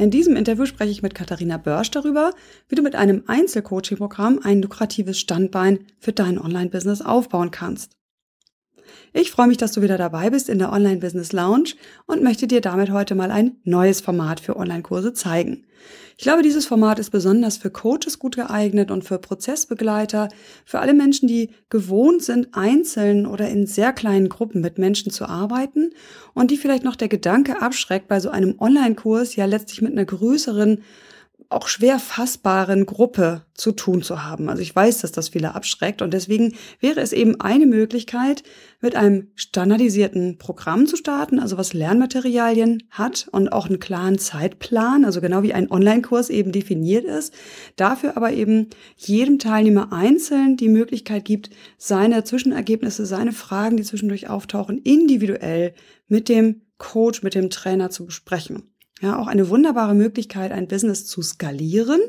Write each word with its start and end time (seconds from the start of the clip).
In 0.00 0.10
diesem 0.10 0.34
Interview 0.34 0.64
spreche 0.64 0.90
ich 0.90 1.02
mit 1.02 1.14
Katharina 1.14 1.58
Börsch 1.58 1.90
darüber, 1.90 2.32
wie 2.70 2.74
du 2.74 2.80
mit 2.80 2.94
einem 2.94 3.24
Einzelcoaching-Programm 3.26 4.40
ein 4.42 4.62
lukratives 4.62 5.20
Standbein 5.20 5.80
für 5.98 6.14
dein 6.14 6.38
Online-Business 6.38 7.02
aufbauen 7.02 7.50
kannst. 7.50 7.98
Ich 9.12 9.30
freue 9.30 9.48
mich, 9.48 9.58
dass 9.58 9.72
du 9.72 9.82
wieder 9.82 9.98
dabei 9.98 10.30
bist 10.30 10.48
in 10.48 10.58
der 10.58 10.72
Online 10.72 11.00
Business 11.00 11.32
Lounge 11.32 11.74
und 12.06 12.22
möchte 12.22 12.46
dir 12.46 12.62
damit 12.62 12.90
heute 12.90 13.14
mal 13.14 13.30
ein 13.30 13.58
neues 13.64 14.00
Format 14.00 14.40
für 14.40 14.56
Online-Kurse 14.56 15.12
zeigen. 15.12 15.66
Ich 16.16 16.24
glaube, 16.24 16.42
dieses 16.42 16.66
Format 16.66 16.98
ist 16.98 17.10
besonders 17.10 17.56
für 17.56 17.70
Coaches 17.70 18.18
gut 18.18 18.36
geeignet 18.36 18.90
und 18.90 19.04
für 19.04 19.18
Prozessbegleiter, 19.18 20.28
für 20.64 20.80
alle 20.80 20.94
Menschen, 20.94 21.28
die 21.28 21.50
gewohnt 21.68 22.22
sind, 22.22 22.48
einzeln 22.52 23.26
oder 23.26 23.48
in 23.48 23.66
sehr 23.66 23.92
kleinen 23.92 24.28
Gruppen 24.28 24.60
mit 24.60 24.78
Menschen 24.78 25.10
zu 25.10 25.26
arbeiten 25.26 25.90
und 26.34 26.50
die 26.50 26.56
vielleicht 26.56 26.84
noch 26.84 26.96
der 26.96 27.08
Gedanke 27.08 27.62
abschreckt, 27.62 28.08
bei 28.08 28.20
so 28.20 28.30
einem 28.30 28.56
Online-Kurs 28.58 29.36
ja 29.36 29.46
letztlich 29.46 29.82
mit 29.82 29.92
einer 29.92 30.04
größeren 30.04 30.82
auch 31.48 31.66
schwer 31.68 31.98
fassbaren 31.98 32.86
Gruppe 32.86 33.42
zu 33.54 33.72
tun 33.72 34.02
zu 34.02 34.24
haben. 34.24 34.48
Also 34.48 34.62
ich 34.62 34.74
weiß, 34.74 34.98
dass 34.98 35.12
das 35.12 35.30
viele 35.30 35.54
abschreckt 35.54 36.02
und 36.02 36.12
deswegen 36.12 36.54
wäre 36.80 37.00
es 37.00 37.12
eben 37.12 37.40
eine 37.40 37.66
Möglichkeit, 37.66 38.42
mit 38.80 38.96
einem 38.96 39.28
standardisierten 39.34 40.38
Programm 40.38 40.86
zu 40.86 40.96
starten, 40.96 41.38
also 41.38 41.58
was 41.58 41.72
Lernmaterialien 41.72 42.84
hat 42.90 43.28
und 43.32 43.52
auch 43.52 43.66
einen 43.66 43.80
klaren 43.80 44.18
Zeitplan, 44.18 45.04
also 45.04 45.20
genau 45.20 45.42
wie 45.42 45.52
ein 45.52 45.70
Online-Kurs 45.70 46.30
eben 46.30 46.52
definiert 46.52 47.04
ist, 47.04 47.34
dafür 47.76 48.16
aber 48.16 48.32
eben 48.32 48.68
jedem 48.96 49.38
Teilnehmer 49.38 49.92
einzeln 49.92 50.56
die 50.56 50.68
Möglichkeit 50.68 51.24
gibt, 51.24 51.50
seine 51.76 52.24
Zwischenergebnisse, 52.24 53.06
seine 53.06 53.32
Fragen, 53.32 53.76
die 53.76 53.84
zwischendurch 53.84 54.28
auftauchen, 54.28 54.78
individuell 54.78 55.74
mit 56.08 56.28
dem 56.28 56.62
Coach, 56.78 57.22
mit 57.22 57.34
dem 57.34 57.50
Trainer 57.50 57.90
zu 57.90 58.06
besprechen. 58.06 58.69
Ja, 59.00 59.18
auch 59.18 59.26
eine 59.26 59.48
wunderbare 59.48 59.94
Möglichkeit, 59.94 60.52
ein 60.52 60.68
Business 60.68 61.06
zu 61.06 61.22
skalieren, 61.22 62.00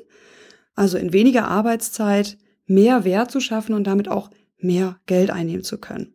also 0.75 0.97
in 0.97 1.13
weniger 1.13 1.47
Arbeitszeit 1.47 2.37
mehr 2.65 3.03
Wert 3.05 3.31
zu 3.31 3.39
schaffen 3.39 3.73
und 3.73 3.85
damit 3.85 4.09
auch 4.09 4.29
mehr 4.57 4.99
Geld 5.05 5.29
einnehmen 5.29 5.63
zu 5.63 5.77
können. 5.77 6.13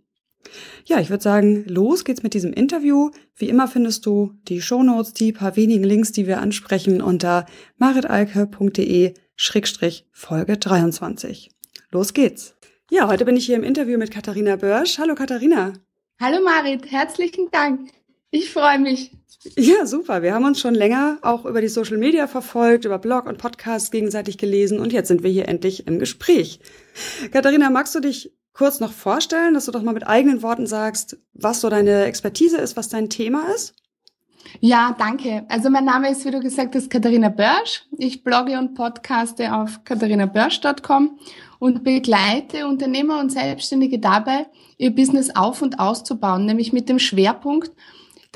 Ja, 0.85 1.01
ich 1.01 1.11
würde 1.11 1.23
sagen, 1.23 1.65
los 1.67 2.05
geht's 2.05 2.23
mit 2.23 2.35
diesem 2.35 2.53
Interview. 2.53 3.11
Wie 3.35 3.49
immer 3.49 3.69
findest 3.69 4.07
du 4.07 4.35
die 4.49 4.61
Shownotes, 4.61 5.13
die 5.13 5.33
paar 5.33 5.57
wenigen 5.57 5.83
Links, 5.83 6.13
die 6.13 6.27
wir 6.27 6.41
ansprechen, 6.41 7.03
unter 7.03 7.47
maritalke.de 7.79 9.15
Schrägstrich 9.35 10.07
Folge 10.13 10.57
23. 10.57 11.51
Los 11.91 12.15
geht's. 12.15 12.55
Ja, 12.91 13.09
heute 13.09 13.25
bin 13.25 13.37
ich 13.37 13.47
hier 13.47 13.57
im 13.57 13.65
Interview 13.65 13.99
mit 13.99 14.11
Katharina 14.13 14.57
Börsch. 14.57 14.99
Hallo 14.99 15.15
Katharina. 15.15 15.73
Hallo 16.21 16.43
Marit, 16.43 16.91
herzlichen 16.91 17.49
Dank. 17.51 17.91
Ich 18.31 18.51
freue 18.51 18.79
mich. 18.79 19.16
Ja, 19.57 19.87
super. 19.87 20.23
Wir 20.23 20.35
haben 20.35 20.45
uns 20.45 20.61
schon 20.61 20.75
länger 20.75 21.19
auch 21.23 21.45
über 21.45 21.61
die 21.61 21.69
Social 21.69 21.99
Media 21.99 22.27
verfolgt, 22.27 22.85
über 22.85 22.99
Blog 22.99 23.27
und 23.27 23.39
Podcast 23.39 23.93
gegenseitig 23.93 24.39
gelesen 24.39 24.81
und 24.81 24.93
jetzt 24.93 25.09
sind 25.09 25.23
wir 25.23 25.31
hier 25.31 25.49
endlich 25.49 25.87
im 25.87 25.99
Gespräch. 25.99 26.61
Katharina, 27.31 27.71
magst 27.71 27.95
du 27.95 28.01
dich 28.01 28.33
kurz 28.53 28.81
noch 28.81 28.93
vorstellen, 28.93 29.55
dass 29.55 29.67
du 29.67 29.73
doch 29.73 29.83
mal 29.83 29.95
mit 29.95 30.07
eigenen 30.07 30.43
Worten 30.43 30.67
sagst, 30.67 31.19
was 31.35 31.61
so 31.61 31.69
deine 31.69 32.05
Expertise 32.05 32.57
ist, 32.57 32.77
was 32.77 32.89
dein 32.89 33.11
Thema 33.11 33.53
ist? 33.55 33.75
Ja, 34.61 34.95
danke. 34.99 35.45
Also 35.49 35.71
mein 35.71 35.85
Name 35.85 36.11
ist, 36.11 36.25
wie 36.25 36.31
du 36.31 36.41
gesagt 36.41 36.75
hast, 36.75 36.89
Katharina 36.89 37.29
Börsch. 37.29 37.85
Ich 37.99 38.23
blogge 38.23 38.59
und 38.59 38.75
podcaste 38.75 39.53
auf 39.53 39.85
katharinabörsch.com 39.85 41.19
und 41.59 41.85
begleite 41.85 42.67
Unternehmer 42.67 43.21
und 43.21 43.33
Selbstständige 43.33 43.99
dabei, 43.99 44.47
ihr 44.79 44.95
Business 44.95 45.35
auf 45.35 45.63
und 45.63 45.79
auszubauen, 45.79 46.47
nämlich 46.47 46.73
mit 46.73 46.89
dem 46.89 46.99
Schwerpunkt 46.99 47.73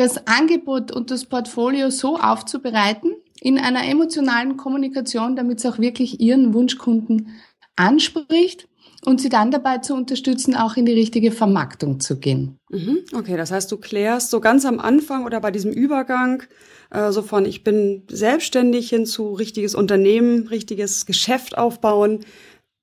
das 0.00 0.26
Angebot 0.26 0.90
und 0.92 1.10
das 1.10 1.26
Portfolio 1.26 1.90
so 1.90 2.16
aufzubereiten 2.16 3.12
in 3.38 3.58
einer 3.58 3.86
emotionalen 3.86 4.56
Kommunikation, 4.56 5.36
damit 5.36 5.58
es 5.58 5.66
auch 5.66 5.78
wirklich 5.78 6.20
Ihren 6.20 6.54
Wunschkunden 6.54 7.36
anspricht 7.76 8.66
und 9.04 9.20
sie 9.20 9.28
dann 9.28 9.50
dabei 9.50 9.78
zu 9.78 9.94
unterstützen, 9.94 10.56
auch 10.56 10.76
in 10.76 10.86
die 10.86 10.94
richtige 10.94 11.32
Vermarktung 11.32 12.00
zu 12.00 12.18
gehen. 12.18 12.58
Mhm. 12.70 13.00
Okay, 13.14 13.36
das 13.36 13.50
heißt, 13.50 13.70
du 13.70 13.76
klärst 13.76 14.30
so 14.30 14.40
ganz 14.40 14.64
am 14.64 14.78
Anfang 14.78 15.26
oder 15.26 15.38
bei 15.40 15.50
diesem 15.50 15.70
Übergang 15.70 16.44
äh, 16.90 17.12
so 17.12 17.22
von 17.22 17.44
ich 17.44 17.62
bin 17.62 18.02
selbstständig 18.10 18.88
hin 18.88 19.06
zu 19.06 19.32
richtiges 19.32 19.74
Unternehmen, 19.74 20.48
richtiges 20.48 21.06
Geschäft 21.06 21.56
aufbauen, 21.56 22.20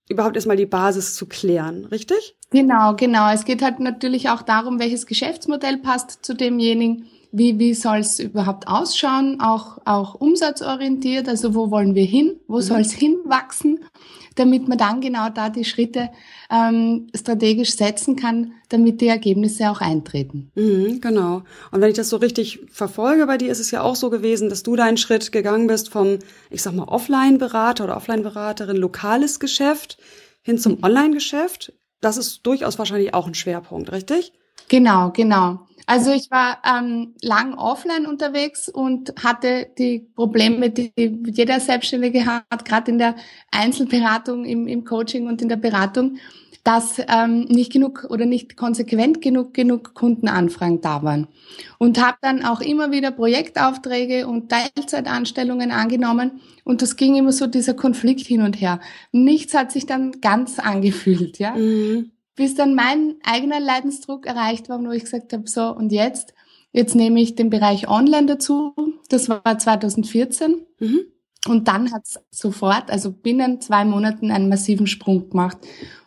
überhaupt 0.09 0.35
erstmal 0.35 0.57
die 0.57 0.65
Basis 0.65 1.15
zu 1.15 1.25
klären, 1.25 1.85
richtig? 1.85 2.35
Genau, 2.49 2.95
genau. 2.95 3.31
Es 3.31 3.45
geht 3.45 3.61
halt 3.61 3.79
natürlich 3.79 4.29
auch 4.29 4.41
darum, 4.41 4.79
welches 4.79 5.05
Geschäftsmodell 5.05 5.77
passt 5.77 6.25
zu 6.25 6.33
demjenigen. 6.33 7.07
Wie, 7.33 7.59
wie 7.59 7.73
soll 7.73 7.97
es 7.97 8.19
überhaupt 8.19 8.67
ausschauen? 8.67 9.41
Auch, 9.41 9.79
auch 9.85 10.15
umsatzorientiert. 10.15 11.27
Also 11.27 11.53
wo 11.53 11.71
wollen 11.71 11.93
wir 11.93 12.05
hin? 12.05 12.37
Wo 12.47 12.57
mhm. 12.57 12.61
soll 12.61 12.79
es 12.81 12.93
hinwachsen? 12.93 13.79
Damit 14.37 14.67
man 14.69 14.77
dann 14.77 15.01
genau 15.01 15.27
da 15.29 15.49
die 15.49 15.65
Schritte 15.65 16.09
ähm, 16.49 17.07
strategisch 17.13 17.75
setzen 17.75 18.15
kann, 18.15 18.53
damit 18.69 19.01
die 19.01 19.07
Ergebnisse 19.07 19.69
auch 19.69 19.81
eintreten. 19.81 20.51
Mhm, 20.55 21.01
genau. 21.01 21.43
Und 21.71 21.81
wenn 21.81 21.89
ich 21.89 21.97
das 21.97 22.09
so 22.09 22.17
richtig 22.17 22.59
verfolge 22.71 23.27
bei 23.27 23.37
dir, 23.37 23.51
ist 23.51 23.59
es 23.59 23.71
ja 23.71 23.81
auch 23.81 23.95
so 23.95 24.09
gewesen, 24.09 24.49
dass 24.49 24.63
du 24.63 24.75
deinen 24.75 24.97
Schritt 24.97 25.31
gegangen 25.33 25.67
bist 25.67 25.89
vom, 25.89 26.19
ich 26.49 26.61
sag 26.61 26.73
mal, 26.73 26.85
Offline-Berater 26.85 27.83
oder 27.83 27.97
Offline-Beraterin, 27.97 28.77
lokales 28.77 29.41
Geschäft 29.41 29.97
hin 30.41 30.57
zum 30.57 30.81
Online-Geschäft 30.81 31.73
das 32.01 32.17
ist 32.17 32.45
durchaus 32.45 32.77
wahrscheinlich 32.77 33.13
auch 33.13 33.27
ein 33.27 33.33
Schwerpunkt, 33.33 33.91
richtig? 33.91 34.33
Genau, 34.67 35.11
genau. 35.11 35.59
Also 35.87 36.11
ich 36.11 36.29
war 36.29 36.61
ähm, 36.65 37.15
lang 37.21 37.53
offline 37.53 38.05
unterwegs 38.05 38.67
und 38.67 39.13
hatte 39.23 39.67
die 39.77 39.99
Probleme, 40.15 40.69
die 40.69 40.91
jeder 40.97 41.61
Selbstständige 41.61 42.25
hat, 42.25 42.65
gerade 42.65 42.91
in 42.91 42.97
der 42.97 43.15
Einzelberatung, 43.51 44.43
im, 44.43 44.67
im 44.67 44.83
Coaching 44.83 45.27
und 45.27 45.41
in 45.41 45.47
der 45.47 45.55
Beratung, 45.55 46.17
dass 46.65 47.01
ähm, 47.07 47.45
nicht 47.45 47.71
genug 47.71 48.05
oder 48.09 48.25
nicht 48.25 48.57
konsequent 48.57 49.21
genug 49.21 49.53
genug 49.53 49.93
Kundenanfragen 49.93 50.81
da 50.81 51.03
waren. 51.03 51.29
Und 51.77 52.03
habe 52.05 52.17
dann 52.21 52.43
auch 52.43 52.59
immer 52.59 52.91
wieder 52.91 53.11
Projektaufträge 53.11 54.27
und 54.27 54.51
Teilzeitanstellungen 54.51 55.71
angenommen 55.71 56.41
und 56.65 56.81
das 56.81 56.97
ging 56.97 57.15
immer 57.15 57.31
so 57.31 57.47
dieser 57.47 57.75
Konflikt 57.75 58.27
hin 58.27 58.41
und 58.41 58.59
her. 58.59 58.81
Nichts 59.13 59.53
hat 59.53 59.71
sich 59.71 59.85
dann 59.85 60.19
ganz 60.19 60.59
angefühlt, 60.59 61.39
ja. 61.39 61.55
Mhm. 61.55 62.11
Bis 62.37 62.55
dann 62.55 62.75
mein 62.75 63.15
eigener 63.23 63.59
Leidensdruck 63.59 64.27
erreicht 64.27 64.69
war, 64.69 64.79
wo 64.79 64.91
ich 64.91 65.03
gesagt 65.03 65.33
habe, 65.33 65.49
so 65.49 65.75
und 65.75 65.91
jetzt, 65.91 66.33
jetzt 66.71 66.95
nehme 66.95 67.19
ich 67.19 67.35
den 67.35 67.49
Bereich 67.49 67.89
Online 67.89 68.27
dazu. 68.27 68.73
Das 69.09 69.27
war 69.27 69.57
2014. 69.57 70.65
Mhm. 70.79 70.99
Und 71.47 71.67
dann 71.67 71.91
hat 71.91 72.03
es 72.05 72.19
sofort, 72.29 72.91
also 72.91 73.11
binnen 73.11 73.59
zwei 73.59 73.85
Monaten 73.85 74.31
einen 74.31 74.49
massiven 74.49 74.85
Sprung 74.85 75.29
gemacht. 75.29 75.57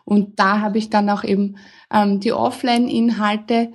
Und 0.05 0.39
da 0.39 0.61
habe 0.61 0.77
ich 0.77 0.89
dann 0.89 1.09
auch 1.09 1.23
eben 1.23 1.57
ähm, 1.91 2.19
die 2.21 2.31
Offline-Inhalte 2.31 3.73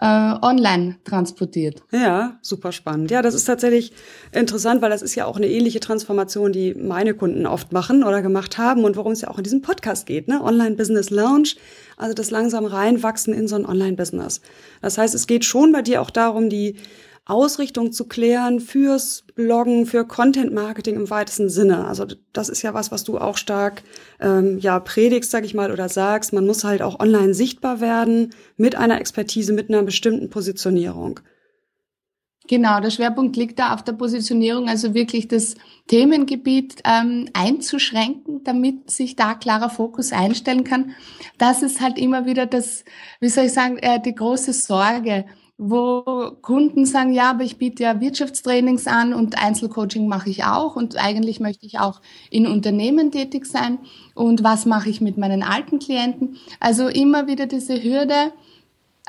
äh, 0.00 0.34
online 0.42 0.96
transportiert. 1.04 1.82
Ja, 1.90 2.38
super 2.40 2.70
spannend. 2.70 3.10
Ja, 3.10 3.20
das 3.20 3.34
ist 3.34 3.44
tatsächlich 3.44 3.92
interessant, 4.32 4.80
weil 4.80 4.90
das 4.90 5.02
ist 5.02 5.16
ja 5.16 5.26
auch 5.26 5.36
eine 5.36 5.48
ähnliche 5.48 5.80
Transformation, 5.80 6.52
die 6.52 6.74
meine 6.74 7.14
Kunden 7.14 7.46
oft 7.46 7.72
machen 7.72 8.04
oder 8.04 8.22
gemacht 8.22 8.58
haben 8.58 8.84
und 8.84 8.96
worum 8.96 9.12
es 9.12 9.22
ja 9.22 9.28
auch 9.28 9.38
in 9.38 9.44
diesem 9.44 9.60
Podcast 9.60 10.06
geht, 10.06 10.28
ne? 10.28 10.42
Online 10.42 10.76
Business 10.76 11.10
Lounge, 11.10 11.54
also 11.96 12.14
das 12.14 12.30
langsam 12.30 12.64
reinwachsen 12.64 13.34
in 13.34 13.48
so 13.48 13.56
ein 13.56 13.66
Online 13.66 13.96
Business. 13.96 14.40
Das 14.80 14.98
heißt, 14.98 15.14
es 15.14 15.26
geht 15.26 15.44
schon 15.44 15.72
bei 15.72 15.82
dir 15.82 16.00
auch 16.00 16.10
darum, 16.10 16.48
die 16.48 16.76
Ausrichtung 17.28 17.92
zu 17.92 18.08
klären 18.08 18.58
fürs 18.58 19.24
Bloggen, 19.34 19.84
für 19.84 20.06
Content 20.06 20.52
Marketing 20.52 20.96
im 20.96 21.10
weitesten 21.10 21.50
Sinne. 21.50 21.86
Also 21.86 22.06
das 22.32 22.48
ist 22.48 22.62
ja 22.62 22.72
was, 22.72 22.90
was 22.90 23.04
du 23.04 23.18
auch 23.18 23.36
stark 23.36 23.82
ähm, 24.18 24.58
ja 24.58 24.80
predigst, 24.80 25.30
sag 25.30 25.44
ich 25.44 25.54
mal, 25.54 25.70
oder 25.70 25.88
sagst. 25.90 26.32
Man 26.32 26.46
muss 26.46 26.64
halt 26.64 26.80
auch 26.80 26.98
online 26.98 27.34
sichtbar 27.34 27.80
werden 27.80 28.30
mit 28.56 28.76
einer 28.76 28.98
Expertise, 28.98 29.52
mit 29.52 29.68
einer 29.68 29.82
bestimmten 29.82 30.30
Positionierung. 30.30 31.20
Genau, 32.48 32.80
der 32.80 32.90
Schwerpunkt 32.90 33.36
liegt 33.36 33.58
da 33.58 33.74
auf 33.74 33.84
der 33.84 33.92
Positionierung, 33.92 34.70
also 34.70 34.94
wirklich 34.94 35.28
das 35.28 35.54
Themengebiet 35.86 36.80
ähm, 36.84 37.28
einzuschränken, 37.34 38.42
damit 38.42 38.90
sich 38.90 39.16
da 39.16 39.34
klarer 39.34 39.68
Fokus 39.68 40.12
einstellen 40.12 40.64
kann. 40.64 40.94
Das 41.36 41.62
ist 41.62 41.82
halt 41.82 41.98
immer 41.98 42.24
wieder 42.24 42.46
das, 42.46 42.86
wie 43.20 43.28
soll 43.28 43.44
ich 43.44 43.52
sagen, 43.52 43.76
äh, 43.76 44.00
die 44.00 44.14
große 44.14 44.54
Sorge 44.54 45.26
wo 45.60 46.36
Kunden 46.40 46.86
sagen, 46.86 47.12
ja, 47.12 47.30
aber 47.30 47.42
ich 47.42 47.58
biete 47.58 47.82
ja 47.82 48.00
Wirtschaftstrainings 48.00 48.86
an 48.86 49.12
und 49.12 49.42
Einzelcoaching 49.42 50.06
mache 50.06 50.30
ich 50.30 50.44
auch 50.44 50.76
und 50.76 50.96
eigentlich 50.96 51.40
möchte 51.40 51.66
ich 51.66 51.80
auch 51.80 52.00
in 52.30 52.46
Unternehmen 52.46 53.10
tätig 53.10 53.44
sein 53.44 53.78
und 54.14 54.44
was 54.44 54.66
mache 54.66 54.88
ich 54.88 55.00
mit 55.00 55.18
meinen 55.18 55.42
alten 55.42 55.80
Klienten? 55.80 56.36
Also 56.60 56.86
immer 56.86 57.26
wieder 57.26 57.46
diese 57.46 57.82
Hürde, 57.82 58.32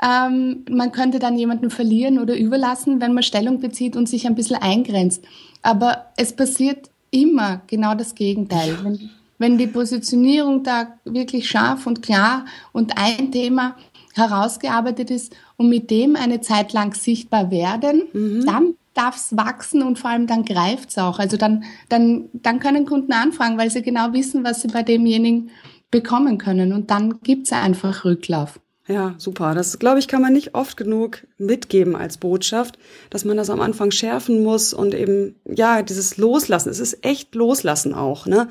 ähm, 0.02 0.64
man 0.68 0.90
könnte 0.90 1.20
dann 1.20 1.38
jemanden 1.38 1.70
verlieren 1.70 2.18
oder 2.18 2.36
überlassen, 2.36 3.00
wenn 3.00 3.14
man 3.14 3.22
Stellung 3.22 3.60
bezieht 3.60 3.94
und 3.94 4.08
sich 4.08 4.26
ein 4.26 4.34
bisschen 4.34 4.56
eingrenzt. 4.56 5.24
Aber 5.62 6.06
es 6.16 6.34
passiert 6.34 6.90
immer 7.12 7.60
genau 7.68 7.94
das 7.94 8.16
Gegenteil. 8.16 8.76
Wenn, 8.82 9.10
wenn 9.38 9.58
die 9.58 9.66
Positionierung 9.68 10.64
da 10.64 10.98
wirklich 11.04 11.48
scharf 11.48 11.86
und 11.86 12.02
klar 12.02 12.44
und 12.72 12.98
ein 12.98 13.30
Thema 13.30 13.76
herausgearbeitet 14.20 15.10
ist 15.10 15.34
und 15.56 15.68
mit 15.68 15.90
dem 15.90 16.16
eine 16.16 16.40
Zeit 16.40 16.72
lang 16.72 16.94
sichtbar 16.94 17.50
werden, 17.50 18.04
mhm. 18.12 18.46
dann 18.46 18.74
darf 18.94 19.16
es 19.16 19.36
wachsen 19.36 19.82
und 19.82 19.98
vor 19.98 20.10
allem 20.10 20.26
dann 20.26 20.44
greift 20.44 20.90
es 20.90 20.98
auch. 20.98 21.18
Also 21.18 21.36
dann, 21.36 21.64
dann, 21.88 22.28
dann 22.32 22.60
können 22.60 22.86
Kunden 22.86 23.12
anfragen, 23.12 23.58
weil 23.58 23.70
sie 23.70 23.82
genau 23.82 24.12
wissen, 24.12 24.44
was 24.44 24.62
sie 24.62 24.68
bei 24.68 24.82
demjenigen 24.82 25.50
bekommen 25.90 26.38
können. 26.38 26.72
Und 26.72 26.90
dann 26.90 27.20
gibt 27.22 27.46
es 27.46 27.52
einfach 27.52 28.04
Rücklauf. 28.04 28.60
Ja, 28.86 29.14
super. 29.18 29.54
Das, 29.54 29.78
glaube 29.78 30.00
ich, 30.00 30.08
kann 30.08 30.20
man 30.20 30.32
nicht 30.32 30.54
oft 30.56 30.76
genug 30.76 31.26
mitgeben 31.38 31.94
als 31.94 32.18
Botschaft, 32.18 32.76
dass 33.08 33.24
man 33.24 33.36
das 33.36 33.48
am 33.48 33.60
Anfang 33.60 33.92
schärfen 33.92 34.42
muss 34.42 34.74
und 34.74 34.94
eben, 34.94 35.36
ja, 35.44 35.82
dieses 35.82 36.16
Loslassen. 36.16 36.70
Es 36.70 36.80
ist 36.80 37.04
echt 37.04 37.34
Loslassen 37.36 37.94
auch, 37.94 38.26
ne? 38.26 38.48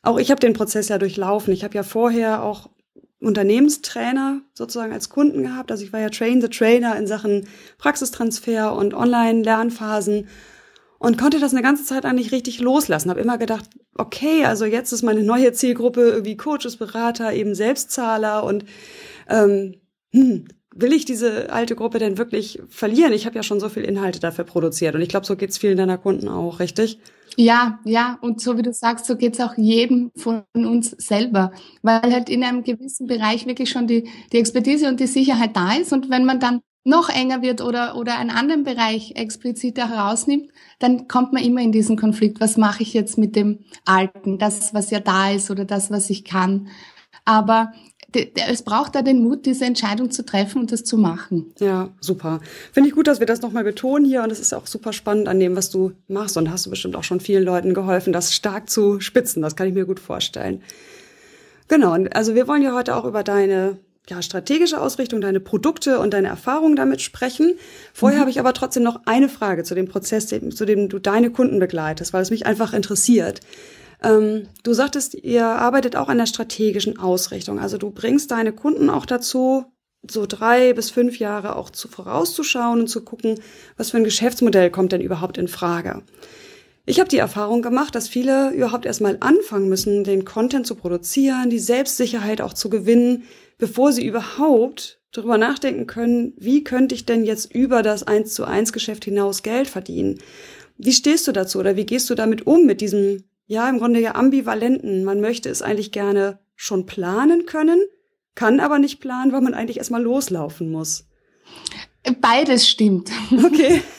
Auch 0.00 0.18
ich 0.18 0.30
habe 0.30 0.40
den 0.40 0.52
Prozess 0.52 0.88
ja 0.88 0.98
durchlaufen. 0.98 1.52
Ich 1.52 1.64
habe 1.64 1.74
ja 1.74 1.82
vorher 1.82 2.42
auch 2.42 2.68
Unternehmenstrainer 3.24 4.40
sozusagen 4.54 4.92
als 4.92 5.08
Kunden 5.08 5.42
gehabt. 5.42 5.70
Also 5.70 5.84
ich 5.84 5.92
war 5.92 6.00
ja 6.00 6.10
Train 6.10 6.40
the 6.40 6.48
Trainer 6.48 6.96
in 6.96 7.06
Sachen 7.06 7.46
Praxistransfer 7.78 8.74
und 8.74 8.94
Online-Lernphasen 8.94 10.28
und 10.98 11.18
konnte 11.18 11.38
das 11.38 11.52
eine 11.52 11.62
ganze 11.62 11.84
Zeit 11.84 12.04
eigentlich 12.04 12.32
richtig 12.32 12.60
loslassen. 12.60 13.10
Habe 13.10 13.20
immer 13.20 13.38
gedacht, 13.38 13.68
okay, 13.96 14.44
also 14.44 14.64
jetzt 14.64 14.92
ist 14.92 15.02
meine 15.02 15.22
neue 15.22 15.52
Zielgruppe 15.52 16.24
wie 16.24 16.36
Coaches, 16.36 16.76
Berater, 16.76 17.32
eben 17.32 17.54
Selbstzahler 17.54 18.44
und 18.44 18.64
ähm, 19.28 19.74
hm, 20.12 20.46
will 20.74 20.92
ich 20.92 21.04
diese 21.04 21.52
alte 21.52 21.76
Gruppe 21.76 21.98
denn 21.98 22.18
wirklich 22.18 22.60
verlieren? 22.68 23.12
Ich 23.12 23.26
habe 23.26 23.36
ja 23.36 23.42
schon 23.42 23.60
so 23.60 23.68
viel 23.68 23.84
Inhalte 23.84 24.20
dafür 24.20 24.44
produziert 24.44 24.94
und 24.94 25.02
ich 25.02 25.08
glaube, 25.08 25.26
so 25.26 25.36
geht's 25.36 25.58
vielen 25.58 25.76
deiner 25.76 25.98
Kunden 25.98 26.28
auch, 26.28 26.60
richtig? 26.60 26.98
Ja, 27.36 27.78
ja, 27.84 28.18
und 28.20 28.40
so 28.40 28.56
wie 28.58 28.62
du 28.62 28.72
sagst, 28.72 29.06
so 29.06 29.16
geht's 29.16 29.40
auch 29.40 29.56
jedem 29.56 30.10
von 30.16 30.42
uns 30.54 30.90
selber, 30.90 31.52
weil 31.82 32.12
halt 32.12 32.28
in 32.28 32.44
einem 32.44 32.62
gewissen 32.62 33.06
Bereich 33.06 33.46
wirklich 33.46 33.70
schon 33.70 33.86
die, 33.86 34.08
die 34.32 34.38
Expertise 34.38 34.88
und 34.88 35.00
die 35.00 35.06
Sicherheit 35.06 35.56
da 35.56 35.74
ist 35.74 35.92
und 35.92 36.10
wenn 36.10 36.24
man 36.24 36.40
dann 36.40 36.60
noch 36.84 37.08
enger 37.08 37.40
wird 37.40 37.62
oder, 37.62 37.96
oder 37.96 38.18
einen 38.18 38.30
anderen 38.30 38.62
Bereich 38.62 39.12
expliziter 39.16 39.88
herausnimmt, 39.88 40.50
dann 40.78 41.08
kommt 41.08 41.32
man 41.32 41.42
immer 41.42 41.62
in 41.62 41.72
diesen 41.72 41.96
Konflikt. 41.96 42.40
Was 42.40 42.58
mache 42.58 42.82
ich 42.82 42.92
jetzt 42.92 43.16
mit 43.16 43.36
dem 43.36 43.60
Alten? 43.86 44.38
Das, 44.38 44.74
was 44.74 44.90
ja 44.90 45.00
da 45.00 45.30
ist 45.30 45.50
oder 45.50 45.64
das, 45.64 45.90
was 45.90 46.10
ich 46.10 46.24
kann. 46.24 46.68
Aber 47.24 47.72
es 48.14 48.62
braucht 48.62 48.94
da 48.94 49.02
den 49.02 49.22
Mut, 49.22 49.46
diese 49.46 49.64
Entscheidung 49.64 50.10
zu 50.10 50.24
treffen 50.24 50.60
und 50.60 50.72
das 50.72 50.84
zu 50.84 50.96
machen. 50.96 51.52
Ja, 51.58 51.90
super. 52.00 52.40
Finde 52.72 52.88
ich 52.88 52.94
gut, 52.94 53.06
dass 53.06 53.20
wir 53.20 53.26
das 53.26 53.42
nochmal 53.42 53.64
betonen 53.64 54.04
hier 54.04 54.22
und 54.22 54.30
es 54.30 54.40
ist 54.40 54.52
auch 54.52 54.66
super 54.66 54.92
spannend 54.92 55.28
an 55.28 55.40
dem, 55.40 55.56
was 55.56 55.70
du 55.70 55.92
machst 56.08 56.36
und 56.36 56.50
hast 56.50 56.66
du 56.66 56.70
bestimmt 56.70 56.96
auch 56.96 57.04
schon 57.04 57.20
vielen 57.20 57.44
Leuten 57.44 57.74
geholfen, 57.74 58.12
das 58.12 58.34
stark 58.34 58.70
zu 58.70 59.00
spitzen. 59.00 59.42
Das 59.42 59.56
kann 59.56 59.68
ich 59.68 59.74
mir 59.74 59.86
gut 59.86 60.00
vorstellen. 60.00 60.62
Genau, 61.68 61.92
also 62.12 62.34
wir 62.34 62.46
wollen 62.46 62.62
ja 62.62 62.74
heute 62.74 62.94
auch 62.94 63.04
über 63.04 63.22
deine 63.22 63.78
ja, 64.08 64.20
strategische 64.20 64.80
Ausrichtung, 64.80 65.20
deine 65.20 65.40
Produkte 65.40 65.98
und 65.98 66.12
deine 66.12 66.28
Erfahrungen 66.28 66.76
damit 66.76 67.00
sprechen. 67.00 67.54
Vorher 67.94 68.18
mhm. 68.18 68.20
habe 68.20 68.30
ich 68.30 68.38
aber 68.38 68.52
trotzdem 68.52 68.82
noch 68.82 69.00
eine 69.06 69.28
Frage 69.28 69.64
zu 69.64 69.74
dem 69.74 69.88
Prozess, 69.88 70.26
zu 70.26 70.66
dem 70.66 70.88
du 70.88 70.98
deine 70.98 71.30
Kunden 71.30 71.58
begleitest, 71.58 72.12
weil 72.12 72.22
es 72.22 72.30
mich 72.30 72.44
einfach 72.44 72.74
interessiert. 72.74 73.40
Ähm, 74.04 74.48
du 74.62 74.74
sagtest, 74.74 75.14
ihr 75.14 75.46
arbeitet 75.46 75.96
auch 75.96 76.08
an 76.08 76.18
der 76.18 76.26
strategischen 76.26 76.98
Ausrichtung. 76.98 77.58
Also 77.58 77.78
du 77.78 77.90
bringst 77.90 78.30
deine 78.30 78.52
Kunden 78.52 78.90
auch 78.90 79.06
dazu, 79.06 79.64
so 80.08 80.26
drei 80.26 80.74
bis 80.74 80.90
fünf 80.90 81.18
Jahre 81.18 81.56
auch 81.56 81.70
zu 81.70 81.88
vorauszuschauen 81.88 82.80
und 82.80 82.88
zu 82.88 83.02
gucken, 83.02 83.40
was 83.76 83.90
für 83.90 83.96
ein 83.96 84.04
Geschäftsmodell 84.04 84.70
kommt 84.70 84.92
denn 84.92 85.00
überhaupt 85.00 85.38
in 85.38 85.48
Frage. 85.48 86.02
Ich 86.86 87.00
habe 87.00 87.08
die 87.08 87.16
Erfahrung 87.16 87.62
gemacht, 87.62 87.94
dass 87.94 88.08
viele 88.08 88.50
überhaupt 88.50 88.84
erstmal 88.84 89.16
anfangen 89.20 89.70
müssen, 89.70 90.04
den 90.04 90.26
Content 90.26 90.66
zu 90.66 90.74
produzieren, 90.74 91.48
die 91.48 91.58
Selbstsicherheit 91.58 92.42
auch 92.42 92.52
zu 92.52 92.68
gewinnen, 92.68 93.22
bevor 93.56 93.92
sie 93.92 94.06
überhaupt 94.06 95.00
darüber 95.10 95.38
nachdenken 95.38 95.86
können, 95.86 96.34
wie 96.36 96.62
könnte 96.62 96.94
ich 96.94 97.06
denn 97.06 97.24
jetzt 97.24 97.54
über 97.54 97.82
das 97.82 98.02
1 98.02 98.34
zu 98.34 98.44
1 98.44 98.74
Geschäft 98.74 99.06
hinaus 99.06 99.42
Geld 99.42 99.68
verdienen? 99.68 100.18
Wie 100.76 100.92
stehst 100.92 101.26
du 101.26 101.32
dazu 101.32 101.60
oder 101.60 101.76
wie 101.76 101.86
gehst 101.86 102.10
du 102.10 102.14
damit 102.14 102.46
um 102.46 102.66
mit 102.66 102.82
diesem 102.82 103.24
ja, 103.46 103.68
im 103.68 103.78
Grunde 103.78 104.00
ja 104.00 104.14
ambivalenten. 104.14 105.04
Man 105.04 105.20
möchte 105.20 105.48
es 105.48 105.62
eigentlich 105.62 105.92
gerne 105.92 106.38
schon 106.56 106.86
planen 106.86 107.46
können, 107.46 107.80
kann 108.34 108.60
aber 108.60 108.78
nicht 108.78 109.00
planen, 109.00 109.32
weil 109.32 109.40
man 109.40 109.54
eigentlich 109.54 109.78
erstmal 109.78 110.02
loslaufen 110.02 110.70
muss. 110.70 111.06
Beides 112.20 112.68
stimmt. 112.68 113.10
Okay. 113.30 113.82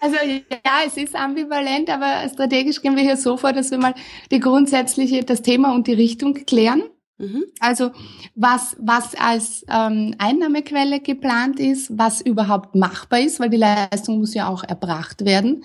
Also 0.00 0.16
ja, 0.16 0.82
es 0.86 0.98
ist 0.98 1.16
ambivalent, 1.16 1.88
aber 1.88 2.28
strategisch 2.28 2.82
gehen 2.82 2.94
wir 2.94 3.02
hier 3.02 3.16
so 3.16 3.38
vor, 3.38 3.54
dass 3.54 3.70
wir 3.70 3.78
mal 3.78 3.94
die 4.30 4.38
grundsätzliche, 4.38 5.24
das 5.24 5.40
Thema 5.40 5.74
und 5.74 5.86
die 5.86 5.94
Richtung 5.94 6.34
klären. 6.34 6.82
Mhm. 7.16 7.44
Also 7.58 7.90
was, 8.34 8.76
was 8.78 9.14
als 9.14 9.64
ähm, 9.66 10.14
Einnahmequelle 10.18 11.00
geplant 11.00 11.58
ist, 11.58 11.96
was 11.96 12.20
überhaupt 12.20 12.74
machbar 12.74 13.20
ist, 13.20 13.40
weil 13.40 13.48
die 13.48 13.56
Leistung 13.56 14.18
muss 14.18 14.34
ja 14.34 14.46
auch 14.46 14.62
erbracht 14.62 15.24
werden. 15.24 15.64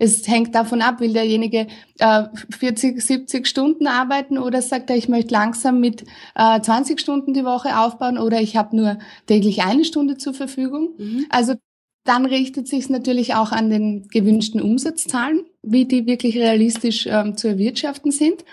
Es 0.00 0.26
hängt 0.26 0.54
davon 0.54 0.80
ab, 0.80 1.00
will 1.00 1.12
derjenige 1.12 1.66
äh, 1.98 2.24
40, 2.58 3.00
70 3.02 3.46
Stunden 3.46 3.86
arbeiten 3.86 4.38
oder 4.38 4.62
sagt 4.62 4.88
er, 4.88 4.96
ich 4.96 5.10
möchte 5.10 5.32
langsam 5.32 5.78
mit 5.78 6.04
äh, 6.34 6.60
20 6.60 6.98
Stunden 6.98 7.34
die 7.34 7.44
Woche 7.44 7.78
aufbauen 7.78 8.16
oder 8.16 8.40
ich 8.40 8.56
habe 8.56 8.74
nur 8.74 8.98
täglich 9.26 9.62
eine 9.62 9.84
Stunde 9.84 10.16
zur 10.16 10.32
Verfügung. 10.32 10.94
Mhm. 10.96 11.26
Also 11.28 11.54
dann 12.04 12.24
richtet 12.24 12.66
sich 12.66 12.80
es 12.80 12.88
natürlich 12.88 13.34
auch 13.34 13.52
an 13.52 13.68
den 13.68 14.08
gewünschten 14.08 14.62
Umsatzzahlen, 14.62 15.44
wie 15.62 15.84
die 15.84 16.06
wirklich 16.06 16.38
realistisch 16.38 17.06
ähm, 17.06 17.36
zu 17.36 17.48
erwirtschaften 17.48 18.10
sind. 18.10 18.44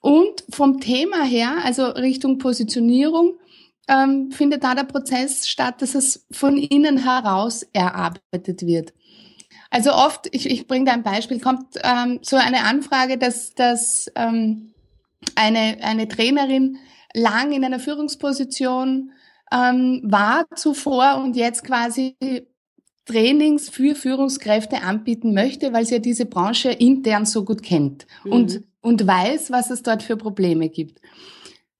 Und 0.00 0.44
vom 0.50 0.80
Thema 0.80 1.22
her, 1.22 1.58
also 1.64 1.84
Richtung 1.84 2.38
Positionierung, 2.38 3.38
ähm, 3.88 4.32
findet 4.32 4.64
da 4.64 4.74
der 4.74 4.84
Prozess 4.84 5.48
statt, 5.48 5.82
dass 5.82 5.94
es 5.94 6.26
von 6.30 6.56
innen 6.56 6.98
heraus 6.98 7.64
erarbeitet 7.72 8.62
wird. 8.66 8.92
Also 9.70 9.92
oft, 9.92 10.28
ich, 10.32 10.50
ich 10.50 10.66
bringe 10.66 10.86
da 10.86 10.92
ein 10.92 11.04
Beispiel, 11.04 11.40
kommt 11.40 11.76
ähm, 11.82 12.18
so 12.22 12.36
eine 12.36 12.64
Anfrage, 12.64 13.18
dass, 13.18 13.54
dass 13.54 14.10
ähm, 14.16 14.74
eine, 15.36 15.78
eine 15.82 16.08
Trainerin 16.08 16.78
lang 17.14 17.52
in 17.52 17.64
einer 17.64 17.78
Führungsposition 17.78 19.12
ähm, 19.52 20.00
war 20.04 20.46
zuvor 20.54 21.20
und 21.22 21.36
jetzt 21.36 21.64
quasi 21.64 22.16
Trainings 23.06 23.68
für 23.68 23.94
Führungskräfte 23.94 24.82
anbieten 24.82 25.34
möchte, 25.34 25.72
weil 25.72 25.84
sie 25.84 25.94
ja 25.94 26.00
diese 26.00 26.26
Branche 26.26 26.70
intern 26.70 27.26
so 27.26 27.44
gut 27.44 27.62
kennt 27.62 28.06
mhm. 28.24 28.32
und, 28.32 28.62
und 28.80 29.06
weiß, 29.06 29.50
was 29.50 29.70
es 29.70 29.82
dort 29.82 30.02
für 30.02 30.16
Probleme 30.16 30.68
gibt. 30.68 31.00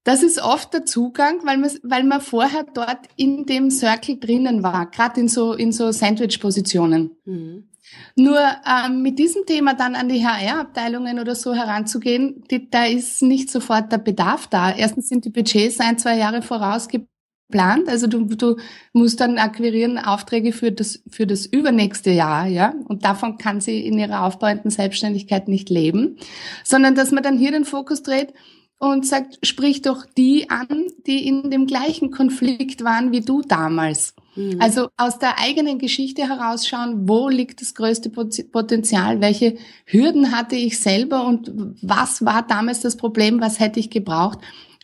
Das 0.03 0.23
ist 0.23 0.43
oft 0.43 0.73
der 0.73 0.87
Zugang, 0.87 1.45
weil 1.45 1.59
man, 1.59 1.71
weil 1.83 2.05
man 2.05 2.21
vorher 2.21 2.65
dort 2.75 3.01
in 3.17 3.45
dem 3.45 3.71
Circle 3.71 4.19
drinnen 4.19 4.63
war, 4.63 4.91
gerade 4.91 5.21
in 5.21 5.29
so, 5.29 5.53
in 5.53 5.73
so 5.73 5.93
Sandwich-Positionen. 5.93 7.11
Mhm. 7.25 7.70
Nur 8.17 8.39
ähm, 8.67 9.03
mit 9.03 9.19
diesem 9.19 9.47
Thema 9.47 9.75
dann 9.75 9.95
an 9.95 10.09
die 10.09 10.25
HR-Abteilungen 10.25 11.19
oder 11.19 11.35
so 11.35 11.55
heranzugehen, 11.55 12.45
die, 12.51 12.71
da 12.71 12.85
ist 12.85 13.23
nicht 13.23 13.51
sofort 13.51 13.91
der 13.93 13.99
Bedarf 13.99 14.47
da. 14.47 14.71
Erstens 14.71 15.09
sind 15.09 15.25
die 15.25 15.31
Budgets 15.31 15.81
ein, 15.81 15.99
zwei 15.99 16.17
Jahre 16.17 16.43
voraus 16.43 16.89
geplant. 16.89 17.89
Also 17.89 18.07
du, 18.07 18.25
du 18.25 18.57
musst 18.93 19.21
dann 19.21 19.39
akquirieren 19.39 19.99
Aufträge 19.99 20.53
für 20.53 20.73
das, 20.73 21.03
für 21.11 21.27
das 21.27 21.47
übernächste 21.47 22.11
Jahr, 22.11 22.47
ja. 22.47 22.75
Und 22.87 23.05
davon 23.05 23.39
kann 23.39 23.61
sie 23.61 23.85
in 23.87 23.99
ihrer 23.99 24.25
aufbauenden 24.25 24.71
Selbstständigkeit 24.71 25.49
nicht 25.49 25.71
leben. 25.71 26.19
Sondern 26.65 26.95
dass 26.95 27.11
man 27.11 27.23
dann 27.23 27.39
hier 27.39 27.53
den 27.53 27.65
Fokus 27.65 28.03
dreht, 28.03 28.33
und 28.81 29.07
sagt, 29.07 29.39
sprich 29.47 29.83
doch 29.83 30.07
die 30.17 30.49
an, 30.49 30.87
die 31.07 31.29
in 31.29 31.51
dem 31.51 31.67
gleichen 31.67 32.11
Konflikt 32.11 32.83
waren 32.83 33.13
wie 33.13 33.21
du 33.21 33.43
damals. 33.43 34.15
Mhm. 34.37 34.61
Also 34.61 34.89
aus 34.97 35.19
der 35.19 35.39
eigenen 35.39 35.79
Geschichte 35.79 36.29
herausschauen, 36.29 37.09
wo 37.09 37.29
liegt 37.29 37.61
das 37.61 37.75
größte 37.75 38.11
Potenzial, 38.11 39.21
welche 39.21 39.57
Hürden 39.87 40.33
hatte 40.33 40.57
ich 40.57 40.79
selber 40.79 41.27
und 41.27 41.53
was 41.83 42.25
war 42.25 42.47
damals 42.47 42.81
das 42.81 42.97
Problem, 42.97 43.41
was 43.41 43.61
hätte 43.61 43.81
ich 43.81 43.91
gebraucht 43.91 44.39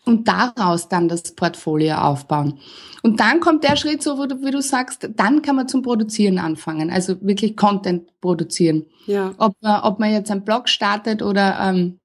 und 0.04 0.28
daraus 0.28 0.88
dann 0.88 1.08
das 1.08 1.34
Portfolio 1.34 1.96
aufbauen. 1.96 2.60
Und 3.02 3.20
dann 3.20 3.40
kommt 3.40 3.64
der 3.64 3.76
Schritt, 3.76 4.02
so 4.02 4.18
wo 4.18 4.26
du, 4.26 4.42
wie 4.42 4.50
du 4.50 4.62
sagst, 4.62 5.10
dann 5.14 5.42
kann 5.42 5.56
man 5.56 5.68
zum 5.68 5.82
Produzieren 5.82 6.38
anfangen, 6.38 6.90
also 6.90 7.20
wirklich 7.20 7.56
Content 7.56 8.20
produzieren. 8.20 8.86
Ja. 9.06 9.32
Ob, 9.38 9.54
ob 9.62 9.98
man 9.98 10.12
jetzt 10.12 10.30
einen 10.30 10.44
Blog 10.44 10.68
startet 10.68 11.22
oder 11.22 11.58
ähm, 11.60 11.98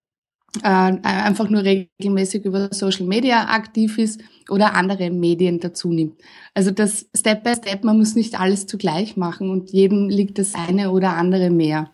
äh, 0.64 0.68
einfach 0.68 1.50
nur 1.50 1.64
regelmäßig 1.64 2.46
über 2.46 2.70
Social 2.74 3.06
Media 3.06 3.50
aktiv 3.50 3.98
ist 3.98 4.22
oder 4.50 4.74
andere 4.74 5.10
Medien 5.10 5.60
dazu 5.60 5.92
nimmt. 5.92 6.20
Also 6.54 6.72
das 6.72 7.08
Step 7.16 7.44
by 7.44 7.54
Step, 7.56 7.84
man 7.84 7.98
muss 7.98 8.16
nicht 8.16 8.40
alles 8.40 8.68
zugleich 8.68 9.16
machen 9.16 9.50
und 9.50 9.72
jedem 9.72 10.10
liegt 10.10 10.40
das 10.40 10.54
eine 10.56 10.92
oder 10.92 11.16
andere 11.16 11.50
mehr. 11.50 11.92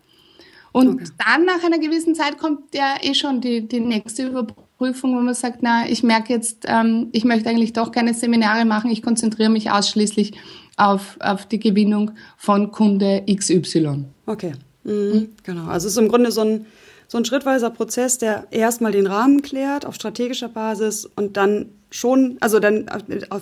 Und 0.72 0.94
okay. 0.94 1.04
dann 1.18 1.44
nach 1.44 1.64
einer 1.64 1.78
gewissen 1.78 2.14
Zeit 2.14 2.38
kommt 2.38 2.74
ja 2.74 2.96
eh 3.00 3.14
schon 3.14 3.40
die, 3.40 3.66
die 3.66 3.80
nächste 3.80 4.26
Überprüfung, 4.26 5.16
wo 5.16 5.20
man 5.20 5.34
sagt, 5.34 5.58
na, 5.62 5.88
ich 5.88 6.02
merke 6.02 6.32
jetzt, 6.32 6.64
ähm, 6.66 7.08
ich 7.12 7.24
möchte 7.24 7.48
eigentlich 7.48 7.72
doch 7.72 7.92
keine 7.92 8.12
Seminare 8.12 8.64
machen, 8.64 8.90
ich 8.90 9.02
konzentriere 9.02 9.50
mich 9.50 9.70
ausschließlich 9.70 10.34
auf, 10.76 11.16
auf 11.20 11.46
die 11.46 11.58
Gewinnung 11.58 12.12
von 12.36 12.70
Kunde 12.70 13.24
XY. 13.32 14.04
Okay, 14.26 14.52
mhm. 14.84 15.30
genau. 15.42 15.66
Also 15.66 15.86
es 15.86 15.94
ist 15.94 15.98
im 15.98 16.08
Grunde 16.08 16.30
so 16.32 16.42
ein, 16.42 16.66
so 17.08 17.16
ein 17.16 17.24
schrittweiser 17.24 17.70
Prozess, 17.70 18.18
der 18.18 18.46
erstmal 18.50 18.92
den 18.92 19.06
Rahmen 19.06 19.40
klärt 19.40 19.86
auf 19.86 19.94
strategischer 19.94 20.48
Basis 20.48 21.06
und 21.06 21.38
dann 21.38 21.70
schon, 21.90 22.36
also 22.40 22.60
dann 22.60 22.86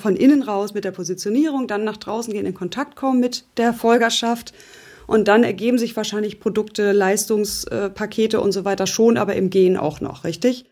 von 0.01 0.15
innen 0.15 0.43
raus 0.43 0.73
mit 0.73 0.85
der 0.85 0.93
Positionierung, 0.93 1.67
dann 1.67 1.83
nach 1.83 1.97
draußen 1.97 2.33
gehen, 2.33 2.47
in 2.47 2.55
Kontakt 2.55 2.95
kommen 2.95 3.19
mit 3.19 3.45
der 3.57 3.75
Folgerschaft 3.75 4.55
und 5.09 5.27
dann 5.27 5.43
ergeben 5.43 5.79
sich 5.79 5.97
wahrscheinlich 5.97 6.39
Produkte, 6.39 6.93
Leistungspakete 6.93 8.41
und 8.41 8.53
so 8.53 8.65
weiter 8.65 8.87
schon, 8.87 9.17
aber 9.17 9.35
im 9.35 9.51
Gehen 9.51 9.77
auch 9.77 10.01
noch, 10.01 10.23
richtig? 10.23 10.67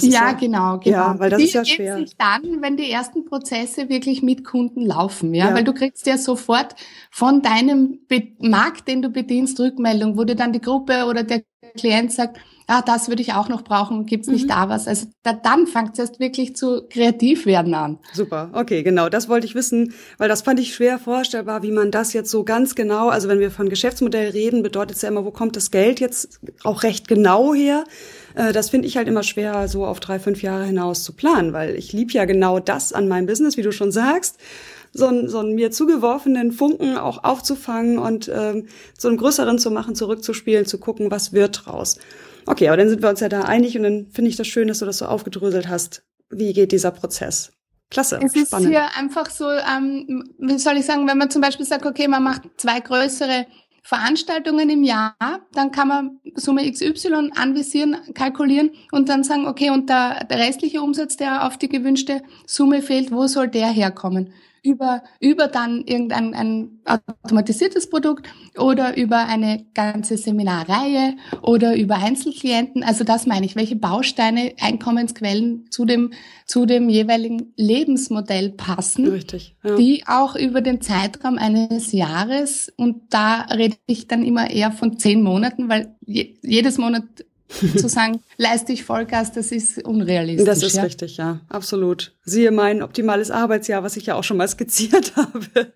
ja, 0.00 0.30
ja, 0.30 0.32
genau, 0.32 0.78
genau. 0.78 0.96
Ja, 0.96 1.18
weil 1.18 1.28
das 1.28 1.38
die 1.38 1.44
ist 1.44 1.52
ja 1.52 1.64
schwer. 1.64 1.96
sich 1.98 2.16
dann, 2.16 2.62
wenn 2.62 2.76
die 2.78 2.90
ersten 2.90 3.26
Prozesse 3.26 3.88
wirklich 3.88 4.22
mit 4.22 4.44
Kunden 4.44 4.86
laufen, 4.86 5.34
ja? 5.34 5.48
ja, 5.48 5.54
weil 5.54 5.64
du 5.64 5.74
kriegst 5.74 6.06
ja 6.06 6.16
sofort 6.16 6.74
von 7.10 7.42
deinem 7.42 7.98
Be 8.08 8.28
Markt, 8.38 8.88
den 8.88 9.02
du 9.02 9.10
bedienst, 9.10 9.60
Rückmeldung, 9.60 10.16
wo 10.16 10.24
dir 10.24 10.36
dann 10.36 10.52
die 10.52 10.62
Gruppe 10.62 11.04
oder 11.06 11.24
der 11.24 11.42
Klient 11.76 12.12
sagt, 12.12 12.38
ah, 12.66 12.82
das 12.82 13.08
würde 13.08 13.22
ich 13.22 13.34
auch 13.34 13.48
noch 13.48 13.62
brauchen, 13.62 14.06
gibt's 14.06 14.28
nicht 14.28 14.44
mhm. 14.44 14.50
da 14.50 14.68
was? 14.68 14.88
Also 14.88 15.06
da, 15.22 15.32
dann 15.32 15.66
fängt 15.66 15.92
es 15.92 15.98
erst 15.98 16.20
wirklich 16.20 16.56
zu 16.56 16.82
kreativ 16.88 17.46
werden 17.46 17.74
an. 17.74 17.98
Super, 18.12 18.50
okay, 18.52 18.82
genau, 18.82 19.08
das 19.08 19.28
wollte 19.28 19.46
ich 19.46 19.54
wissen, 19.54 19.94
weil 20.18 20.28
das 20.28 20.42
fand 20.42 20.60
ich 20.60 20.74
schwer 20.74 20.98
vorstellbar, 20.98 21.62
wie 21.62 21.70
man 21.70 21.90
das 21.90 22.12
jetzt 22.12 22.30
so 22.30 22.44
ganz 22.44 22.74
genau, 22.74 23.08
also 23.08 23.28
wenn 23.28 23.40
wir 23.40 23.50
von 23.50 23.68
Geschäftsmodell 23.68 24.30
reden, 24.30 24.62
bedeutet 24.62 24.96
es 24.96 25.02
ja 25.02 25.08
immer, 25.08 25.24
wo 25.24 25.30
kommt 25.30 25.56
das 25.56 25.70
Geld 25.70 26.00
jetzt 26.00 26.40
auch 26.64 26.82
recht 26.82 27.08
genau 27.08 27.54
her? 27.54 27.84
Äh, 28.34 28.52
das 28.52 28.70
finde 28.70 28.88
ich 28.88 28.96
halt 28.96 29.08
immer 29.08 29.22
schwer, 29.22 29.68
so 29.68 29.84
auf 29.84 30.00
drei, 30.00 30.18
fünf 30.18 30.42
Jahre 30.42 30.64
hinaus 30.64 31.04
zu 31.04 31.12
planen, 31.12 31.52
weil 31.52 31.76
ich 31.76 31.92
lieb 31.92 32.12
ja 32.12 32.24
genau 32.24 32.58
das 32.58 32.92
an 32.92 33.08
meinem 33.08 33.26
Business, 33.26 33.56
wie 33.56 33.62
du 33.62 33.72
schon 33.72 33.92
sagst 33.92 34.38
so 34.92 35.06
einen, 35.06 35.28
so 35.28 35.38
einen 35.38 35.54
mir 35.54 35.70
zugeworfenen 35.70 36.52
Funken 36.52 36.96
auch 36.96 37.24
aufzufangen 37.24 37.98
und 37.98 38.30
ähm, 38.32 38.66
so 38.98 39.08
einen 39.08 39.16
größeren 39.16 39.58
zu 39.58 39.70
machen, 39.70 39.94
zurückzuspielen, 39.94 40.66
zu 40.66 40.78
gucken, 40.78 41.10
was 41.10 41.32
wird 41.32 41.66
draus. 41.66 41.98
Okay, 42.46 42.68
aber 42.68 42.76
dann 42.76 42.88
sind 42.88 43.02
wir 43.02 43.08
uns 43.08 43.20
ja 43.20 43.28
da 43.28 43.42
einig 43.42 43.76
und 43.76 43.84
dann 43.84 44.06
finde 44.10 44.30
ich 44.30 44.36
das 44.36 44.46
schön, 44.46 44.68
dass 44.68 44.80
du 44.80 44.84
das 44.84 44.98
so 44.98 45.06
aufgedröselt 45.06 45.68
hast. 45.68 46.02
Wie 46.28 46.52
geht 46.52 46.72
dieser 46.72 46.90
Prozess? 46.90 47.52
Klasse. 47.90 48.18
Es 48.22 48.34
ist 48.34 48.48
spannend. 48.48 48.70
hier 48.70 48.86
einfach 48.96 49.28
so, 49.30 49.50
ähm, 49.50 50.34
wie 50.38 50.58
soll 50.58 50.78
ich 50.78 50.86
sagen, 50.86 51.06
wenn 51.06 51.18
man 51.18 51.30
zum 51.30 51.42
Beispiel 51.42 51.66
sagt, 51.66 51.84
okay, 51.84 52.08
man 52.08 52.22
macht 52.22 52.42
zwei 52.56 52.80
größere 52.80 53.46
Veranstaltungen 53.82 54.70
im 54.70 54.82
Jahr, 54.84 55.16
dann 55.52 55.72
kann 55.72 55.88
man 55.88 56.20
Summe 56.34 56.70
XY 56.70 57.32
anvisieren, 57.34 57.96
kalkulieren 58.14 58.70
und 58.92 59.08
dann 59.08 59.24
sagen, 59.24 59.46
okay, 59.46 59.70
und 59.70 59.90
der, 59.90 60.24
der 60.24 60.38
restliche 60.38 60.80
Umsatz, 60.80 61.16
der 61.16 61.46
auf 61.46 61.58
die 61.58 61.68
gewünschte 61.68 62.22
Summe 62.46 62.80
fehlt, 62.80 63.10
wo 63.10 63.26
soll 63.26 63.48
der 63.48 63.68
herkommen? 63.68 64.32
Über, 64.62 65.02
über 65.20 65.48
dann 65.48 65.82
irgendein 65.86 66.34
ein 66.34 66.80
automatisiertes 66.84 67.90
Produkt 67.90 68.28
oder 68.56 68.96
über 68.96 69.26
eine 69.26 69.66
ganze 69.74 70.16
Seminarreihe 70.16 71.16
oder 71.42 71.76
über 71.76 71.96
Einzelklienten. 71.96 72.82
Also 72.82 73.04
das 73.04 73.26
meine 73.26 73.44
ich, 73.44 73.56
welche 73.56 73.76
Bausteine, 73.76 74.52
Einkommensquellen 74.60 75.66
zu 75.70 75.84
dem, 75.84 76.12
zu 76.46 76.66
dem 76.66 76.88
jeweiligen 76.88 77.52
Lebensmodell 77.56 78.50
passen. 78.50 79.08
Richtig. 79.08 79.56
Ja. 79.64 79.76
Die 79.76 80.04
auch 80.06 80.36
über 80.36 80.60
den 80.60 80.80
Zeitraum 80.80 81.38
eines 81.38 81.92
Jahres 81.92 82.72
und 82.76 83.02
da 83.10 83.42
rede 83.42 83.76
ich 83.86 84.06
dann 84.06 84.24
immer 84.24 84.50
eher 84.50 84.70
von 84.70 84.98
zehn 84.98 85.22
Monaten, 85.22 85.68
weil 85.68 85.96
je, 86.06 86.34
jedes 86.42 86.78
Monat 86.78 87.04
zu 87.76 87.88
sagen, 87.88 88.20
leiste 88.36 88.72
ich 88.72 88.84
Vollgas, 88.84 89.32
das 89.32 89.52
ist 89.52 89.84
unrealistisch. 89.84 90.46
Das 90.46 90.62
ist 90.62 90.76
ja? 90.76 90.82
richtig, 90.82 91.16
ja, 91.16 91.40
absolut. 91.48 92.14
Siehe 92.24 92.50
mein 92.50 92.82
optimales 92.82 93.30
Arbeitsjahr, 93.30 93.82
was 93.82 93.96
ich 93.96 94.06
ja 94.06 94.14
auch 94.14 94.24
schon 94.24 94.36
mal 94.36 94.48
skizziert 94.48 95.16
habe. 95.16 95.72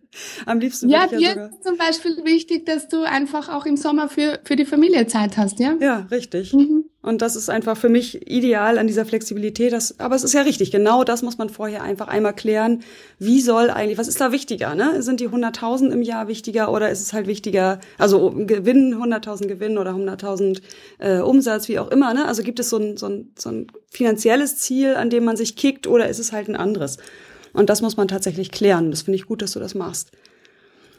Am 0.47 0.61
liebsten 0.61 0.89
ja, 0.89 1.07
dir 1.07 1.21
ja 1.21 1.31
sogar 1.31 1.51
ist 1.51 1.65
zum 1.65 1.77
Beispiel 1.77 2.25
wichtig, 2.25 2.67
dass 2.67 2.89
du 2.89 3.03
einfach 3.03 3.49
auch 3.49 3.67
im 3.67 3.77
Sommer 3.77 4.09
für, 4.09 4.41
für 4.45 4.57
die 4.57 4.65
Familie 4.65 5.07
Zeit 5.07 5.37
hast, 5.37 5.59
ja? 5.59 5.77
Ja, 5.81 6.07
richtig. 6.11 6.53
Mhm. 6.53 6.85
Und 7.07 7.23
das 7.23 7.37
ist 7.37 7.49
einfach 7.49 7.77
für 7.77 7.89
mich 7.89 8.29
ideal 8.29 8.79
an 8.79 8.89
dieser 8.89 9.07
Flexibilität. 9.07 9.73
Das, 9.73 10.01
aber 10.01 10.17
es 10.17 10.25
ist 10.25 10.35
ja 10.35 10.41
richtig, 10.41 10.73
genau 10.73 11.05
das 11.05 11.23
muss 11.23 11.39
man 11.39 11.49
vorher 11.49 11.85
einfach 11.85 12.09
einmal 12.09 12.35
klären. 12.35 12.81
Wie 13.21 13.41
soll 13.41 13.71
eigentlich, 13.71 13.97
was 13.97 14.09
ist 14.09 14.21
da 14.21 14.33
wichtiger? 14.33 14.75
Ne? 14.75 15.05
Sind 15.05 15.21
die 15.21 15.29
100.000 15.29 15.91
im 15.91 16.03
Jahr 16.03 16.27
wichtiger 16.27 16.73
oder 16.73 16.91
ist 16.91 17.01
es 17.01 17.13
halt 17.13 17.29
wichtiger, 17.29 17.79
also 17.97 18.33
Gewinn, 18.33 18.93
100.000 18.97 19.47
Gewinn 19.47 19.79
oder 19.79 19.93
100.000 19.93 20.63
äh, 20.99 21.21
Umsatz, 21.21 21.69
wie 21.69 21.79
auch 21.79 21.93
immer. 21.93 22.13
Ne? 22.13 22.27
Also 22.27 22.43
gibt 22.43 22.59
es 22.59 22.71
so 22.71 22.79
ein, 22.79 22.97
so, 22.97 23.07
ein, 23.07 23.31
so 23.39 23.51
ein 23.51 23.69
finanzielles 23.89 24.57
Ziel, 24.57 24.97
an 24.97 25.09
dem 25.09 25.25
man 25.25 25.37
sich 25.37 25.55
kickt 25.55 25.87
oder 25.87 26.09
ist 26.09 26.19
es 26.19 26.33
halt 26.33 26.49
ein 26.49 26.57
anderes? 26.57 26.97
Und 27.53 27.71
das 27.71 27.83
muss 27.83 27.97
man 27.97 28.09
tatsächlich 28.09 28.51
klären. 28.51 28.91
Das 28.91 29.03
finde 29.03 29.15
ich 29.15 29.27
gut, 29.27 29.43
dass 29.43 29.53
du 29.53 29.61
das 29.61 29.77
machst. 29.77 30.11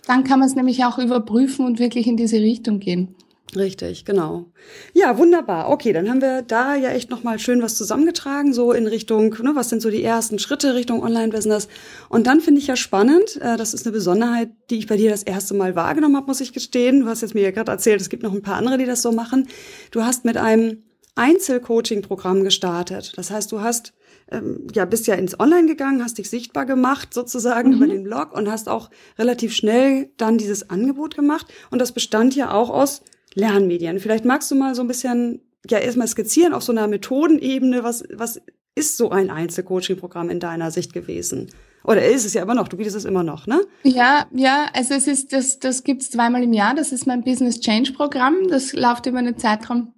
Dann 0.08 0.24
kann 0.24 0.40
man 0.40 0.48
es 0.48 0.56
nämlich 0.56 0.86
auch 0.86 1.00
überprüfen 1.00 1.66
und 1.66 1.80
wirklich 1.80 2.08
in 2.08 2.16
diese 2.16 2.38
Richtung 2.38 2.80
gehen. 2.80 3.14
Richtig, 3.56 4.04
genau. 4.04 4.52
Ja, 4.94 5.18
wunderbar. 5.18 5.70
Okay, 5.70 5.94
dann 5.94 6.10
haben 6.10 6.22
wir 6.22 6.42
da 6.42 6.76
ja 6.76 6.90
echt 6.90 7.10
nochmal 7.10 7.40
schön 7.40 7.62
was 7.62 7.76
zusammengetragen, 7.76 8.54
so 8.54 8.74
in 8.74 8.88
Richtung, 8.88 9.36
ne, 9.42 9.52
was 9.54 9.70
sind 9.70 9.82
so 9.82 9.90
die 9.90 10.04
ersten 10.04 10.38
Schritte 10.38 10.76
Richtung 10.76 11.02
Online-Business. 11.02 11.70
Und 12.10 12.28
dann 12.28 12.42
finde 12.42 12.60
ich 12.60 12.68
ja 12.68 12.76
spannend, 12.76 13.38
äh, 13.42 13.56
das 13.56 13.74
ist 13.74 13.86
eine 13.86 13.94
Besonderheit, 13.94 14.50
die 14.70 14.78
ich 14.78 14.88
bei 14.88 14.98
dir 14.98 15.10
das 15.10 15.24
erste 15.24 15.54
Mal 15.54 15.76
wahrgenommen 15.76 16.18
habe, 16.18 16.28
muss 16.28 16.42
ich 16.42 16.52
gestehen. 16.52 17.02
Du 17.02 17.08
hast 17.08 17.22
jetzt 17.22 17.36
mir 17.36 17.44
ja 17.44 17.52
gerade 17.52 17.72
erzählt, 17.72 18.02
es 18.02 18.10
gibt 18.10 18.24
noch 18.24 18.34
ein 18.34 18.42
paar 18.42 18.56
andere, 18.56 18.78
die 18.78 18.86
das 18.86 19.02
so 19.02 19.14
machen. 19.14 19.48
Du 19.92 20.04
hast 20.04 20.26
mit 20.26 20.36
einem 20.36 20.84
Einzelcoaching-Programm 21.16 22.44
gestartet. 22.44 23.14
Das 23.16 23.32
heißt, 23.32 23.52
du 23.52 23.62
hast 23.62 23.94
ähm, 24.30 24.68
ja 24.74 24.84
bist 24.84 25.08
ja 25.08 25.16
ins 25.16 25.40
Online 25.40 25.68
gegangen, 25.68 26.04
hast 26.04 26.18
dich 26.18 26.30
sichtbar 26.30 26.66
gemacht 26.66 27.14
sozusagen 27.14 27.70
mhm. 27.70 27.76
über 27.78 27.88
den 27.88 28.04
Blog 28.04 28.34
und 28.34 28.52
hast 28.52 28.68
auch 28.68 28.90
relativ 29.18 29.56
schnell 29.56 30.12
dann 30.18 30.38
dieses 30.38 30.70
Angebot 30.70 31.16
gemacht. 31.16 31.48
Und 31.72 31.80
das 31.80 31.94
bestand 31.94 32.36
ja 32.36 32.52
auch 32.52 32.70
aus 32.70 33.04
Lernmedien. 33.38 34.00
Vielleicht 34.00 34.26
magst 34.26 34.50
du 34.52 34.56
mal 34.56 34.76
so 34.76 34.82
ein 34.82 34.88
bisschen, 34.88 35.42
ja, 35.70 35.78
erstmal 35.78 36.08
skizzieren 36.08 36.54
auf 36.54 36.64
so 36.64 36.72
einer 36.72 36.88
Methodenebene, 36.88 37.84
was, 37.84 38.04
was 38.14 38.42
ist 38.76 38.98
so 38.98 39.10
ein 39.10 39.30
Einzelcoaching-Programm 39.30 40.30
in 40.30 40.40
deiner 40.40 40.72
Sicht 40.72 40.94
gewesen? 40.94 41.50
Oder 41.84 42.06
ist 42.06 42.26
es 42.26 42.34
ja 42.34 42.42
immer 42.42 42.56
noch, 42.56 42.68
du 42.68 42.78
bietest 42.78 42.98
es 42.98 43.06
immer 43.06 43.24
noch, 43.24 43.48
ne? 43.48 43.62
Ja, 43.84 44.26
ja, 44.34 44.66
also 44.74 44.94
es 44.94 45.08
ist, 45.08 45.32
das, 45.34 45.60
das 45.60 45.84
gibt's 45.84 46.12
zweimal 46.12 46.44
im 46.44 46.54
Jahr, 46.54 46.76
das 46.76 46.92
ist 46.92 47.08
mein 47.08 47.24
Business 47.24 47.60
Change 47.60 47.94
Programm, 47.94 48.48
das 48.50 48.74
läuft 48.74 49.06
über 49.06 49.20
einen 49.20 49.38
Zeitraum 49.38 49.94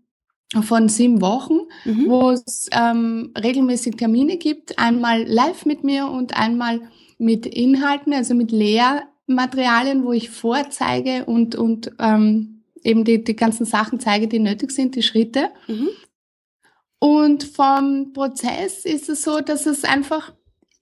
von 0.62 0.90
sieben 0.90 1.22
Wochen, 1.22 1.60
mhm. 1.86 2.06
wo 2.08 2.32
es 2.32 2.70
ähm, 2.72 3.34
regelmäßig 3.42 3.96
Termine 3.96 4.38
gibt, 4.38 4.78
einmal 4.80 5.24
live 5.24 5.66
mit 5.66 5.84
mir 5.84 6.08
und 6.08 6.36
einmal 6.38 6.82
mit 7.18 7.46
Inhalten, 7.46 8.14
also 8.14 8.34
mit 8.34 8.52
Lehrmaterialien, 8.52 10.04
wo 10.04 10.12
ich 10.12 10.30
vorzeige 10.30 11.26
und, 11.26 11.56
und 11.56 11.92
ähm, 12.00 12.59
eben 12.84 13.04
die, 13.04 13.24
die 13.24 13.36
ganzen 13.36 13.66
Sachen 13.66 14.00
zeige, 14.00 14.28
die 14.28 14.40
nötig 14.40 14.72
sind, 14.72 14.96
die 14.96 15.04
Schritte. 15.04 15.50
Mhm. 15.68 15.90
Und 17.00 17.44
vom 17.44 18.12
Prozess 18.14 18.86
ist 18.86 19.10
es 19.10 19.24
so, 19.24 19.40
dass 19.40 19.66
es 19.66 19.84
einfach 19.86 20.34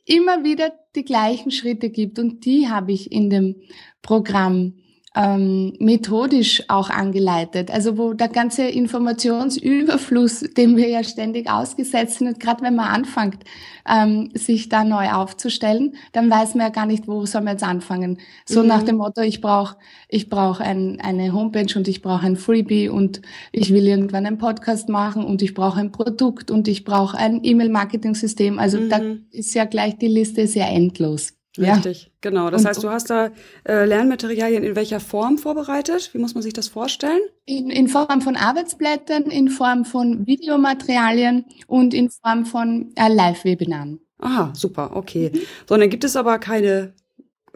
immer 0.05 0.43
wieder 0.43 0.73
die 0.95 1.05
gleichen 1.05 1.51
Schritte 1.51 1.89
gibt 1.89 2.17
und 2.17 2.45
die 2.45 2.69
habe 2.69 2.91
ich 2.91 3.11
in 3.11 3.29
dem 3.29 3.55
Programm 4.01 4.73
ähm, 5.15 5.73
methodisch 5.79 6.63
auch 6.67 6.89
angeleitet. 6.89 7.71
Also 7.71 7.97
wo 7.97 8.13
der 8.13 8.27
ganze 8.27 8.67
Informationsüberfluss, 8.67 10.41
dem 10.55 10.77
wir 10.77 10.89
ja 10.89 11.03
ständig 11.03 11.49
ausgesetzt 11.49 12.19
sind, 12.19 12.27
und 12.27 12.39
gerade 12.39 12.61
wenn 12.61 12.75
man 12.75 12.87
anfängt, 12.87 13.43
ähm, 13.89 14.29
sich 14.33 14.69
da 14.69 14.83
neu 14.83 15.09
aufzustellen, 15.09 15.95
dann 16.11 16.29
weiß 16.29 16.55
man 16.55 16.67
ja 16.67 16.69
gar 16.69 16.85
nicht, 16.85 17.07
wo 17.07 17.25
soll 17.25 17.41
man 17.41 17.53
jetzt 17.53 17.63
anfangen. 17.63 18.19
So 18.45 18.61
mhm. 18.61 18.67
nach 18.67 18.83
dem 18.83 18.97
Motto, 18.97 19.21
ich 19.21 19.41
brauche 19.41 19.77
ich 20.09 20.29
brauch 20.29 20.59
ein, 20.59 20.99
eine 21.01 21.33
Homepage 21.33 21.73
und 21.75 21.87
ich 21.87 22.01
brauche 22.01 22.25
ein 22.25 22.35
Freebie 22.35 22.89
und 22.89 23.21
ich 23.51 23.73
will 23.73 23.87
irgendwann 23.87 24.25
einen 24.25 24.37
Podcast 24.37 24.87
machen 24.87 25.23
und 25.23 25.41
ich 25.41 25.53
brauche 25.53 25.79
ein 25.79 25.91
Produkt 25.91 26.51
und 26.51 26.67
ich 26.67 26.83
brauche 26.83 27.17
ein 27.17 27.43
E-Mail-Marketing-System. 27.43 28.59
Also 28.59 28.79
mhm. 28.79 28.89
da 28.89 29.01
ist 29.31 29.53
ja 29.53 29.65
gleich 29.65 29.97
die 29.97 30.07
Liste 30.07 30.47
sehr 30.47 30.69
endlos. 30.69 31.36
Richtig, 31.57 32.03
ja. 32.03 32.09
genau. 32.21 32.49
Das 32.49 32.61
und, 32.61 32.67
heißt, 32.67 32.83
du 32.83 32.89
hast 32.89 33.09
da 33.09 33.31
äh, 33.67 33.85
Lernmaterialien 33.85 34.63
in 34.63 34.75
welcher 34.75 34.99
Form 34.99 35.37
vorbereitet? 35.37 36.11
Wie 36.13 36.19
muss 36.19 36.33
man 36.33 36.43
sich 36.43 36.53
das 36.53 36.67
vorstellen? 36.67 37.19
In, 37.45 37.69
in 37.69 37.87
Form 37.87 38.21
von 38.21 38.35
Arbeitsblättern, 38.35 39.23
in 39.23 39.49
Form 39.49 39.85
von 39.85 40.25
Videomaterialien 40.27 41.45
und 41.67 41.93
in 41.93 42.09
Form 42.09 42.45
von 42.45 42.91
äh, 42.95 43.13
Live-Webinaren. 43.13 43.99
Aha, 44.19 44.51
super, 44.55 44.95
okay. 44.95 45.31
Mhm. 45.33 45.39
So, 45.67 45.77
dann 45.77 45.89
gibt 45.89 46.03
es 46.03 46.15
aber 46.15 46.39
keine 46.39 46.93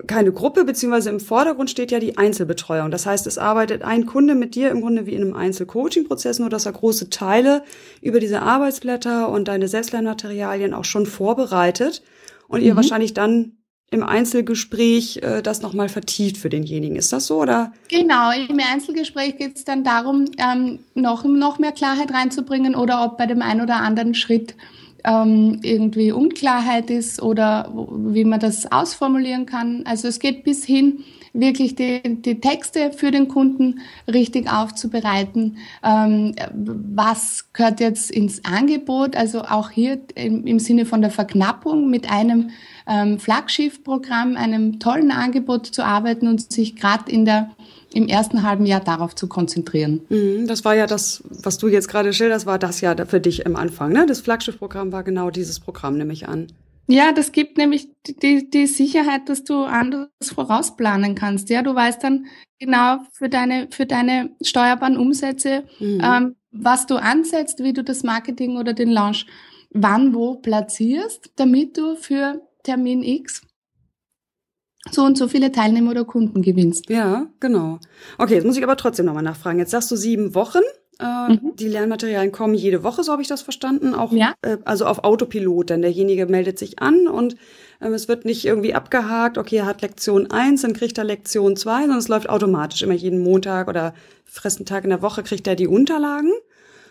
keine 0.08 0.31
Gruppe, 0.31 0.63
beziehungsweise 0.63 1.10
im 1.10 1.20
Vordergrund 1.20 1.70
steht 1.70 1.91
ja 1.91 2.00
die 2.00 2.17
Einzelbetreuung. 2.17 2.91
Das 2.91 3.05
heißt, 3.05 3.27
es 3.27 3.38
arbeitet 3.38 3.84
ein 3.84 4.05
Kunde 4.05 4.36
mit 4.36 4.55
dir 4.55 4.72
im 4.72 4.81
Grunde 4.81 5.05
wie 5.05 5.13
in 5.13 5.22
einem 5.22 5.36
Einzelcoaching-Prozess, 5.36 6.39
nur 6.39 6.50
dass 6.50 6.65
er 6.65 6.72
große 6.72 7.10
Teile 7.10 7.63
über 8.01 8.20
diese 8.20 8.41
Arbeitsblätter 8.41 9.29
und 9.29 9.48
deine 9.48 9.67
Selbstlernmaterialien 9.67 10.74
auch 10.74 10.86
schon 10.86 11.05
vorbereitet 11.05 12.01
und 12.48 12.62
mhm. 12.62 12.67
ihr 12.67 12.75
wahrscheinlich 12.75 13.13
dann 13.13 13.58
im 13.91 14.03
Einzelgespräch 14.03 15.17
äh, 15.17 15.41
das 15.41 15.62
nochmal 15.62 15.89
vertieft 15.89 16.38
für 16.38 16.50
denjenigen. 16.50 16.95
Ist 16.95 17.12
das 17.12 17.27
so 17.27 17.41
oder? 17.41 17.74
Genau, 17.89 18.31
im 18.31 18.60
Einzelgespräch 18.60 19.38
geht 19.38 19.57
es 19.57 19.65
dann 19.65 19.83
darum, 19.83 20.25
ähm, 20.38 20.79
noch, 20.95 21.25
noch 21.25 21.60
mehr 21.60 21.74
Klarheit 21.74 22.12
reinzubringen 22.13 22.74
oder 22.74 23.03
ob 23.03 23.17
bei 23.17 23.27
dem 23.27 23.41
einen 23.41 23.62
oder 23.62 23.75
anderen 23.75 24.15
Schritt 24.15 24.55
ähm, 25.03 25.60
irgendwie 25.62 26.13
Unklarheit 26.13 26.89
ist 26.89 27.21
oder 27.21 27.69
wie 27.74 28.24
man 28.24 28.39
das 28.39 28.71
ausformulieren 28.71 29.45
kann. 29.45 29.83
Also 29.86 30.07
es 30.07 30.19
geht 30.19 30.45
bis 30.45 30.63
hin, 30.63 31.03
wirklich 31.33 31.75
die, 31.75 32.01
die 32.03 32.39
Texte 32.39 32.91
für 32.91 33.11
den 33.11 33.27
Kunden 33.27 33.81
richtig 34.11 34.51
aufzubereiten. 34.51 35.57
Ähm, 35.83 36.35
was 36.53 37.45
gehört 37.53 37.79
jetzt 37.79 38.11
ins 38.11 38.43
Angebot? 38.43 39.15
Also 39.15 39.41
auch 39.41 39.69
hier 39.69 40.00
im, 40.15 40.45
im 40.45 40.59
Sinne 40.59 40.85
von 40.85 41.01
der 41.01 41.11
Verknappung 41.11 41.89
mit 41.89 42.11
einem 42.11 42.50
ähm, 42.88 43.19
Flaggschiffprogramm, 43.19 44.35
einem 44.35 44.79
tollen 44.79 45.11
Angebot 45.11 45.67
zu 45.67 45.85
arbeiten 45.85 46.27
und 46.27 46.51
sich 46.51 46.75
gerade 46.75 47.11
in 47.11 47.25
der 47.25 47.51
im 47.93 48.07
ersten 48.07 48.43
halben 48.43 48.65
Jahr 48.65 48.79
darauf 48.79 49.15
zu 49.15 49.27
konzentrieren. 49.27 50.01
Mhm, 50.09 50.47
das 50.47 50.63
war 50.63 50.75
ja 50.75 50.88
das, 50.88 51.23
was 51.29 51.57
du 51.57 51.67
jetzt 51.67 51.89
gerade 51.89 52.13
schilderst, 52.13 52.45
war 52.45 52.57
das 52.57 52.79
ja 52.81 52.95
für 53.05 53.19
dich 53.19 53.45
im 53.45 53.55
Anfang. 53.55 53.91
Ne? 53.91 54.05
Das 54.05 54.21
Flaggschiffprogramm 54.21 54.91
war 54.91 55.03
genau 55.03 55.29
dieses 55.29 55.59
Programm, 55.59 55.97
nehme 55.97 56.13
ich 56.13 56.27
an. 56.27 56.47
Ja, 56.88 57.11
das 57.13 57.31
gibt 57.31 57.57
nämlich 57.57 57.89
die, 58.05 58.50
die 58.50 58.67
Sicherheit, 58.67 59.29
dass 59.29 59.43
du 59.43 59.63
anders 59.63 60.09
vorausplanen 60.23 61.15
kannst. 61.15 61.50
Ja, 61.50 61.61
du 61.61 61.73
weißt 61.73 62.03
dann 62.03 62.25
genau 62.59 63.00
für 63.13 63.29
deine, 63.29 63.67
für 63.71 63.85
deine 63.85 64.35
steuerbaren 64.41 64.97
Umsätze, 64.97 65.63
mhm. 65.79 66.01
ähm, 66.03 66.35
was 66.51 66.85
du 66.88 66.95
ansetzt, 66.95 67.63
wie 67.63 67.73
du 67.73 67.83
das 67.83 68.03
Marketing 68.03 68.57
oder 68.57 68.73
den 68.73 68.89
Launch 68.89 69.25
wann 69.73 70.13
wo 70.13 70.35
platzierst, 70.35 71.31
damit 71.38 71.77
du 71.77 71.95
für 71.95 72.41
Termin 72.63 73.03
X 73.03 73.41
so 74.89 75.03
und 75.03 75.17
so 75.17 75.27
viele 75.27 75.51
Teilnehmer 75.51 75.91
oder 75.91 76.05
Kunden 76.05 76.41
gewinnst. 76.41 76.89
Ja, 76.89 77.27
genau. 77.39 77.79
Okay, 78.17 78.35
jetzt 78.35 78.45
muss 78.45 78.57
ich 78.57 78.63
aber 78.63 78.77
trotzdem 78.77 79.05
nochmal 79.05 79.23
nachfragen. 79.23 79.59
Jetzt 79.59 79.71
sagst 79.71 79.91
du 79.91 79.95
sieben 79.95 80.33
Wochen. 80.33 80.61
Äh, 81.01 81.34
mhm. 81.34 81.55
Die 81.55 81.67
Lernmaterialien 81.67 82.31
kommen 82.31 82.53
jede 82.53 82.84
Woche, 82.84 83.03
so 83.03 83.12
habe 83.12 83.22
ich 83.22 83.27
das 83.27 83.41
verstanden. 83.41 83.96
Auch, 83.96 84.12
ja. 84.12 84.34
äh, 84.41 84.58
also 84.65 84.86
auf 84.86 85.03
Autopilot, 85.03 85.72
denn 85.72 85.81
derjenige 85.81 86.27
meldet 86.27 86.60
sich 86.60 86.79
an 86.79 87.08
und 87.08 87.36
ähm, 87.81 87.93
es 87.93 88.08
wird 88.08 88.25
nicht 88.25 88.46
irgendwie 88.46 88.75
abgehakt, 88.75 89.38
okay, 89.38 89.58
er 89.58 89.65
hat 89.65 89.81
Lektion 89.81 90.29
eins, 90.29 90.62
dann 90.62 90.74
kriegt 90.74 90.98
er 90.98 91.03
Lektion 91.03 91.55
zwei, 91.55 91.81
sondern 91.81 91.98
es 91.98 92.08
läuft 92.08 92.29
automatisch. 92.29 92.84
Immer 92.84 92.93
jeden 92.93 93.20
Montag 93.20 93.67
oder 93.67 93.93
fressen 94.25 94.65
Tag 94.65 94.84
in 94.84 94.91
der 94.91 95.01
Woche 95.01 95.24
kriegt 95.24 95.48
er 95.48 95.55
die 95.55 95.67
Unterlagen. 95.67 96.31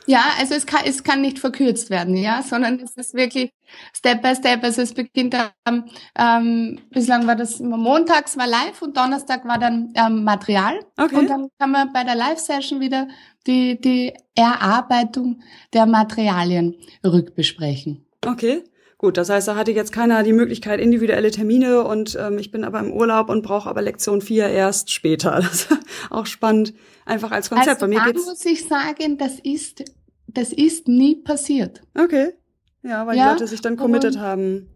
Ja, 0.06 0.24
also 0.38 0.54
es 0.54 0.66
kann, 0.66 0.80
es 0.84 1.04
kann 1.04 1.20
nicht 1.20 1.38
verkürzt 1.38 1.90
werden, 1.90 2.16
ja, 2.16 2.42
sondern 2.42 2.80
es 2.80 2.96
ist 2.96 3.14
wirklich 3.14 3.52
Step 3.94 4.22
by 4.22 4.34
Step. 4.34 4.62
Also 4.64 4.82
es 4.82 4.94
beginnt 4.94 5.36
ähm, 5.66 5.84
ähm, 6.18 6.80
bislang 6.90 7.26
war 7.26 7.36
das 7.36 7.60
immer 7.60 7.76
montags 7.76 8.36
war 8.36 8.46
live 8.46 8.82
und 8.82 8.96
Donnerstag 8.96 9.46
war 9.46 9.58
dann 9.58 9.92
ähm, 9.94 10.24
Material. 10.24 10.80
Okay. 10.96 11.16
Und 11.16 11.28
dann 11.28 11.48
kann 11.58 11.70
man 11.70 11.92
bei 11.92 12.04
der 12.04 12.14
Live-Session 12.14 12.80
wieder 12.80 13.08
die, 13.46 13.80
die 13.80 14.12
Erarbeitung 14.34 15.42
der 15.72 15.86
Materialien 15.86 16.76
rückbesprechen. 17.04 18.06
Okay. 18.26 18.64
Gut, 19.00 19.16
das 19.16 19.30
heißt, 19.30 19.48
da 19.48 19.56
hatte 19.56 19.72
jetzt 19.72 19.92
keiner 19.92 20.22
die 20.22 20.34
Möglichkeit, 20.34 20.78
individuelle 20.78 21.30
Termine 21.30 21.84
und 21.84 22.18
ähm, 22.20 22.36
ich 22.36 22.50
bin 22.50 22.64
aber 22.64 22.80
im 22.80 22.92
Urlaub 22.92 23.30
und 23.30 23.40
brauche 23.40 23.66
aber 23.66 23.80
Lektion 23.80 24.20
4 24.20 24.48
erst 24.48 24.90
später. 24.90 25.40
Das 25.40 25.62
ist 25.62 25.68
auch 26.10 26.26
spannend, 26.26 26.74
einfach 27.06 27.30
als 27.30 27.48
Konzept. 27.48 27.82
Also 27.82 27.86
Bei 27.86 27.88
mir 27.88 28.04
geht's 28.04 28.26
muss 28.26 28.44
ich 28.44 28.68
sagen, 28.68 29.16
das 29.16 29.38
ist, 29.42 29.84
das 30.26 30.52
ist 30.52 30.86
nie 30.86 31.16
passiert. 31.16 31.80
Okay. 31.98 32.34
Ja, 32.82 33.06
weil 33.06 33.16
ja, 33.16 33.28
die 33.28 33.30
Leute 33.30 33.46
sich 33.46 33.62
dann 33.62 33.78
committed 33.78 34.18
haben. 34.18 34.68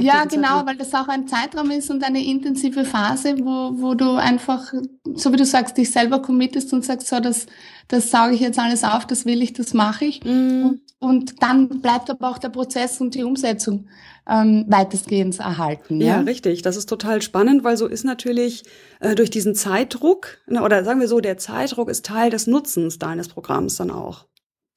Ja, 0.00 0.24
genau, 0.24 0.64
weil 0.66 0.76
das 0.76 0.94
auch 0.94 1.08
ein 1.08 1.26
Zeitraum 1.28 1.70
ist 1.70 1.90
und 1.90 2.02
eine 2.04 2.24
intensive 2.24 2.84
Phase, 2.84 3.36
wo, 3.38 3.80
wo 3.80 3.94
du 3.94 4.16
einfach, 4.16 4.72
so 5.14 5.32
wie 5.32 5.36
du 5.36 5.44
sagst, 5.44 5.76
dich 5.76 5.90
selber 5.90 6.20
committest 6.20 6.72
und 6.72 6.84
sagst, 6.84 7.08
so, 7.08 7.20
das, 7.20 7.46
das 7.88 8.10
sauge 8.10 8.34
ich 8.34 8.40
jetzt 8.40 8.58
alles 8.58 8.84
auf, 8.84 9.06
das 9.06 9.24
will 9.24 9.42
ich, 9.42 9.52
das 9.52 9.74
mache 9.74 10.04
ich. 10.04 10.24
Mm. 10.24 10.64
Und, 10.64 10.80
und, 10.98 11.42
dann 11.42 11.68
bleibt 11.80 12.10
aber 12.10 12.30
auch 12.30 12.38
der 12.38 12.50
Prozess 12.50 13.00
und 13.00 13.14
die 13.14 13.24
Umsetzung 13.24 13.88
ähm, 14.28 14.66
weitestgehend 14.68 15.38
erhalten. 15.38 16.00
Ja? 16.00 16.06
ja, 16.06 16.20
richtig. 16.20 16.62
Das 16.62 16.76
ist 16.76 16.88
total 16.88 17.22
spannend, 17.22 17.64
weil 17.64 17.76
so 17.76 17.86
ist 17.86 18.04
natürlich 18.04 18.64
äh, 19.00 19.14
durch 19.14 19.30
diesen 19.30 19.54
Zeitdruck, 19.54 20.38
oder 20.48 20.84
sagen 20.84 21.00
wir 21.00 21.08
so, 21.08 21.20
der 21.20 21.38
Zeitdruck 21.38 21.88
ist 21.88 22.04
Teil 22.04 22.30
des 22.30 22.46
Nutzens 22.46 22.98
deines 22.98 23.28
Programms 23.28 23.76
dann 23.76 23.90
auch. 23.90 24.26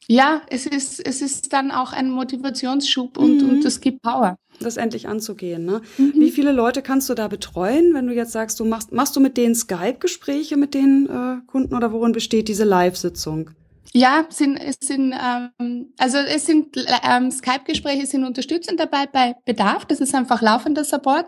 Ja, 0.08 0.42
es 0.50 0.66
ist, 0.66 1.06
es 1.06 1.22
ist 1.22 1.54
dann 1.54 1.72
auch 1.72 1.94
ein 1.94 2.10
Motivationsschub 2.10 3.18
und, 3.18 3.42
mhm. 3.42 3.50
und 3.50 3.66
es 3.66 3.82
gibt 3.82 4.02
Power. 4.02 4.38
Das 4.64 4.78
endlich 4.78 5.08
anzugehen. 5.08 5.66
Ne? 5.66 5.82
Mhm. 5.98 6.14
Wie 6.16 6.32
viele 6.32 6.52
Leute 6.52 6.82
kannst 6.82 7.10
du 7.10 7.14
da 7.14 7.28
betreuen, 7.28 7.94
wenn 7.94 8.08
du 8.08 8.14
jetzt 8.14 8.32
sagst, 8.32 8.60
du 8.60 8.66
machst, 8.66 8.92
machst 8.92 9.16
du 9.16 9.20
mit 9.20 9.38
denen 9.38 9.56
Skype-Gespräche 9.56 10.58
mit 10.58 10.74
den 10.74 11.08
äh, 11.10 11.46
Kunden 11.48 11.76
oder 11.76 11.92
worin 11.92 12.12
besteht 12.12 12.48
diese 12.48 12.64
Live-Sitzung? 12.64 13.52
Ja, 13.94 14.26
sind, 14.30 14.58
es 14.58 14.78
sind, 14.82 15.14
ähm, 15.14 15.88
also 15.98 16.18
es 16.18 16.46
sind 16.46 16.78
ähm, 17.04 17.30
Skype-Gespräche 17.30 18.06
sind 18.06 18.24
unterstützend 18.24 18.80
dabei 18.80 19.06
bei 19.12 19.36
Bedarf. 19.46 19.86
Das 19.86 20.00
ist 20.00 20.16
einfach 20.16 20.42
laufender 20.42 20.86
Support. 20.86 21.26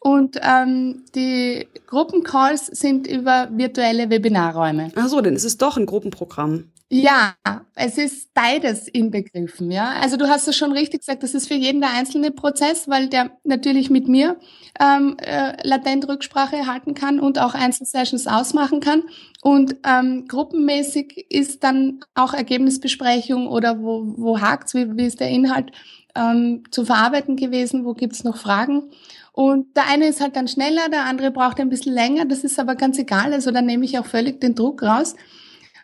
Und 0.00 0.38
ähm, 0.42 1.02
die 1.14 1.66
Gruppencalls 1.86 2.66
sind 2.66 3.06
über 3.08 3.48
virtuelle 3.50 4.10
Webinarräume. 4.10 4.92
Ach 4.94 5.08
so, 5.08 5.20
dann 5.22 5.34
ist 5.34 5.44
es 5.44 5.56
doch 5.58 5.76
ein 5.76 5.86
Gruppenprogramm. 5.86 6.70
Ja, 6.90 7.34
es 7.74 7.98
ist 7.98 8.32
beides 8.34 8.86
inbegriffen, 8.88 9.70
ja. 9.70 9.94
Also 10.00 10.16
du 10.16 10.28
hast 10.28 10.46
es 10.46 10.56
schon 10.56 10.70
richtig 10.70 11.00
gesagt, 11.00 11.22
das 11.22 11.34
ist 11.34 11.48
für 11.48 11.54
jeden 11.54 11.80
der 11.80 11.90
einzelne 11.90 12.30
Prozess, 12.30 12.88
weil 12.88 13.08
der 13.08 13.32
natürlich 13.42 13.90
mit 13.90 14.06
mir 14.06 14.36
ähm, 14.78 15.16
äh, 15.18 15.56
latent 15.66 16.06
Rücksprache 16.08 16.66
halten 16.66 16.94
kann 16.94 17.18
und 17.20 17.38
auch 17.40 17.54
Einzelsessions 17.54 18.26
ausmachen 18.26 18.80
kann. 18.80 19.02
Und 19.42 19.76
ähm, 19.84 20.26
gruppenmäßig 20.28 21.26
ist 21.30 21.64
dann 21.64 22.00
auch 22.14 22.32
Ergebnisbesprechung 22.34 23.48
oder 23.48 23.80
wo, 23.80 24.14
wo 24.16 24.40
hakt's, 24.40 24.74
wie, 24.74 24.96
wie 24.96 25.06
ist 25.06 25.20
der 25.20 25.30
Inhalt 25.30 25.72
ähm, 26.14 26.62
zu 26.70 26.84
verarbeiten 26.84 27.36
gewesen, 27.36 27.84
wo 27.84 27.94
gibt's 27.94 28.22
noch 28.24 28.36
Fragen. 28.36 28.90
Und 29.32 29.76
der 29.76 29.88
eine 29.88 30.06
ist 30.06 30.20
halt 30.20 30.36
dann 30.36 30.46
schneller, 30.46 30.88
der 30.90 31.06
andere 31.06 31.32
braucht 31.32 31.58
ein 31.58 31.70
bisschen 31.70 31.92
länger, 31.94 32.24
das 32.24 32.44
ist 32.44 32.60
aber 32.60 32.76
ganz 32.76 32.98
egal, 32.98 33.32
also 33.32 33.50
da 33.50 33.62
nehme 33.62 33.84
ich 33.84 33.98
auch 33.98 34.06
völlig 34.06 34.40
den 34.40 34.54
Druck 34.54 34.82
raus, 34.84 35.16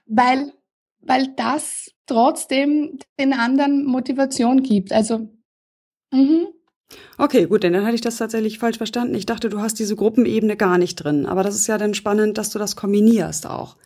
weil 0.06 0.52
weil 1.00 1.28
das 1.36 1.90
trotzdem 2.06 2.98
den 3.18 3.32
anderen 3.32 3.84
Motivation 3.84 4.62
gibt. 4.62 4.92
Also, 4.92 5.28
mhm. 6.12 6.48
Okay, 7.18 7.46
gut, 7.46 7.62
denn 7.62 7.72
dann 7.72 7.84
hatte 7.84 7.94
ich 7.94 8.00
das 8.00 8.16
tatsächlich 8.16 8.58
falsch 8.58 8.78
verstanden. 8.78 9.14
Ich 9.14 9.26
dachte, 9.26 9.48
du 9.48 9.60
hast 9.60 9.78
diese 9.78 9.94
Gruppenebene 9.94 10.56
gar 10.56 10.76
nicht 10.76 10.96
drin. 10.96 11.26
Aber 11.26 11.44
das 11.44 11.54
ist 11.54 11.68
ja 11.68 11.78
dann 11.78 11.94
spannend, 11.94 12.36
dass 12.36 12.50
du 12.50 12.58
das 12.58 12.74
kombinierst 12.74 13.46
auch. 13.46 13.76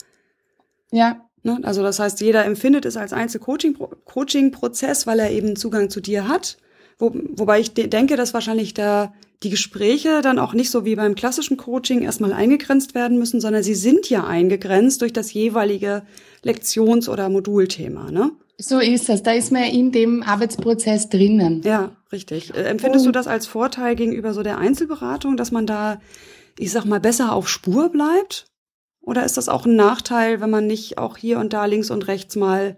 Ja. 0.90 1.28
Ne? 1.42 1.60
Also 1.62 1.82
das 1.82 1.98
heißt, 1.98 2.20
jeder 2.22 2.46
empfindet 2.46 2.86
es 2.86 2.96
als 2.96 3.12
Einzel-Coaching-Prozess, 3.12 5.06
weil 5.06 5.18
er 5.18 5.30
eben 5.30 5.56
Zugang 5.56 5.90
zu 5.90 6.00
dir 6.00 6.26
hat. 6.28 6.56
Wo, 6.98 7.12
wobei 7.14 7.60
ich 7.60 7.74
de 7.74 7.86
denke, 7.86 8.16
dass 8.16 8.34
wahrscheinlich 8.34 8.74
der, 8.74 9.12
die 9.42 9.50
Gespräche 9.50 10.20
dann 10.22 10.38
auch 10.38 10.54
nicht 10.54 10.70
so 10.70 10.84
wie 10.84 10.96
beim 10.96 11.14
klassischen 11.14 11.56
Coaching 11.56 12.02
erstmal 12.02 12.32
eingegrenzt 12.32 12.94
werden 12.94 13.18
müssen, 13.18 13.40
sondern 13.40 13.62
sie 13.62 13.74
sind 13.74 14.08
ja 14.10 14.26
eingegrenzt 14.26 15.02
durch 15.02 15.12
das 15.12 15.32
jeweilige 15.32 16.02
Lektions- 16.42 17.08
oder 17.08 17.28
Modulthema, 17.28 18.10
ne? 18.10 18.32
So 18.56 18.78
ist 18.78 19.08
es. 19.08 19.22
Da 19.22 19.32
ist 19.32 19.50
man 19.50 19.64
in 19.64 19.90
dem 19.90 20.22
Arbeitsprozess 20.22 21.08
drinnen. 21.08 21.62
Ja, 21.64 21.96
richtig. 22.12 22.54
Äh, 22.54 22.64
empfindest 22.64 23.06
Und, 23.06 23.12
du 23.14 23.18
das 23.18 23.26
als 23.26 23.46
Vorteil 23.46 23.96
gegenüber 23.96 24.32
so 24.32 24.42
der 24.42 24.58
Einzelberatung, 24.58 25.36
dass 25.36 25.50
man 25.50 25.66
da, 25.66 26.00
ich 26.58 26.70
sag 26.70 26.84
mal, 26.84 27.00
besser 27.00 27.32
auf 27.32 27.48
Spur 27.48 27.88
bleibt? 27.88 28.46
Oder 29.00 29.24
ist 29.24 29.36
das 29.36 29.48
auch 29.48 29.66
ein 29.66 29.76
Nachteil, 29.76 30.40
wenn 30.40 30.50
man 30.50 30.66
nicht 30.66 30.98
auch 30.98 31.16
hier 31.16 31.38
und 31.38 31.52
da 31.52 31.66
links 31.66 31.90
und 31.90 32.06
rechts 32.06 32.36
mal 32.36 32.76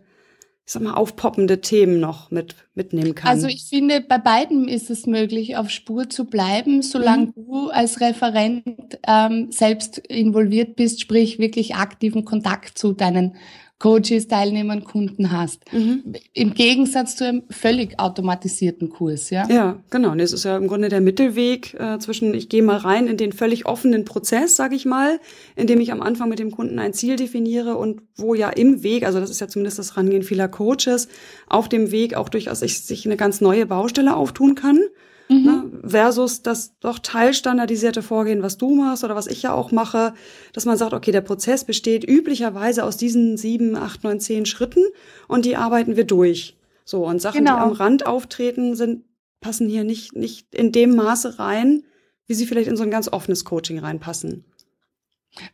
ich 0.67 0.73
sag 0.73 0.83
mal, 0.83 0.95
aufpoppende 0.95 1.61
Themen 1.61 2.01
noch 2.01 2.33
mit, 2.33 2.57
mitnehmen 2.75 3.15
kann. 3.15 3.31
Also 3.31 3.47
ich 3.47 3.67
finde, 3.69 4.01
bei 4.01 4.19
beiden 4.19 4.67
ist 4.67 4.91
es 4.91 5.07
möglich, 5.07 5.57
auf 5.57 5.71
Spur 5.71 6.11
zu 6.11 6.25
bleiben, 6.25 6.83
solange 6.83 7.27
mhm. 7.27 7.33
du 7.37 7.69
als 7.71 8.01
Referent 8.01 8.99
ähm, 9.07 9.53
selbst 9.53 9.99
involviert 9.99 10.75
bist, 10.75 11.01
sprich 11.01 11.39
wirklich 11.39 11.77
aktiven 11.77 12.25
Kontakt 12.25 12.77
zu 12.77 12.95
deinen 12.95 13.37
Coaches, 13.79 14.27
Teilnehmern, 14.27 14.85
Kunden 14.85 15.33
hast. 15.33 15.71
Mhm. 15.71 16.15
Im 16.33 16.55
Gegensatz 16.55 17.17
zu 17.17 17.27
einem 17.27 17.43
völlig 17.51 18.01
automatisierten 18.01 18.89
Kurs, 18.89 19.29
ja? 19.29 19.47
Ja, 19.51 19.83
genau. 19.91 20.13
Und 20.13 20.21
es 20.21 20.33
ist 20.33 20.45
ja 20.45 20.57
im 20.57 20.67
Grunde 20.67 20.89
der 20.89 21.03
Mittelweg 21.03 21.75
äh, 21.75 21.99
zwischen, 21.99 22.33
ich 22.33 22.49
gehe 22.49 22.63
mal 22.63 22.79
rein 22.79 23.07
in 23.07 23.19
den 23.19 23.33
völlig 23.33 23.67
offenen 23.67 24.07
Prozess, 24.07 24.57
sage 24.57 24.77
ich 24.77 24.87
mal, 24.87 25.21
in 25.57 25.67
dem 25.67 25.81
ich 25.81 25.93
am 25.93 26.01
Anfang 26.01 26.31
mit 26.31 26.39
dem 26.39 26.53
Kunden 26.53 26.79
ein 26.79 26.95
Ziel 26.95 27.17
definiere 27.17 27.77
und 27.77 28.01
wo 28.17 28.35
ja 28.35 28.49
im 28.49 28.83
Weg, 28.83 29.05
also 29.05 29.21
das 29.21 29.29
ist 29.29 29.41
ja 29.41 29.49
zumindest 29.49 29.79
das 29.79 29.99
Rangehen 29.99 30.23
vieler 30.23 30.49
Coaches, 30.49 31.09
auf 31.47 31.69
dem 31.69 31.91
Weg 31.91 32.15
auch 32.15 32.31
durchaus 32.31 32.61
sich, 32.61 32.81
sich 32.81 33.05
eine 33.05 33.19
ganz 33.19 33.43
neue 33.43 33.67
Baustelle 33.67 34.17
auftun 34.17 34.55
kann 34.55 34.81
mhm. 35.29 35.45
ne, 35.45 35.71
versus 35.85 36.43
das 36.43 36.79
doch 36.81 36.99
teilstandardisierte 36.99 38.03
Vorgehen, 38.03 38.43
was 38.43 38.59
du 38.59 38.75
machst 38.75 39.05
oder 39.05 39.15
was 39.15 39.27
ich 39.27 39.43
ja 39.43 39.53
auch 39.53 39.73
mache, 39.73 40.15
dass 40.53 40.65
man 40.65 40.77
sagt, 40.77 40.93
okay, 40.93 41.13
der 41.13 41.21
Prozess 41.21 41.65
besteht 41.65 42.09
üblicherweise 42.09 42.85
aus 42.85 42.97
diesen 42.97 43.37
sieben, 43.37 43.77
acht, 43.77 44.05
neun, 44.05 44.21
zehn 44.21 44.47
Schritten 44.47 44.85
und 45.29 45.45
die 45.45 45.57
arbeiten 45.57 45.97
wir 45.97 46.05
durch. 46.05 46.57
So, 46.85 47.05
und 47.07 47.21
Sachen, 47.21 47.45
genau. 47.45 47.57
die 47.57 47.63
am 47.63 47.73
Rand 47.73 48.07
auftreten, 48.07 48.77
sind, 48.77 49.05
passen 49.41 49.69
hier 49.69 49.85
nicht, 49.85 50.15
nicht 50.15 50.55
in 50.55 50.73
dem 50.73 50.95
Maße 50.95 51.39
rein, 51.39 51.83
wie 52.27 52.35
sie 52.35 52.47
vielleicht 52.47 52.69
in 52.69 52.77
so 52.77 52.85
ein 52.85 52.91
ganz 52.91 53.13
offenes 53.13 53.45
Coaching 53.45 53.79
reinpassen. 53.79 54.45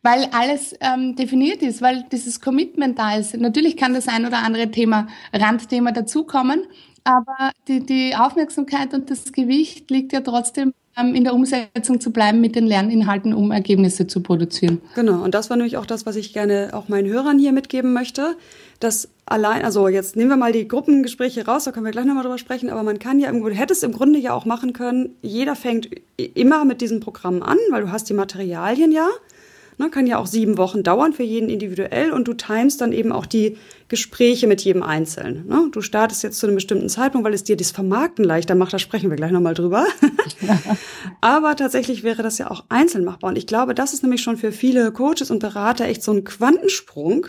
Weil 0.01 0.29
alles 0.31 0.75
ähm, 0.79 1.15
definiert 1.15 1.61
ist, 1.61 1.81
weil 1.81 2.05
dieses 2.11 2.39
Commitment 2.39 2.97
da 2.97 3.17
ist. 3.17 3.35
Natürlich 3.35 3.75
kann 3.75 3.93
das 3.93 4.07
ein 4.07 4.25
oder 4.25 4.37
andere 4.37 4.71
Thema, 4.71 5.07
Randthema 5.33 5.91
dazukommen, 5.91 6.63
aber 7.03 7.51
die, 7.67 7.85
die 7.85 8.15
Aufmerksamkeit 8.15 8.93
und 8.93 9.09
das 9.09 9.31
Gewicht 9.31 9.89
liegt 9.91 10.13
ja 10.13 10.21
trotzdem 10.21 10.73
ähm, 10.97 11.15
in 11.15 11.23
der 11.23 11.33
Umsetzung 11.33 11.99
zu 11.99 12.11
bleiben 12.11 12.39
mit 12.39 12.55
den 12.55 12.65
Lerninhalten, 12.65 13.33
um 13.33 13.51
Ergebnisse 13.51 14.07
zu 14.07 14.21
produzieren. 14.21 14.81
Genau, 14.95 15.23
und 15.23 15.33
das 15.33 15.49
war 15.49 15.57
nämlich 15.57 15.77
auch 15.77 15.85
das, 15.85 16.05
was 16.05 16.15
ich 16.15 16.33
gerne 16.33 16.69
auch 16.73 16.87
meinen 16.87 17.09
Hörern 17.09 17.39
hier 17.39 17.51
mitgeben 17.51 17.93
möchte, 17.93 18.35
dass 18.79 19.09
allein, 19.25 19.63
also 19.63 19.87
jetzt 19.87 20.15
nehmen 20.15 20.29
wir 20.29 20.37
mal 20.37 20.51
die 20.51 20.67
Gruppengespräche 20.67 21.45
raus, 21.45 21.63
da 21.63 21.71
können 21.71 21.85
wir 21.85 21.91
gleich 21.91 22.05
nochmal 22.05 22.23
drüber 22.23 22.37
sprechen, 22.37 22.69
aber 22.69 22.83
man 22.83 22.99
kann 22.99 23.19
ja 23.19 23.27
irgendwo, 23.27 23.49
du 23.49 23.55
hättest 23.55 23.83
im 23.83 23.93
Grunde 23.93 24.19
ja 24.19 24.33
auch 24.33 24.45
machen 24.45 24.73
können, 24.73 25.15
jeder 25.21 25.55
fängt 25.55 25.89
immer 26.17 26.63
mit 26.65 26.81
diesem 26.81 26.99
Programm 26.99 27.41
an, 27.41 27.57
weil 27.71 27.83
du 27.83 27.91
hast 27.91 28.09
die 28.09 28.13
Materialien 28.13 28.91
ja, 28.91 29.07
Ne, 29.77 29.89
kann 29.89 30.07
ja 30.07 30.17
auch 30.17 30.27
sieben 30.27 30.57
Wochen 30.57 30.83
dauern 30.83 31.13
für 31.13 31.23
jeden 31.23 31.49
individuell 31.49 32.11
und 32.11 32.27
du 32.27 32.33
timest 32.33 32.81
dann 32.81 32.91
eben 32.91 33.11
auch 33.11 33.25
die 33.25 33.57
Gespräche 33.87 34.47
mit 34.47 34.61
jedem 34.61 34.83
Einzelnen. 34.83 35.47
Ne? 35.47 35.69
Du 35.71 35.81
startest 35.81 36.23
jetzt 36.23 36.39
zu 36.39 36.45
einem 36.45 36.55
bestimmten 36.55 36.89
Zeitpunkt, 36.89 37.25
weil 37.25 37.33
es 37.33 37.43
dir 37.43 37.57
das 37.57 37.71
Vermarkten 37.71 38.23
leichter 38.23 38.55
macht, 38.55 38.73
da 38.73 38.79
sprechen 38.79 39.09
wir 39.09 39.17
gleich 39.17 39.31
nochmal 39.31 39.53
drüber. 39.53 39.85
Aber 41.21 41.55
tatsächlich 41.55 42.03
wäre 42.03 42.23
das 42.23 42.37
ja 42.37 42.51
auch 42.51 42.65
einzeln 42.69 43.03
machbar. 43.03 43.29
Und 43.29 43.37
ich 43.37 43.47
glaube, 43.47 43.73
das 43.73 43.93
ist 43.93 44.03
nämlich 44.03 44.21
schon 44.21 44.37
für 44.37 44.51
viele 44.51 44.91
Coaches 44.91 45.31
und 45.31 45.39
Berater 45.39 45.85
echt 45.85 46.03
so 46.03 46.11
ein 46.11 46.23
Quantensprung. 46.23 47.27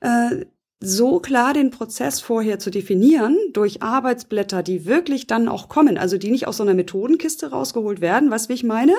Äh, 0.00 0.46
so 0.82 1.20
klar 1.20 1.52
den 1.52 1.70
Prozess 1.70 2.20
vorher 2.20 2.58
zu 2.58 2.70
definieren 2.70 3.36
durch 3.52 3.82
Arbeitsblätter, 3.82 4.62
die 4.62 4.86
wirklich 4.86 5.26
dann 5.26 5.46
auch 5.46 5.68
kommen, 5.68 5.98
also 5.98 6.16
die 6.16 6.30
nicht 6.30 6.48
aus 6.48 6.56
so 6.56 6.62
einer 6.62 6.74
Methodenkiste 6.74 7.50
rausgeholt 7.50 8.00
werden, 8.00 8.30
weißt 8.30 8.48
wie 8.48 8.54
ich 8.54 8.64
meine? 8.64 8.94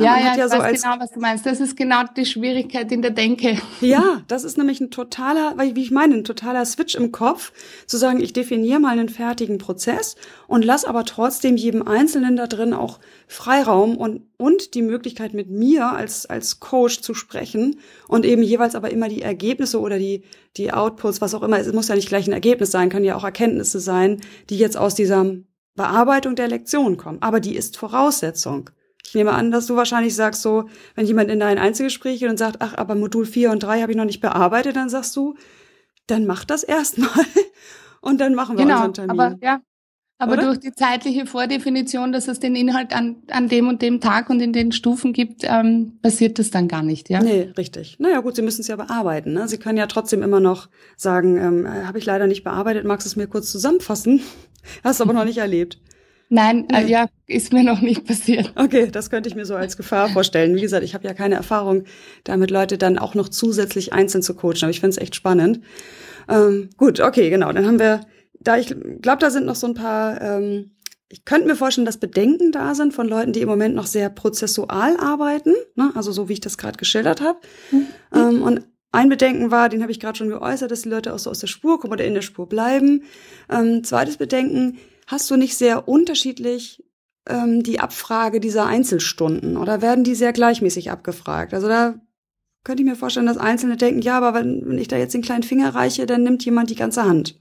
Ja, 0.00 0.16
ja, 0.16 0.36
ja, 0.36 0.46
ich 0.46 0.52
so 0.52 0.58
weiß 0.58 0.82
genau, 0.82 0.94
was 1.00 1.10
du 1.10 1.18
meinst. 1.18 1.44
Das 1.44 1.58
ist 1.58 1.76
genau 1.76 2.04
die 2.16 2.24
Schwierigkeit 2.24 2.92
in 2.92 3.02
der 3.02 3.10
Denke. 3.10 3.58
Ja, 3.80 4.22
das 4.28 4.44
ist 4.44 4.56
nämlich 4.56 4.80
ein 4.80 4.90
totaler, 4.90 5.54
wie 5.58 5.82
ich 5.82 5.90
meine, 5.90 6.14
ein 6.14 6.24
totaler 6.24 6.64
Switch 6.64 6.94
im 6.94 7.10
Kopf, 7.10 7.52
zu 7.86 7.96
sagen, 7.96 8.20
ich 8.20 8.32
definiere 8.32 8.80
mal 8.80 8.90
einen 8.90 9.08
fertigen 9.08 9.58
Prozess 9.58 10.16
und 10.46 10.64
lass 10.64 10.84
aber 10.84 11.04
trotzdem 11.04 11.56
jedem 11.56 11.86
Einzelnen 11.86 12.36
da 12.36 12.46
drin 12.46 12.74
auch 12.74 13.00
Freiraum 13.26 13.96
und, 13.96 14.22
und 14.36 14.74
die 14.74 14.82
Möglichkeit 14.82 15.34
mit 15.34 15.50
mir 15.50 15.86
als, 15.86 16.26
als 16.26 16.60
Coach 16.60 17.00
zu 17.00 17.14
sprechen 17.14 17.80
und 18.06 18.24
eben 18.24 18.42
jeweils 18.42 18.74
aber 18.74 18.90
immer 18.90 19.08
die 19.08 19.22
Ergebnisse 19.22 19.80
oder 19.80 19.98
die, 19.98 20.22
die 20.56 20.72
Outputs, 20.72 21.20
was 21.20 21.34
auch 21.34 21.42
immer, 21.42 21.58
es 21.58 21.72
muss 21.72 21.88
ja 21.88 21.96
nicht 21.96 22.08
gleich 22.08 22.26
ein 22.28 22.32
Ergebnis 22.32 22.70
sein, 22.70 22.88
kann 22.88 23.04
ja 23.04 23.16
auch 23.16 23.24
Erkenntnisse 23.24 23.80
sein, 23.80 24.20
die 24.48 24.58
jetzt 24.58 24.76
aus 24.76 24.94
dieser 24.94 25.26
Bearbeitung 25.74 26.36
der 26.36 26.48
Lektion 26.48 26.96
kommen. 26.96 27.18
Aber 27.20 27.40
die 27.40 27.56
ist 27.56 27.76
Voraussetzung. 27.76 28.70
Ich 29.08 29.14
nehme 29.14 29.32
an, 29.32 29.50
dass 29.50 29.66
du 29.66 29.76
wahrscheinlich 29.76 30.14
sagst, 30.14 30.42
so, 30.42 30.68
wenn 30.94 31.06
jemand 31.06 31.30
in 31.30 31.40
dein 31.40 31.58
Einzelgespräch 31.58 32.20
geht 32.20 32.28
und 32.28 32.38
sagt, 32.38 32.56
ach, 32.60 32.76
aber 32.76 32.94
Modul 32.94 33.24
4 33.26 33.50
und 33.50 33.62
3 33.62 33.80
habe 33.80 33.92
ich 33.92 33.98
noch 33.98 34.04
nicht 34.04 34.20
bearbeitet, 34.20 34.76
dann 34.76 34.88
sagst 34.88 35.16
du, 35.16 35.34
dann 36.06 36.26
mach 36.26 36.44
das 36.44 36.62
erstmal 36.62 37.24
und 38.00 38.20
dann 38.20 38.34
machen 38.34 38.56
wir 38.58 38.64
genau, 38.64 38.76
unseren 38.76 38.94
Termin. 38.94 39.20
Aber, 39.20 39.38
ja, 39.40 39.60
aber 40.20 40.32
Oder? 40.32 40.42
durch 40.46 40.58
die 40.58 40.72
zeitliche 40.72 41.26
Vordefinition, 41.26 42.10
dass 42.10 42.26
es 42.26 42.40
den 42.40 42.56
Inhalt 42.56 42.92
an, 42.92 43.22
an 43.30 43.48
dem 43.48 43.68
und 43.68 43.82
dem 43.82 44.00
Tag 44.00 44.30
und 44.30 44.40
in 44.40 44.52
den 44.52 44.72
Stufen 44.72 45.12
gibt, 45.12 45.42
ähm, 45.44 45.98
passiert 46.02 46.40
das 46.40 46.50
dann 46.50 46.66
gar 46.66 46.82
nicht, 46.82 47.08
ja? 47.08 47.22
Nee, 47.22 47.52
richtig. 47.56 47.96
Naja 48.00 48.20
gut, 48.20 48.34
Sie 48.34 48.42
müssen 48.42 48.62
es 48.62 48.66
ja 48.66 48.74
bearbeiten. 48.74 49.32
Ne? 49.32 49.46
Sie 49.46 49.58
können 49.58 49.78
ja 49.78 49.86
trotzdem 49.86 50.24
immer 50.24 50.40
noch 50.40 50.68
sagen, 50.96 51.36
ähm, 51.36 51.86
habe 51.86 51.98
ich 51.98 52.04
leider 52.04 52.26
nicht 52.26 52.42
bearbeitet, 52.42 52.84
magst 52.84 53.06
du 53.06 53.10
es 53.10 53.16
mir 53.16 53.28
kurz 53.28 53.52
zusammenfassen? 53.52 54.20
Hast 54.84 54.98
du 54.98 55.04
aber 55.04 55.12
noch 55.12 55.24
nicht 55.24 55.38
erlebt. 55.38 55.78
Nein, 56.30 56.68
äh, 56.70 56.86
ja, 56.86 57.06
ist 57.26 57.52
mir 57.52 57.64
noch 57.64 57.80
nicht 57.80 58.04
passiert. 58.04 58.52
Okay, 58.54 58.90
das 58.90 59.08
könnte 59.08 59.28
ich 59.28 59.34
mir 59.34 59.46
so 59.46 59.56
als 59.56 59.76
Gefahr 59.76 60.08
vorstellen. 60.10 60.54
Wie 60.54 60.60
gesagt, 60.60 60.84
ich 60.84 60.94
habe 60.94 61.06
ja 61.06 61.14
keine 61.14 61.36
Erfahrung, 61.36 61.84
damit 62.24 62.50
Leute 62.50 62.76
dann 62.76 62.98
auch 62.98 63.14
noch 63.14 63.28
zusätzlich 63.28 63.92
einzeln 63.92 64.22
zu 64.22 64.34
coachen, 64.34 64.64
aber 64.64 64.70
ich 64.70 64.80
finde 64.80 64.96
es 64.96 64.98
echt 64.98 65.14
spannend. 65.14 65.60
Ähm, 66.28 66.68
gut, 66.76 67.00
okay, 67.00 67.30
genau. 67.30 67.50
Dann 67.52 67.66
haben 67.66 67.78
wir, 67.78 68.02
da 68.40 68.58
ich 68.58 68.74
glaube, 69.00 69.18
da 69.20 69.30
sind 69.30 69.46
noch 69.46 69.54
so 69.54 69.66
ein 69.66 69.74
paar, 69.74 70.20
ähm, 70.20 70.72
ich 71.08 71.24
könnte 71.24 71.46
mir 71.46 71.56
vorstellen, 71.56 71.86
dass 71.86 71.96
Bedenken 71.96 72.52
da 72.52 72.74
sind 72.74 72.92
von 72.92 73.08
Leuten, 73.08 73.32
die 73.32 73.40
im 73.40 73.48
Moment 73.48 73.74
noch 73.74 73.86
sehr 73.86 74.10
prozessual 74.10 74.98
arbeiten, 74.98 75.54
ne? 75.76 75.92
also 75.94 76.12
so 76.12 76.28
wie 76.28 76.34
ich 76.34 76.40
das 76.40 76.58
gerade 76.58 76.76
geschildert 76.76 77.22
habe. 77.22 77.38
Mhm. 77.70 77.86
Ähm, 78.14 78.42
und 78.42 78.62
ein 78.92 79.08
Bedenken 79.08 79.50
war, 79.50 79.68
den 79.68 79.80
habe 79.82 79.92
ich 79.92 80.00
gerade 80.00 80.18
schon 80.18 80.28
geäußert, 80.28 80.70
dass 80.70 80.82
die 80.82 80.88
Leute 80.88 81.14
auch 81.14 81.18
so 81.18 81.30
aus 81.30 81.38
der 81.38 81.46
Spur 81.46 81.80
kommen 81.80 81.92
oder 81.92 82.04
in 82.04 82.14
der 82.14 82.22
Spur 82.22 82.48
bleiben. 82.48 83.04
Ähm, 83.50 83.84
zweites 83.84 84.16
Bedenken, 84.18 84.78
Hast 85.08 85.30
du 85.30 85.36
nicht 85.36 85.56
sehr 85.56 85.88
unterschiedlich 85.88 86.84
ähm, 87.26 87.62
die 87.62 87.80
Abfrage 87.80 88.40
dieser 88.40 88.66
Einzelstunden 88.66 89.56
oder 89.56 89.80
werden 89.80 90.04
die 90.04 90.14
sehr 90.14 90.34
gleichmäßig 90.34 90.90
abgefragt? 90.90 91.54
Also 91.54 91.66
da 91.66 91.94
könnte 92.62 92.82
ich 92.82 92.88
mir 92.88 92.94
vorstellen, 92.94 93.24
dass 93.24 93.38
Einzelne 93.38 93.78
denken, 93.78 94.02
ja, 94.02 94.18
aber 94.18 94.34
wenn, 94.34 94.68
wenn 94.68 94.76
ich 94.76 94.86
da 94.86 94.98
jetzt 94.98 95.14
den 95.14 95.22
kleinen 95.22 95.44
Finger 95.44 95.74
reiche, 95.74 96.04
dann 96.04 96.24
nimmt 96.24 96.44
jemand 96.44 96.68
die 96.68 96.74
ganze 96.74 97.04
Hand. 97.04 97.40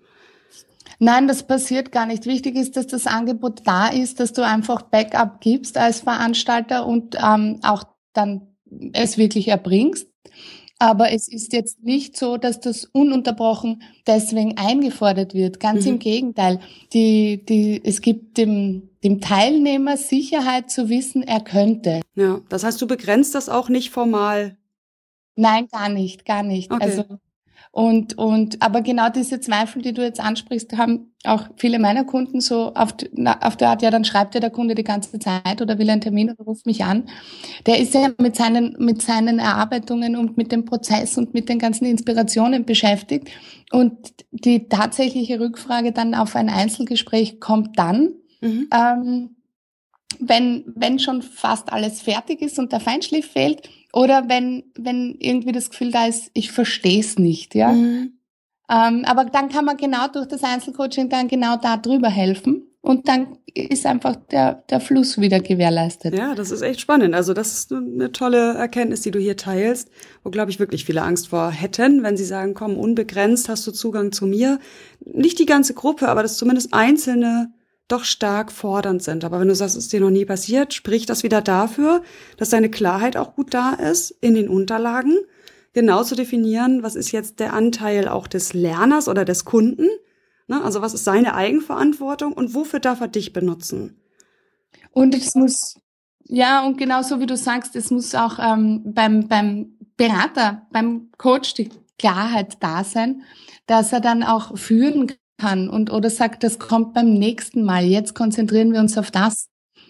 Nein, 0.99 1.27
das 1.27 1.45
passiert 1.45 1.91
gar 1.91 2.06
nicht. 2.06 2.25
Wichtig 2.25 2.56
ist, 2.56 2.77
dass 2.77 2.88
das 2.88 3.06
Angebot 3.06 3.63
da 3.65 3.89
ist, 3.89 4.21
dass 4.21 4.32
du 4.32 4.45
einfach 4.45 4.84
Backup 4.84 5.41
gibst 5.41 5.77
als 5.77 5.99
Veranstalter 5.99 6.86
und 6.86 7.17
ähm, 7.21 7.60
auch 7.63 7.84
dann 8.13 8.56
es 8.93 9.17
wirklich 9.17 9.49
erbringst. 9.49 10.08
Aber 10.79 11.11
es 11.11 11.27
ist 11.27 11.53
jetzt 11.53 11.83
nicht 11.83 12.15
so, 12.15 12.37
dass 12.37 12.59
das 12.59 12.85
ununterbrochen 12.85 13.81
deswegen 14.05 14.57
eingefordert 14.57 15.33
wird. 15.33 15.59
Ganz 15.59 15.85
mhm. 15.85 15.93
im 15.93 15.99
Gegenteil. 15.99 16.59
Die, 16.93 17.43
die, 17.43 17.81
es 17.83 18.01
gibt 18.01 18.37
dem, 18.37 18.89
dem 19.03 19.19
Teilnehmer 19.19 19.97
Sicherheit 19.97 20.69
zu 20.69 20.89
wissen, 20.89 21.23
er 21.23 21.39
könnte. 21.39 22.01
Ja, 22.15 22.41
das 22.49 22.63
heißt, 22.63 22.79
du 22.81 22.87
begrenzt 22.87 23.33
das 23.33 23.49
auch 23.49 23.69
nicht 23.69 23.89
formal. 23.89 24.57
Nein, 25.35 25.67
gar 25.71 25.89
nicht, 25.89 26.25
gar 26.25 26.43
nicht. 26.43 26.71
Okay. 26.71 26.83
Also 26.83 27.05
und, 27.77 28.17
und, 28.17 28.59
aber 28.63 28.81
genau 28.81 29.09
diese 29.09 29.39
Zweifel, 29.39 29.83
die 29.83 29.93
du 29.93 30.01
jetzt 30.01 30.19
ansprichst, 30.19 30.75
haben 30.77 31.11
auch 31.23 31.43
viele 31.57 31.77
meiner 31.77 32.05
Kunden 32.05 32.41
so 32.41 32.73
auf, 32.73 32.95
auf 33.41 33.55
der 33.55 33.69
Art, 33.69 33.83
ja, 33.83 33.91
dann 33.91 34.03
schreibt 34.03 34.33
ja 34.33 34.39
der 34.39 34.49
Kunde 34.49 34.73
die 34.73 34.83
ganze 34.83 35.19
Zeit 35.19 35.61
oder 35.61 35.77
will 35.77 35.87
einen 35.87 36.01
Termin 36.01 36.31
oder 36.31 36.43
ruft 36.43 36.65
mich 36.65 36.83
an. 36.83 37.07
Der 37.67 37.79
ist 37.79 37.93
ja 37.93 38.09
mit 38.19 38.35
seinen, 38.35 38.75
mit 38.79 39.03
seinen 39.03 39.37
Erarbeitungen 39.37 40.15
und 40.15 40.37
mit 40.37 40.51
dem 40.51 40.65
Prozess 40.65 41.19
und 41.19 41.35
mit 41.35 41.49
den 41.49 41.59
ganzen 41.59 41.85
Inspirationen 41.85 42.65
beschäftigt. 42.65 43.29
Und 43.71 43.95
die 44.31 44.67
tatsächliche 44.69 45.39
Rückfrage 45.39 45.91
dann 45.91 46.15
auf 46.15 46.35
ein 46.35 46.49
Einzelgespräch 46.49 47.39
kommt 47.39 47.77
dann, 47.77 48.09
mhm. 48.41 48.69
ähm, 48.73 49.35
wenn, 50.17 50.63
wenn 50.75 50.97
schon 50.97 51.21
fast 51.21 51.71
alles 51.71 52.01
fertig 52.01 52.41
ist 52.41 52.57
und 52.57 52.71
der 52.71 52.79
Feinschliff 52.79 53.33
fehlt 53.33 53.69
oder 53.93 54.28
wenn, 54.28 54.63
wenn 54.76 55.15
irgendwie 55.19 55.52
das 55.52 55.69
Gefühl 55.69 55.91
da 55.91 56.08
ist, 56.08 56.30
ich 56.34 56.52
verstehe 56.52 57.00
es 57.00 57.17
nicht, 57.17 57.56
ja. 57.56 57.71
Mhm. 57.71 58.13
Ähm, 58.69 59.04
aber 59.06 59.26
dann 59.26 59.50
kann 59.50 59.65
man 59.65 59.78
genau 59.78 60.08
durch 60.08 60.28
das 60.28 60.43
Einzelcoaching 60.43 61.10
dann 61.10 61.28
genau 61.28 61.56
da 61.58 61.78
drüber 61.78 62.10
helfen. 62.10 62.63
Und 62.82 63.10
dann 63.10 63.38
ist 63.54 63.86
einfach 63.86 64.15
der, 64.15 64.63
der 64.69 64.80
Fluss 64.80 65.19
wieder 65.19 65.39
gewährleistet. 65.39 66.13
Ja, 66.13 66.36
das 66.36 66.52
ist 66.52 66.62
echt 66.62 66.80
spannend. 66.80 67.15
Also 67.15 67.34
das 67.34 67.52
ist 67.52 67.73
eine 67.73 68.13
tolle 68.13 68.54
Erkenntnis, 68.54 69.02
die 69.02 69.12
du 69.12 69.19
hier 69.19 69.36
teilst, 69.36 69.89
wo, 70.23 70.30
glaube 70.30 70.52
ich, 70.52 70.60
wirklich 70.60 70.86
viele 70.86 71.02
Angst 71.02 71.28
vor 71.28 71.50
hätten, 71.52 72.04
wenn 72.04 72.15
sie 72.15 72.23
sagen, 72.23 72.54
komm, 72.54 72.78
unbegrenzt 72.78 73.50
hast 73.50 73.67
du 73.67 73.71
Zugang 73.71 74.13
zu 74.13 74.26
mir. 74.26 74.60
Nicht 75.04 75.39
die 75.39 75.45
ganze 75.45 75.73
Gruppe, 75.73 76.08
aber 76.08 76.21
dass 76.21 76.38
zumindest 76.38 76.73
einzelne 76.73 77.52
doch 77.88 78.04
stark 78.04 78.52
fordernd 78.52 79.02
sind. 79.02 79.23
Aber 79.23 79.39
wenn 79.39 79.47
du 79.47 79.56
sagst, 79.56 79.76
es 79.76 79.86
ist 79.86 79.93
dir 79.93 80.02
noch 80.02 80.10
nie 80.10 80.26
passiert, 80.26 80.73
spricht 80.73 81.10
das 81.10 81.23
wieder 81.23 81.41
dafür, 81.41 82.02
dass 82.38 82.50
deine 82.50 82.69
Klarheit 82.69 83.17
auch 83.17 83.36
gut 83.36 83.54
da 83.54 83.73
ist 83.73 84.12
in 84.21 84.36
den 84.36 84.50
Unterlagen, 84.50 85.17
genau 85.73 86.04
zu 86.04 86.15
definieren, 86.15 86.84
was 86.84 86.95
ist 86.95 87.12
jetzt 87.12 87.39
der 87.39 87.54
Anteil 87.54 88.08
auch 88.08 88.28
des 88.28 88.54
Lerners 88.54 89.08
oder 89.08 89.26
des 89.26 89.45
Kunden, 89.45 89.88
ne? 90.47 90.62
also 90.63 90.82
was 90.82 90.93
ist 90.93 91.06
seine 91.06 91.36
Eigenverantwortung 91.36 92.34
und 92.34 92.54
wofür 92.54 92.80
darf 92.80 93.00
er 93.00 93.08
dich 93.08 93.32
benutzen. 93.32 93.95
Und 94.91 95.15
es 95.15 95.36
muss, 95.36 95.80
ja, 96.26 96.65
und 96.65 96.78
genauso 96.78 97.19
wie 97.19 97.26
du 97.26 97.38
sagst, 97.38 97.76
es 97.76 97.91
muss 97.91 98.15
auch 98.15 98.39
ähm, 98.39 98.82
beim, 98.86 99.28
beim 99.28 99.78
Berater, 99.95 100.67
beim 100.71 101.10
Coach 101.17 101.54
die 101.54 101.69
Klarheit 102.00 102.58
da 102.60 102.84
sein, 102.84 103.23
dass 103.65 103.93
er 103.93 104.02
dann 104.02 104.23
auch 104.23 104.58
führen 104.58 105.08
kann 105.38 105.69
und 105.69 105.91
oder 105.91 106.10
sagt, 106.10 106.43
das 106.43 106.60
kommt 106.60 106.93
beim 106.93 107.13
nächsten 107.13 107.63
Mal. 107.63 107.86
Jetzt 107.86 108.15
konzentrieren 108.15 108.73
wir 108.73 108.80
uns 108.80 108.97
auf 108.97 109.12
das. 109.12 109.50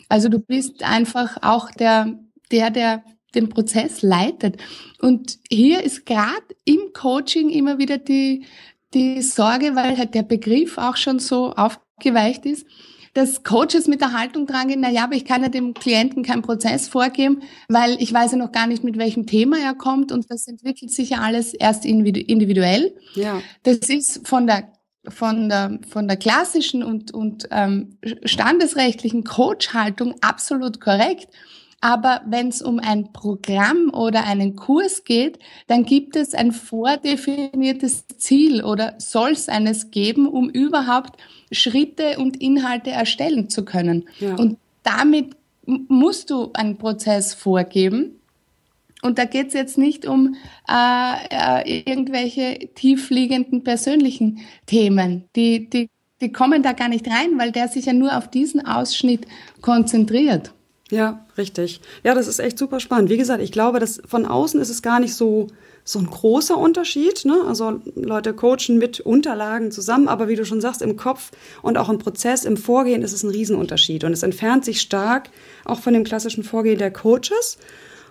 Also 0.10 0.30
du 0.30 0.40
bist 0.40 0.84
einfach 0.84 1.38
auch 1.42 1.72
der, 1.72 2.20
der, 2.52 2.70
der 2.70 3.04
den 3.36 3.50
Prozess 3.50 4.02
leitet. 4.02 4.58
Und 5.02 5.38
hier 5.50 5.84
ist 5.84 6.06
gerade 6.06 6.32
im 6.66 6.80
Coaching 6.94 7.50
immer 7.50 7.78
wieder 7.78 7.98
die, 7.98 8.46
die 8.94 9.22
Sorge, 9.22 9.76
weil 9.76 9.98
halt 9.98 10.14
der 10.14 10.24
Begriff 10.24 10.78
auch 10.78 10.96
schon 10.96 11.20
so 11.20 11.54
aufgeweicht 11.54 12.46
ist, 12.46 12.66
dass 13.14 13.44
Coaches 13.44 13.88
mit 13.88 14.02
der 14.02 14.14
Haltung 14.14 14.46
dran 14.46 14.68
gehen, 14.68 14.82
na 14.82 14.92
ja, 14.92 15.06
aber 15.06 15.16
ich 15.16 15.26
kann 15.26 15.42
ja 15.42 15.50
dem 15.50 15.74
Klienten 15.74 16.24
keinen 16.24 16.44
Prozess 16.44 16.88
vorgeben, 16.88 17.42
weil 17.68 17.98
ich 18.00 18.14
weiß 18.14 18.34
ja 18.34 18.38
noch 18.38 18.52
gar 18.52 18.68
nicht, 18.68 18.84
mit 18.84 18.98
welchem 18.98 19.26
Thema 19.26 19.58
er 19.58 19.74
kommt 19.74 20.12
und 20.12 20.30
das 20.30 20.48
entwickelt 20.48 20.92
sich 20.92 21.10
ja 21.10 21.20
alles 21.20 21.54
erst 21.56 21.84
individuell. 21.84 22.96
Ja. 23.16 23.42
Das 23.64 23.78
ist 23.78 24.28
von 24.28 24.46
der 24.46 24.72
von 25.10 25.50
der, 25.50 25.80
von 25.89 26.08
der 26.08 26.17
klassischen 26.17 26.84
und, 26.84 27.13
und 27.13 27.48
ähm, 27.52 27.98
standesrechtlichen 28.26 29.24
Coach-Haltung 29.24 30.15
absolut 30.22 30.82
korrekt. 30.82 31.30
Aber 31.80 32.22
wenn 32.26 32.48
es 32.48 32.62
um 32.62 32.80
ein 32.80 33.13
Programm 33.13 33.91
oder 33.93 34.24
einen 34.24 34.56
Kurs 34.56 35.04
geht, 35.04 35.38
dann 35.67 35.86
gibt 35.86 36.15
es 36.15 36.34
ein 36.34 36.52
vordefiniertes 36.52 38.08
Ziel 38.17 38.63
oder 38.63 38.96
soll 38.98 39.32
es 39.32 39.48
eines 39.48 39.91
geben, 39.91 40.28
um 40.28 40.50
überhaupt 40.50 41.20
Schritte 41.52 42.17
und 42.17 42.41
Inhalte 42.41 42.89
erstellen 42.89 43.50
zu 43.50 43.63
können. 43.63 44.10
Ja. 44.20 44.36
Und 44.36 44.58
damit 44.82 45.36
musst 45.65 46.30
du 46.32 46.50
einen 46.54 46.78
Prozess 46.78 47.34
vorgeben. 47.34 48.16
Und 49.02 49.20
da 49.20 49.26
geht 49.26 49.50
es 49.50 49.54
jetzt 49.54 49.78
nicht 49.78 50.06
um 50.08 50.36
äh, 50.68 51.62
äh, 51.64 51.84
irgendwelche 51.86 52.70
tiefliegenden 52.74 53.64
persönlichen 53.64 54.40
Themen. 54.66 55.26
Die, 55.36 55.70
die, 55.70 55.90
die 56.20 56.32
kommen 56.32 56.64
da 56.64 56.74
gar 56.74 56.90
nicht 56.90 57.08
rein, 57.08 57.38
weil 57.38 57.52
der 57.52 57.68
sich 57.68 57.86
ja 57.86 57.94
nur 57.94 58.18
auf 58.18 58.30
diesen 58.30 58.66
Ausschnitt 58.66 59.28
konzentriert. 59.62 60.52
Ja, 60.90 61.26
richtig. 61.38 61.82
Ja, 62.04 62.16
das 62.16 62.28
ist 62.28 62.40
echt 62.40 62.58
super 62.58 62.80
spannend. 62.80 63.10
Wie 63.10 63.18
gesagt, 63.18 63.42
ich 63.42 63.52
glaube, 63.52 63.80
dass 63.80 64.02
von 64.06 64.26
außen 64.26 64.60
ist 64.62 64.70
es 64.70 64.82
gar 64.82 65.02
nicht 65.02 65.14
so, 65.16 65.48
so 65.84 66.00
ein 66.00 66.06
großer 66.06 66.58
Unterschied. 66.58 67.26
Ne? 67.26 67.42
Also 67.46 67.82
Leute 67.96 68.34
coachen 68.34 68.78
mit 68.78 69.02
Unterlagen 69.02 69.72
zusammen, 69.72 70.08
aber 70.08 70.30
wie 70.30 70.36
du 70.36 70.46
schon 70.46 70.62
sagst, 70.62 70.82
im 70.82 70.96
Kopf 70.96 71.32
und 71.62 71.78
auch 71.78 71.90
im 71.90 71.98
Prozess, 71.98 72.46
im 72.46 72.56
Vorgehen 72.56 73.02
ist 73.02 73.12
es 73.12 73.24
ein 73.24 73.32
Riesenunterschied. 73.32 74.06
Und 74.06 74.14
es 74.14 74.24
entfernt 74.24 74.64
sich 74.64 74.80
stark 74.80 75.30
auch 75.66 75.80
von 75.80 75.94
dem 75.94 76.06
klassischen 76.06 76.46
Vorgehen 76.46 76.80
der 76.80 76.92
Coaches. 76.92 77.58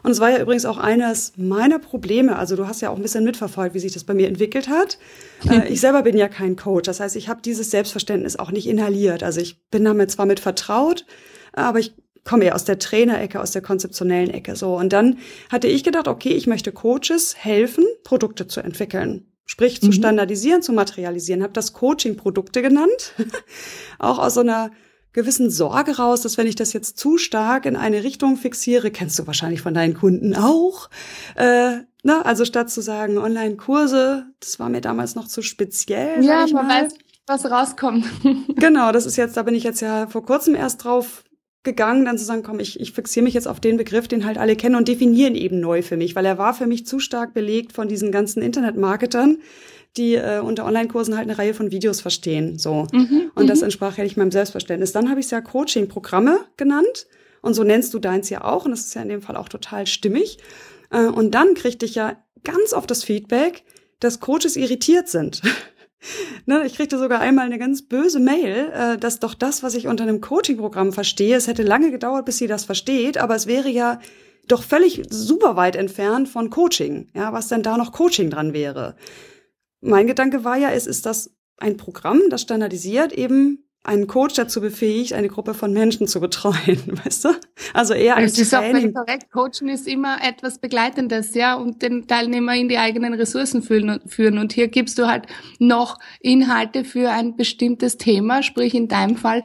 Und 0.03 0.13
es 0.13 0.21
war 0.21 0.31
ja 0.31 0.41
übrigens 0.41 0.65
auch 0.65 0.79
eines 0.79 1.33
meiner 1.37 1.79
Probleme. 1.79 2.37
Also 2.37 2.57
du 2.57 2.67
hast 2.67 2.81
ja 2.81 2.91
auch 2.91 2.97
ein 2.97 3.03
bisschen 3.03 3.25
mitverfolgt, 3.25 3.75
wie 3.75 3.81
sich 3.81 3.93
das 3.93 4.05
bei 4.05 4.15
mir 4.15 4.29
entwickelt 4.29 4.69
hat. 4.69 4.99
Äh, 5.51 5.69
ich 5.69 5.81
selber 5.81 6.03
bin 6.03 6.17
ja 6.17 6.29
kein 6.29 6.57
Coach. 6.57 6.87
Das 6.87 6.99
heißt, 6.99 7.15
ich 7.15 7.29
habe 7.29 7.43
dieses 7.43 7.71
Selbstverständnis 7.71 8.37
auch 8.37 8.51
nicht 8.51 8.67
inhaliert. 8.67 9.23
Also 9.23 9.41
ich 9.41 9.63
bin 9.69 9.85
damit 9.85 10.11
zwar 10.11 10.27
mit 10.27 10.41
vertraut, 10.41 11.05
aber 11.53 11.79
ich 11.79 11.95
komme 12.25 12.47
ja 12.47 12.55
aus 12.55 12.65
der 12.65 12.79
Trainerecke, 12.79 13.41
aus 13.41 13.53
der 13.53 13.63
konzeptionellen 13.63 14.31
Ecke 14.31 14.57
so. 14.57 14.77
Und 14.77 14.93
dann 14.93 15.19
hatte 15.51 15.69
ich 15.69 15.85
gedacht, 15.85 16.09
okay, 16.09 16.31
ich 16.31 16.47
möchte 16.47 16.73
Coaches 16.73 17.37
helfen, 17.37 17.85
Produkte 18.03 18.47
zu 18.47 18.61
entwickeln. 18.61 19.27
Sprich, 19.45 19.81
zu 19.81 19.87
mhm. 19.89 19.93
standardisieren, 19.93 20.61
zu 20.61 20.73
materialisieren. 20.73 21.43
Habe 21.43 21.53
das 21.53 21.73
Coaching-Produkte 21.73 22.63
genannt. 22.63 23.15
auch 23.99 24.19
aus 24.19 24.35
so 24.35 24.41
einer 24.41 24.73
gewissen 25.17 25.51
Sorge 25.51 25.97
raus, 25.97 26.21
dass 26.21 26.37
wenn 26.37 26.47
ich 26.47 26.57
das 26.57 26.75
jetzt 26.75 26.99
zu 26.99 27.17
stark 27.17 27.65
in 27.65 27.75
eine 27.75 28.05
Richtung 28.05 28.37
fixiere, 28.37 28.91
kennst 28.91 29.19
du 29.19 29.27
wahrscheinlich 29.27 29.63
von 29.63 29.75
deinen 29.75 29.95
Kunden 29.95 30.37
auch. 30.37 30.91
Äh, 31.35 31.79
na, 32.03 32.23
also 32.23 32.45
statt 32.45 32.71
zu 32.71 32.83
sagen 32.83 33.17
Online-Kurse, 33.19 34.27
das 34.39 34.61
war 34.61 34.69
mir 34.69 34.83
damals 34.83 35.15
noch 35.15 35.27
zu 35.27 35.41
speziell. 35.41 36.23
Ja, 36.23 36.47
man 36.53 36.69
weiß, 36.69 36.95
was 37.27 37.51
rauskommt. 37.51 38.05
genau, 38.57 38.93
das 38.93 39.07
ist 39.07 39.17
jetzt, 39.17 39.39
da 39.39 39.43
bin 39.43 39.55
ich 39.55 39.65
jetzt 39.65 39.81
ja 39.81 40.07
vor 40.07 40.25
kurzem 40.25 40.55
erst 40.55 40.85
drauf 40.85 41.25
gegangen, 41.65 42.05
dann 42.05 42.19
zu 42.19 42.25
sagen, 42.25 42.43
komm, 42.43 42.61
ich, 42.61 42.79
ich 42.79 42.93
fixiere 42.93 43.25
mich 43.25 43.35
jetzt 43.35 43.49
auf 43.49 43.59
den 43.59 43.79
Begriff, 43.79 44.09
den 44.09 44.27
halt 44.27 44.37
alle 44.37 44.55
kennen 44.55 44.77
und 44.77 44.87
definieren 44.87 45.35
eben 45.35 45.61
neu 45.61 45.83
für 45.83 45.97
mich, 45.97 46.15
weil 46.15 46.27
er 46.27 46.39
war 46.39 46.53
für 46.53 46.67
mich 46.67 46.87
zu 46.87 47.01
stark 47.01 47.33
belegt 47.33 47.73
von 47.73 47.89
diesen 47.89 48.13
ganzen 48.13 48.43
Internetmarketern, 48.43 49.39
die 49.97 50.15
äh, 50.15 50.41
unter 50.41 50.65
Online-Kursen 50.65 51.17
halt 51.17 51.29
eine 51.29 51.39
Reihe 51.39 51.55
von 51.55 51.71
Videos 51.71 52.01
verstehen. 52.01 52.59
So. 52.59 52.87
Mhm, 52.93 53.31
und 53.35 53.49
das 53.49 53.59
mhm. 53.59 53.65
entsprach 53.65 53.97
ja 53.97 54.05
nicht 54.05 54.17
meinem 54.17 54.31
Selbstverständnis. 54.31 54.93
Dann 54.93 55.11
habe 55.11 55.21
ich 55.21 55.27
es 55.27 55.31
ja 55.31 55.41
Coaching-Programme 55.41 56.41
genannt. 56.57 57.07
Und 57.43 57.55
so 57.55 57.63
nennst 57.63 57.95
du 57.95 57.99
deins 57.99 58.31
ja 58.31 58.45
auch. 58.45 58.65
Und 58.65 58.73
das 58.73 58.81
ist 58.81 58.95
ja 58.95 59.03
in 59.03 59.09
dem 59.09 59.23
Fall 59.23 59.37
auch 59.37 59.49
total 59.49 59.87
stimmig. 59.87 60.39
Äh, 60.91 61.07
und 61.07 61.35
dann 61.35 61.55
kriegte 61.55 61.87
ich 61.87 61.95
ja 61.95 62.17
ganz 62.45 62.73
oft 62.73 62.91
das 62.91 63.05
Feedback, 63.05 63.65
dass 64.01 64.21
Coaches 64.21 64.57
irritiert 64.57 65.09
sind. 65.09 65.43
Ne, 66.45 66.65
ich 66.65 66.75
kriegte 66.77 66.99
sogar 66.99 67.21
einmal 67.21 67.47
eine 67.47 67.59
ganz 67.59 67.83
böse 67.83 68.21
Mail, 68.21 68.71
äh, 68.73 68.97
dass 68.97 69.19
doch 69.19 69.35
das, 69.35 69.65
was 69.65 69.75
ich 69.75 69.89
unter 69.89 70.05
einem 70.05 70.21
Coaching-Programm 70.21 70.93
verstehe, 70.93 71.37
es 71.37 71.49
hätte 71.49 71.65
lange 71.65 71.91
gedauert, 71.91 72.27
bis 72.27 72.39
sie 72.39 72.47
das 72.47 72.65
versteht, 72.65 73.19
aber 73.19 73.35
es 73.35 73.49
wäre 73.49 73.69
ja 73.69 73.99
doch 74.47 74.63
völlig 74.63 75.03
super 75.11 75.57
weit 75.57 75.75
entfernt 75.75 76.29
von 76.29 76.51
Coaching. 76.51 77.09
Ja, 77.15 77.33
was 77.33 77.49
denn 77.49 77.63
da 77.63 77.77
noch 77.77 77.93
Coaching 77.93 78.31
dran 78.31 78.53
wäre? 78.53 78.95
Mein 79.87 80.07
Gedanke 80.07 80.45
war 80.45 80.57
ja, 80.57 80.71
es 80.71 80.87
ist 80.87 81.07
das 81.07 81.35
ein 81.59 81.77
Programm, 81.77 82.21
das 82.31 82.43
standardisiert 82.43 83.13
eben 83.13 83.67
einen 83.87 84.09
Coach 84.09 84.35
dazu 84.35 84.61
befähigt, 84.61 85.13
eine 85.13 85.29
Gruppe 85.29 85.55
von 85.55 85.73
Menschen 85.73 86.09
zu 86.09 86.21
betreuen, 86.21 86.83
weißt 87.05 87.27
du? 87.27 87.29
Also 87.73 87.95
eher 87.95 88.17
als 88.17 88.33
Das 88.33 88.41
ist 88.41 88.55
auch 88.55 88.63
korrekt. 88.63 89.31
Coachen 89.33 89.69
ist 89.69 89.87
immer 89.87 90.19
etwas 90.23 90.59
Begleitendes, 90.59 91.35
ja, 91.35 91.55
und 91.55 91.83
den 91.83 92.07
Teilnehmer 92.09 92.57
in 92.57 92.69
die 92.69 92.79
eigenen 92.79 93.15
Ressourcen 93.15 93.63
führen. 93.63 94.39
Und 94.39 94.53
hier 94.53 94.69
gibst 94.69 94.99
du 94.99 95.07
halt 95.07 95.27
noch 95.61 95.99
Inhalte 96.21 96.85
für 96.85 97.11
ein 97.11 97.37
bestimmtes 97.37 97.97
Thema, 97.97 98.43
sprich 98.43 98.75
in 98.75 98.89
deinem 98.89 99.17
Fall 99.17 99.45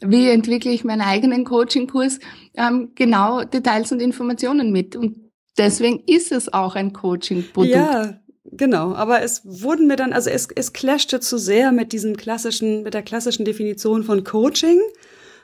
wie 0.00 0.30
entwickle 0.30 0.72
ich 0.72 0.84
meinen 0.84 1.02
eigenen 1.02 1.44
Coaching-Kurs, 1.44 2.18
ähm, 2.54 2.92
genau 2.94 3.44
Details 3.44 3.92
und 3.92 4.00
Informationen 4.00 4.72
mit. 4.72 4.96
Und 4.96 5.30
deswegen 5.58 6.02
ist 6.06 6.32
es 6.32 6.52
auch 6.52 6.76
ein 6.76 6.94
Coaching-Produkt. 6.94 7.74
Ja, 7.74 8.20
Genau, 8.56 8.94
aber 8.94 9.22
es 9.22 9.42
wurden 9.44 9.86
mir 9.86 9.96
dann, 9.96 10.12
also 10.12 10.30
es, 10.30 10.48
es 10.54 10.72
clashte 10.72 11.20
zu 11.20 11.38
sehr 11.38 11.72
mit 11.72 11.92
diesem 11.92 12.16
klassischen, 12.16 12.82
mit 12.82 12.94
der 12.94 13.02
klassischen 13.02 13.44
Definition 13.44 14.02
von 14.02 14.24
Coaching. 14.24 14.80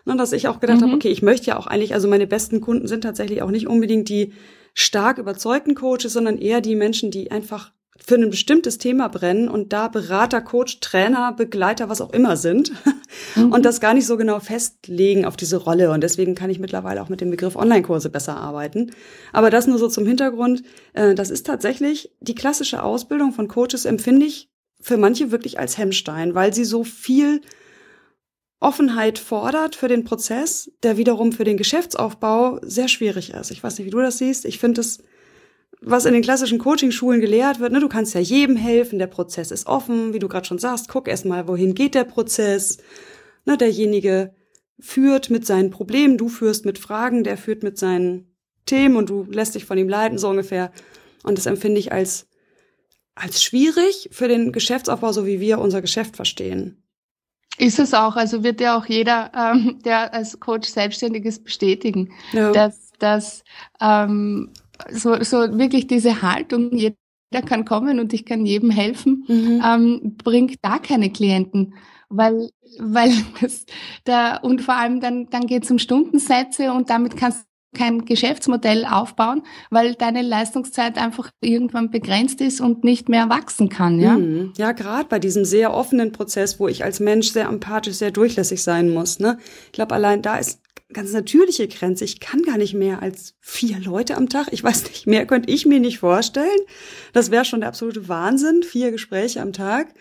Und 0.04 0.14
ne, 0.14 0.18
dass 0.18 0.32
ich 0.32 0.48
auch 0.48 0.60
gedacht 0.60 0.80
mhm. 0.80 0.84
habe, 0.84 0.94
okay, 0.94 1.08
ich 1.08 1.22
möchte 1.22 1.48
ja 1.48 1.58
auch 1.58 1.66
eigentlich, 1.66 1.94
also 1.94 2.08
meine 2.08 2.26
besten 2.26 2.60
Kunden 2.60 2.88
sind 2.88 3.02
tatsächlich 3.02 3.42
auch 3.42 3.50
nicht 3.50 3.68
unbedingt 3.68 4.08
die 4.08 4.32
stark 4.74 5.18
überzeugten 5.18 5.74
Coaches, 5.74 6.12
sondern 6.12 6.38
eher 6.38 6.60
die 6.60 6.74
Menschen, 6.74 7.10
die 7.10 7.30
einfach 7.30 7.72
für 7.98 8.14
ein 8.14 8.30
bestimmtes 8.30 8.78
Thema 8.78 9.08
brennen 9.08 9.48
und 9.48 9.72
da 9.72 9.88
Berater, 9.88 10.40
Coach, 10.40 10.80
Trainer, 10.80 11.32
Begleiter, 11.32 11.88
was 11.88 12.00
auch 12.00 12.12
immer 12.12 12.36
sind 12.36 12.72
mhm. 13.36 13.52
und 13.52 13.64
das 13.64 13.80
gar 13.80 13.94
nicht 13.94 14.06
so 14.06 14.16
genau 14.16 14.40
festlegen 14.40 15.24
auf 15.24 15.36
diese 15.36 15.58
Rolle. 15.58 15.90
Und 15.90 16.02
deswegen 16.02 16.34
kann 16.34 16.50
ich 16.50 16.58
mittlerweile 16.58 17.02
auch 17.02 17.10
mit 17.10 17.20
dem 17.20 17.30
Begriff 17.30 17.54
Online-Kurse 17.54 18.08
besser 18.08 18.36
arbeiten. 18.36 18.92
Aber 19.32 19.50
das 19.50 19.66
nur 19.66 19.78
so 19.78 19.88
zum 19.88 20.06
Hintergrund. 20.06 20.62
Äh, 20.94 21.14
das 21.14 21.30
ist 21.30 21.46
tatsächlich 21.46 22.10
die 22.20 22.34
klassische 22.34 22.82
Ausbildung 22.82 23.32
von 23.32 23.46
Coaches 23.48 23.84
empfinde 23.84 24.26
ich 24.26 24.48
für 24.80 24.96
manche 24.96 25.30
wirklich 25.30 25.60
als 25.60 25.78
Hemmstein, 25.78 26.34
weil 26.34 26.52
sie 26.52 26.64
so 26.64 26.84
viel 26.84 27.42
Offenheit 28.58 29.18
fordert 29.18 29.76
für 29.76 29.88
den 29.88 30.04
Prozess, 30.04 30.70
der 30.82 30.96
wiederum 30.96 31.32
für 31.32 31.44
den 31.44 31.56
Geschäftsaufbau 31.56 32.58
sehr 32.62 32.88
schwierig 32.88 33.32
ist. 33.34 33.50
Ich 33.50 33.62
weiß 33.62 33.78
nicht, 33.78 33.86
wie 33.86 33.90
du 33.90 34.00
das 34.00 34.18
siehst. 34.18 34.44
Ich 34.44 34.58
finde 34.58 34.80
es 34.80 35.02
was 35.84 36.04
in 36.04 36.12
den 36.12 36.22
klassischen 36.22 36.58
Coaching-Schulen 36.58 37.20
gelehrt 37.20 37.58
wird, 37.58 37.72
ne, 37.72 37.80
du 37.80 37.88
kannst 37.88 38.14
ja 38.14 38.20
jedem 38.20 38.56
helfen, 38.56 38.98
der 38.98 39.08
Prozess 39.08 39.50
ist 39.50 39.66
offen, 39.66 40.14
wie 40.14 40.18
du 40.18 40.28
gerade 40.28 40.46
schon 40.46 40.58
sagst, 40.58 40.88
guck 40.88 41.08
erst 41.08 41.24
mal, 41.24 41.48
wohin 41.48 41.74
geht 41.74 41.94
der 41.94 42.04
Prozess. 42.04 42.78
Ne, 43.44 43.56
derjenige 43.56 44.34
führt 44.78 45.30
mit 45.30 45.44
seinen 45.44 45.70
Problemen, 45.70 46.18
du 46.18 46.28
führst 46.28 46.64
mit 46.64 46.78
Fragen, 46.78 47.24
der 47.24 47.36
führt 47.36 47.62
mit 47.62 47.78
seinen 47.78 48.32
Themen 48.64 48.96
und 48.96 49.10
du 49.10 49.24
lässt 49.24 49.54
dich 49.54 49.64
von 49.64 49.76
ihm 49.78 49.88
leiten, 49.88 50.18
so 50.18 50.28
ungefähr. 50.28 50.70
Und 51.24 51.38
das 51.38 51.46
empfinde 51.46 51.80
ich 51.80 51.92
als, 51.92 52.28
als 53.14 53.42
schwierig 53.42 54.08
für 54.12 54.28
den 54.28 54.52
Geschäftsaufbau, 54.52 55.12
so 55.12 55.26
wie 55.26 55.40
wir 55.40 55.58
unser 55.58 55.82
Geschäft 55.82 56.16
verstehen. 56.16 56.82
Ist 57.58 57.78
es 57.78 57.92
auch, 57.92 58.16
also 58.16 58.44
wird 58.44 58.60
ja 58.60 58.78
auch 58.78 58.86
jeder, 58.86 59.30
ähm, 59.36 59.80
der 59.84 60.14
als 60.14 60.38
Coach 60.40 60.68
selbstständig 60.68 61.24
ist, 61.24 61.44
bestätigen, 61.44 62.12
ja. 62.32 62.50
dass, 62.52 62.92
dass 62.98 63.44
ähm, 63.80 64.50
so, 64.90 65.22
so 65.22 65.58
wirklich 65.58 65.86
diese 65.86 66.22
Haltung, 66.22 66.76
jeder 66.76 66.96
kann 67.46 67.64
kommen 67.64 68.00
und 68.00 68.12
ich 68.12 68.24
kann 68.24 68.46
jedem 68.46 68.70
helfen, 68.70 69.24
mhm. 69.28 69.62
ähm, 69.64 70.16
bringt 70.22 70.56
da 70.62 70.78
keine 70.78 71.10
Klienten. 71.10 71.74
Weil, 72.08 72.50
weil 72.78 73.12
das 73.40 73.64
da, 74.04 74.36
und 74.36 74.62
vor 74.62 74.76
allem 74.76 75.00
dann, 75.00 75.28
dann 75.30 75.46
geht 75.46 75.64
es 75.64 75.70
um 75.70 75.78
Stundensätze 75.78 76.72
und 76.72 76.90
damit 76.90 77.16
kannst 77.16 77.40
du 77.40 77.52
kein 77.74 78.04
Geschäftsmodell 78.04 78.84
aufbauen, 78.84 79.42
weil 79.70 79.94
deine 79.94 80.22
Leistungszeit 80.22 80.98
einfach 80.98 81.30
irgendwann 81.40 81.90
begrenzt 81.90 82.40
ist 82.40 82.60
und 82.60 82.84
nicht 82.84 83.08
mehr 83.08 83.28
wachsen 83.30 83.68
kann, 83.68 83.98
ja? 83.98 84.18
Mhm. 84.18 84.52
Ja, 84.58 84.72
gerade 84.72 85.08
bei 85.08 85.18
diesem 85.18 85.44
sehr 85.44 85.72
offenen 85.72 86.12
Prozess, 86.12 86.60
wo 86.60 86.68
ich 86.68 86.84
als 86.84 87.00
Mensch 87.00 87.30
sehr 87.30 87.48
empathisch, 87.48 87.94
sehr 87.94 88.10
durchlässig 88.10 88.62
sein 88.62 88.90
muss, 88.90 89.18
ne? 89.20 89.38
Ich 89.66 89.72
glaube, 89.72 89.94
allein 89.94 90.20
da 90.20 90.36
ist 90.36 90.61
ganz 90.92 91.12
natürliche 91.12 91.68
Grenze. 91.68 92.04
Ich 92.04 92.20
kann 92.20 92.42
gar 92.42 92.58
nicht 92.58 92.74
mehr 92.74 93.02
als 93.02 93.34
vier 93.40 93.78
Leute 93.80 94.16
am 94.16 94.28
Tag. 94.28 94.48
Ich 94.52 94.62
weiß 94.62 94.84
nicht, 94.84 95.06
mehr 95.06 95.26
könnte 95.26 95.50
ich 95.50 95.66
mir 95.66 95.80
nicht 95.80 95.98
vorstellen. 95.98 96.60
Das 97.12 97.30
wäre 97.30 97.44
schon 97.44 97.60
der 97.60 97.68
absolute 97.68 98.08
Wahnsinn. 98.08 98.62
Vier 98.62 98.90
Gespräche 98.90 99.40
am 99.40 99.52
Tag. 99.52 99.94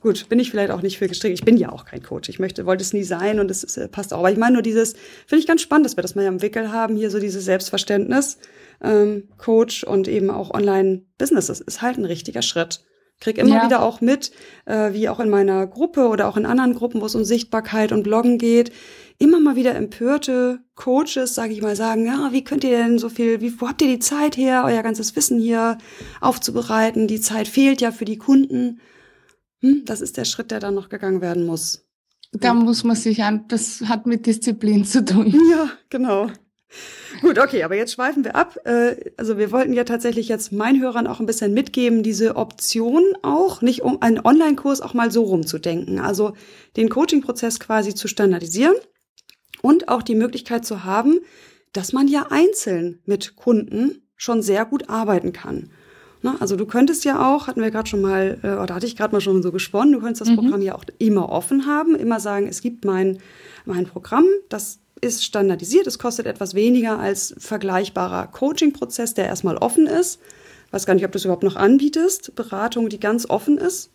Gut, 0.00 0.30
bin 0.30 0.38
ich 0.38 0.50
vielleicht 0.50 0.70
auch 0.70 0.80
nicht 0.80 0.98
für 0.98 1.08
gestrickt. 1.08 1.38
Ich 1.38 1.44
bin 1.44 1.58
ja 1.58 1.70
auch 1.70 1.84
kein 1.84 2.02
Coach. 2.02 2.30
Ich 2.30 2.38
möchte, 2.38 2.64
wollte 2.64 2.82
es 2.82 2.94
nie 2.94 3.04
sein 3.04 3.38
und 3.38 3.50
es 3.50 3.76
äh, 3.76 3.86
passt 3.86 4.14
auch. 4.14 4.20
Aber 4.20 4.32
ich 4.32 4.38
meine 4.38 4.54
nur 4.54 4.62
dieses, 4.62 4.94
finde 5.26 5.40
ich 5.40 5.46
ganz 5.46 5.60
spannend, 5.60 5.84
dass 5.84 5.96
wir 5.96 6.02
das 6.02 6.14
mal 6.14 6.24
im 6.24 6.40
Wickel 6.40 6.72
haben, 6.72 6.96
hier 6.96 7.10
so 7.10 7.18
dieses 7.18 7.44
Selbstverständnis, 7.44 8.38
ähm, 8.82 9.28
Coach 9.36 9.84
und 9.84 10.08
eben 10.08 10.30
auch 10.30 10.52
Online-Business. 10.54 11.48
Das 11.48 11.60
ist 11.60 11.82
halt 11.82 11.98
ein 11.98 12.06
richtiger 12.06 12.40
Schritt. 12.40 12.80
Krieg 13.20 13.36
immer 13.36 13.56
ja. 13.56 13.64
wieder 13.66 13.82
auch 13.82 14.00
mit, 14.00 14.32
äh, 14.64 14.94
wie 14.94 15.10
auch 15.10 15.20
in 15.20 15.28
meiner 15.28 15.66
Gruppe 15.66 16.08
oder 16.08 16.28
auch 16.28 16.38
in 16.38 16.46
anderen 16.46 16.74
Gruppen, 16.74 17.02
wo 17.02 17.06
es 17.06 17.14
um 17.14 17.24
Sichtbarkeit 17.24 17.92
und 17.92 18.02
Bloggen 18.02 18.38
geht, 18.38 18.72
immer 19.20 19.38
mal 19.38 19.54
wieder 19.54 19.74
empörte 19.74 20.60
Coaches, 20.74 21.34
sage 21.34 21.52
ich 21.52 21.60
mal, 21.60 21.76
sagen, 21.76 22.06
ja, 22.06 22.30
wie 22.32 22.42
könnt 22.42 22.64
ihr 22.64 22.70
denn 22.70 22.98
so 22.98 23.10
viel, 23.10 23.40
wie, 23.42 23.60
wo 23.60 23.68
habt 23.68 23.82
ihr 23.82 23.88
die 23.88 23.98
Zeit 23.98 24.36
her, 24.36 24.64
euer 24.64 24.82
ganzes 24.82 25.14
Wissen 25.14 25.38
hier 25.38 25.76
aufzubereiten? 26.22 27.06
Die 27.06 27.20
Zeit 27.20 27.46
fehlt 27.46 27.82
ja 27.82 27.92
für 27.92 28.06
die 28.06 28.16
Kunden. 28.16 28.80
Hm, 29.60 29.82
das 29.84 30.00
ist 30.00 30.16
der 30.16 30.24
Schritt, 30.24 30.50
der 30.50 30.58
dann 30.58 30.74
noch 30.74 30.88
gegangen 30.88 31.20
werden 31.20 31.44
muss. 31.44 31.86
Da 32.32 32.54
muss 32.54 32.82
man 32.82 32.96
sich 32.96 33.22
an, 33.22 33.44
das 33.48 33.82
hat 33.82 34.06
mit 34.06 34.24
Disziplin 34.24 34.84
zu 34.84 35.04
tun. 35.04 35.38
Ja, 35.50 35.68
genau. 35.90 36.30
Gut, 37.20 37.38
okay, 37.38 37.64
aber 37.64 37.74
jetzt 37.74 37.92
schweifen 37.92 38.24
wir 38.24 38.36
ab. 38.36 38.56
Äh, 38.64 39.10
also 39.18 39.36
wir 39.36 39.52
wollten 39.52 39.74
ja 39.74 39.84
tatsächlich 39.84 40.28
jetzt 40.28 40.50
meinen 40.52 40.80
Hörern 40.80 41.08
auch 41.08 41.20
ein 41.20 41.26
bisschen 41.26 41.52
mitgeben, 41.52 42.02
diese 42.02 42.36
Option 42.36 43.02
auch, 43.22 43.60
nicht 43.60 43.82
um 43.82 44.00
einen 44.00 44.24
Online-Kurs 44.24 44.80
auch 44.80 44.94
mal 44.94 45.10
so 45.10 45.24
rumzudenken. 45.24 45.98
Also 45.98 46.32
den 46.76 46.88
Coaching-Prozess 46.88 47.60
quasi 47.60 47.94
zu 47.94 48.08
standardisieren 48.08 48.76
und 49.62 49.88
auch 49.88 50.02
die 50.02 50.14
Möglichkeit 50.14 50.64
zu 50.64 50.84
haben, 50.84 51.20
dass 51.72 51.92
man 51.92 52.08
ja 52.08 52.26
einzeln 52.30 53.00
mit 53.04 53.36
Kunden 53.36 54.02
schon 54.16 54.42
sehr 54.42 54.64
gut 54.64 54.88
arbeiten 54.88 55.32
kann. 55.32 55.70
Na, 56.22 56.36
also 56.40 56.56
du 56.56 56.66
könntest 56.66 57.04
ja 57.04 57.34
auch, 57.34 57.46
hatten 57.46 57.62
wir 57.62 57.70
gerade 57.70 57.88
schon 57.88 58.02
mal, 58.02 58.38
äh, 58.42 58.62
oder 58.62 58.74
hatte 58.74 58.86
ich 58.86 58.96
gerade 58.96 59.14
mal 59.14 59.20
schon 59.20 59.42
so 59.42 59.52
gesponnen, 59.52 59.92
du 59.92 60.00
könntest 60.00 60.20
das 60.20 60.28
mhm. 60.28 60.36
Programm 60.36 60.62
ja 60.62 60.74
auch 60.74 60.84
immer 60.98 61.30
offen 61.30 61.66
haben, 61.66 61.94
immer 61.94 62.20
sagen, 62.20 62.46
es 62.46 62.60
gibt 62.60 62.84
mein, 62.84 63.18
mein 63.64 63.86
Programm, 63.86 64.26
das 64.50 64.80
ist 65.00 65.24
standardisiert, 65.24 65.86
es 65.86 65.98
kostet 65.98 66.26
etwas 66.26 66.54
weniger 66.54 66.98
als 66.98 67.34
vergleichbarer 67.38 68.26
Coaching-Prozess, 68.26 69.14
der 69.14 69.26
erstmal 69.26 69.56
offen 69.56 69.86
ist. 69.86 70.20
Weiß 70.72 70.84
gar 70.84 70.94
nicht, 70.94 71.06
ob 71.06 71.12
du 71.12 71.18
es 71.18 71.24
überhaupt 71.24 71.42
noch 71.42 71.56
anbietest, 71.56 72.34
Beratung, 72.36 72.90
die 72.90 73.00
ganz 73.00 73.28
offen 73.28 73.56
ist. 73.56 73.90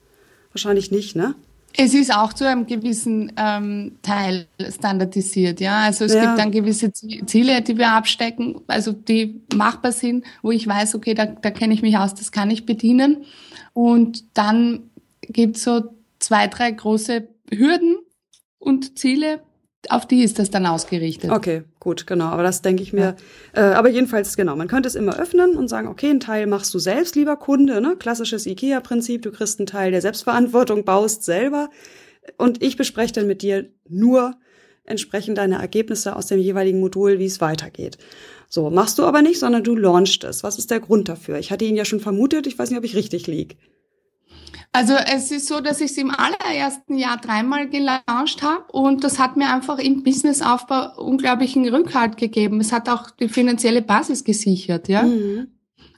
Wahrscheinlich 0.51 0.89
nicht, 0.91 1.15
ne? 1.15 1.35
Es 1.77 1.93
ist 1.93 2.13
auch 2.13 2.33
zu 2.33 2.47
einem 2.47 2.65
gewissen 2.65 3.31
ähm, 3.37 3.97
Teil 4.01 4.47
standardisiert, 4.69 5.59
ja. 5.59 5.79
Also 5.81 6.05
es 6.05 6.13
ja. 6.13 6.25
gibt 6.25 6.39
dann 6.39 6.51
gewisse 6.51 6.91
Ziele, 6.91 7.61
die 7.61 7.77
wir 7.77 7.91
abstecken, 7.91 8.61
also 8.67 8.93
die 8.93 9.41
machbar 9.53 9.91
sind, 9.91 10.25
wo 10.41 10.51
ich 10.51 10.67
weiß, 10.67 10.95
okay, 10.95 11.13
da, 11.13 11.25
da 11.25 11.51
kenne 11.51 11.73
ich 11.73 11.81
mich 11.81 11.97
aus, 11.97 12.13
das 12.13 12.31
kann 12.31 12.49
ich 12.49 12.65
bedienen. 12.65 13.25
Und 13.73 14.23
dann 14.37 14.89
gibt 15.21 15.57
es 15.57 15.63
so 15.63 15.83
zwei, 16.19 16.47
drei 16.47 16.71
große 16.71 17.27
Hürden 17.51 17.97
und 18.57 18.97
Ziele, 18.97 19.41
auf 19.91 20.07
die 20.07 20.23
ist 20.23 20.39
das 20.39 20.49
dann 20.49 20.65
ausgerichtet. 20.65 21.31
Okay, 21.31 21.63
gut, 21.79 22.07
genau. 22.07 22.25
Aber 22.25 22.43
das 22.43 22.61
denke 22.61 22.83
ich 22.83 22.93
mir. 22.93 23.15
Ja. 23.55 23.71
Äh, 23.71 23.73
aber 23.73 23.89
jedenfalls, 23.89 24.35
genau, 24.37 24.55
man 24.55 24.67
könnte 24.67 24.87
es 24.87 24.95
immer 24.95 25.19
öffnen 25.19 25.55
und 25.55 25.67
sagen, 25.67 25.87
okay, 25.87 26.09
einen 26.09 26.19
Teil 26.19 26.47
machst 26.47 26.73
du 26.73 26.79
selbst, 26.79 27.15
lieber 27.15 27.35
Kunde, 27.37 27.81
ne? 27.81 27.95
Klassisches 27.97 28.45
IKEA-Prinzip, 28.45 29.21
du 29.21 29.31
kriegst 29.31 29.59
einen 29.59 29.67
Teil 29.67 29.91
der 29.91 30.01
Selbstverantwortung, 30.01 30.85
baust 30.85 31.23
selber. 31.23 31.69
Und 32.37 32.63
ich 32.63 32.77
bespreche 32.77 33.13
dann 33.13 33.27
mit 33.27 33.41
dir 33.41 33.69
nur 33.87 34.35
entsprechend 34.85 35.37
deine 35.37 35.55
Ergebnisse 35.55 36.15
aus 36.15 36.27
dem 36.27 36.39
jeweiligen 36.39 36.79
Modul, 36.79 37.19
wie 37.19 37.25
es 37.25 37.41
weitergeht. 37.41 37.97
So, 38.49 38.69
machst 38.69 38.99
du 38.99 39.03
aber 39.03 39.21
nicht, 39.21 39.39
sondern 39.39 39.63
du 39.63 39.75
launchst 39.75 40.23
es. 40.23 40.43
Was 40.43 40.57
ist 40.57 40.71
der 40.71 40.79
Grund 40.79 41.09
dafür? 41.09 41.39
Ich 41.39 41.51
hatte 41.51 41.65
ihn 41.65 41.75
ja 41.75 41.85
schon 41.85 41.99
vermutet, 41.99 42.47
ich 42.47 42.57
weiß 42.57 42.69
nicht, 42.69 42.77
ob 42.77 42.85
ich 42.85 42.95
richtig 42.95 43.27
lieg. 43.27 43.57
Also 44.75 44.95
es 44.95 45.31
ist 45.31 45.47
so, 45.47 45.61
dass 45.61 45.79
ich 45.79 45.91
es 45.91 45.97
im 45.97 46.11
allerersten 46.11 46.97
Jahr 46.97 47.15
dreimal 47.15 47.69
gelauncht 47.69 48.43
habe 48.43 48.65
und 48.73 49.05
das 49.05 49.19
hat 49.19 49.37
mir 49.37 49.53
einfach 49.53 49.79
im 49.79 50.03
Businessaufbau 50.03 51.01
unglaublichen 51.01 51.65
Rückhalt 51.69 52.17
gegeben. 52.17 52.59
Es 52.59 52.73
hat 52.73 52.89
auch 52.89 53.09
die 53.09 53.29
finanzielle 53.29 53.81
Basis 53.81 54.25
gesichert, 54.25 54.89
ja. 54.89 55.03
Mhm. 55.03 55.47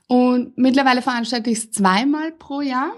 Und 0.08 0.60
mittlerweile 0.60 1.02
veranstalte 1.02 1.50
ich 1.50 1.58
es 1.58 1.72
zweimal 1.72 2.32
pro 2.34 2.62
Jahr. 2.62 2.92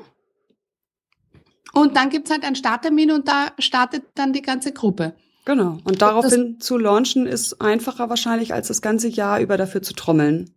Und 1.71 1.95
dann 1.95 2.09
gibt's 2.09 2.29
halt 2.29 2.43
einen 2.43 2.57
Starttermin 2.57 3.11
und 3.11 3.29
da 3.29 3.53
startet 3.57 4.03
dann 4.15 4.33
die 4.33 4.41
ganze 4.41 4.73
Gruppe. 4.73 5.15
Genau. 5.45 5.77
Und 5.85 6.01
daraufhin 6.01 6.57
das, 6.57 6.67
zu 6.67 6.77
launchen 6.77 7.25
ist 7.25 7.61
einfacher 7.61 8.09
wahrscheinlich, 8.09 8.53
als 8.53 8.67
das 8.67 8.81
ganze 8.81 9.07
Jahr 9.07 9.39
über 9.39 9.55
dafür 9.55 9.81
zu 9.81 9.93
trommeln. 9.93 10.53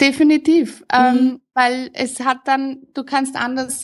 Definitiv. 0.00 0.82
Ähm, 0.90 1.12
mhm. 1.12 1.18
Ähm, 1.18 1.40
weil 1.52 1.90
es 1.92 2.20
hat 2.20 2.48
dann, 2.48 2.86
du 2.94 3.04
kannst 3.04 3.36
anders 3.36 3.82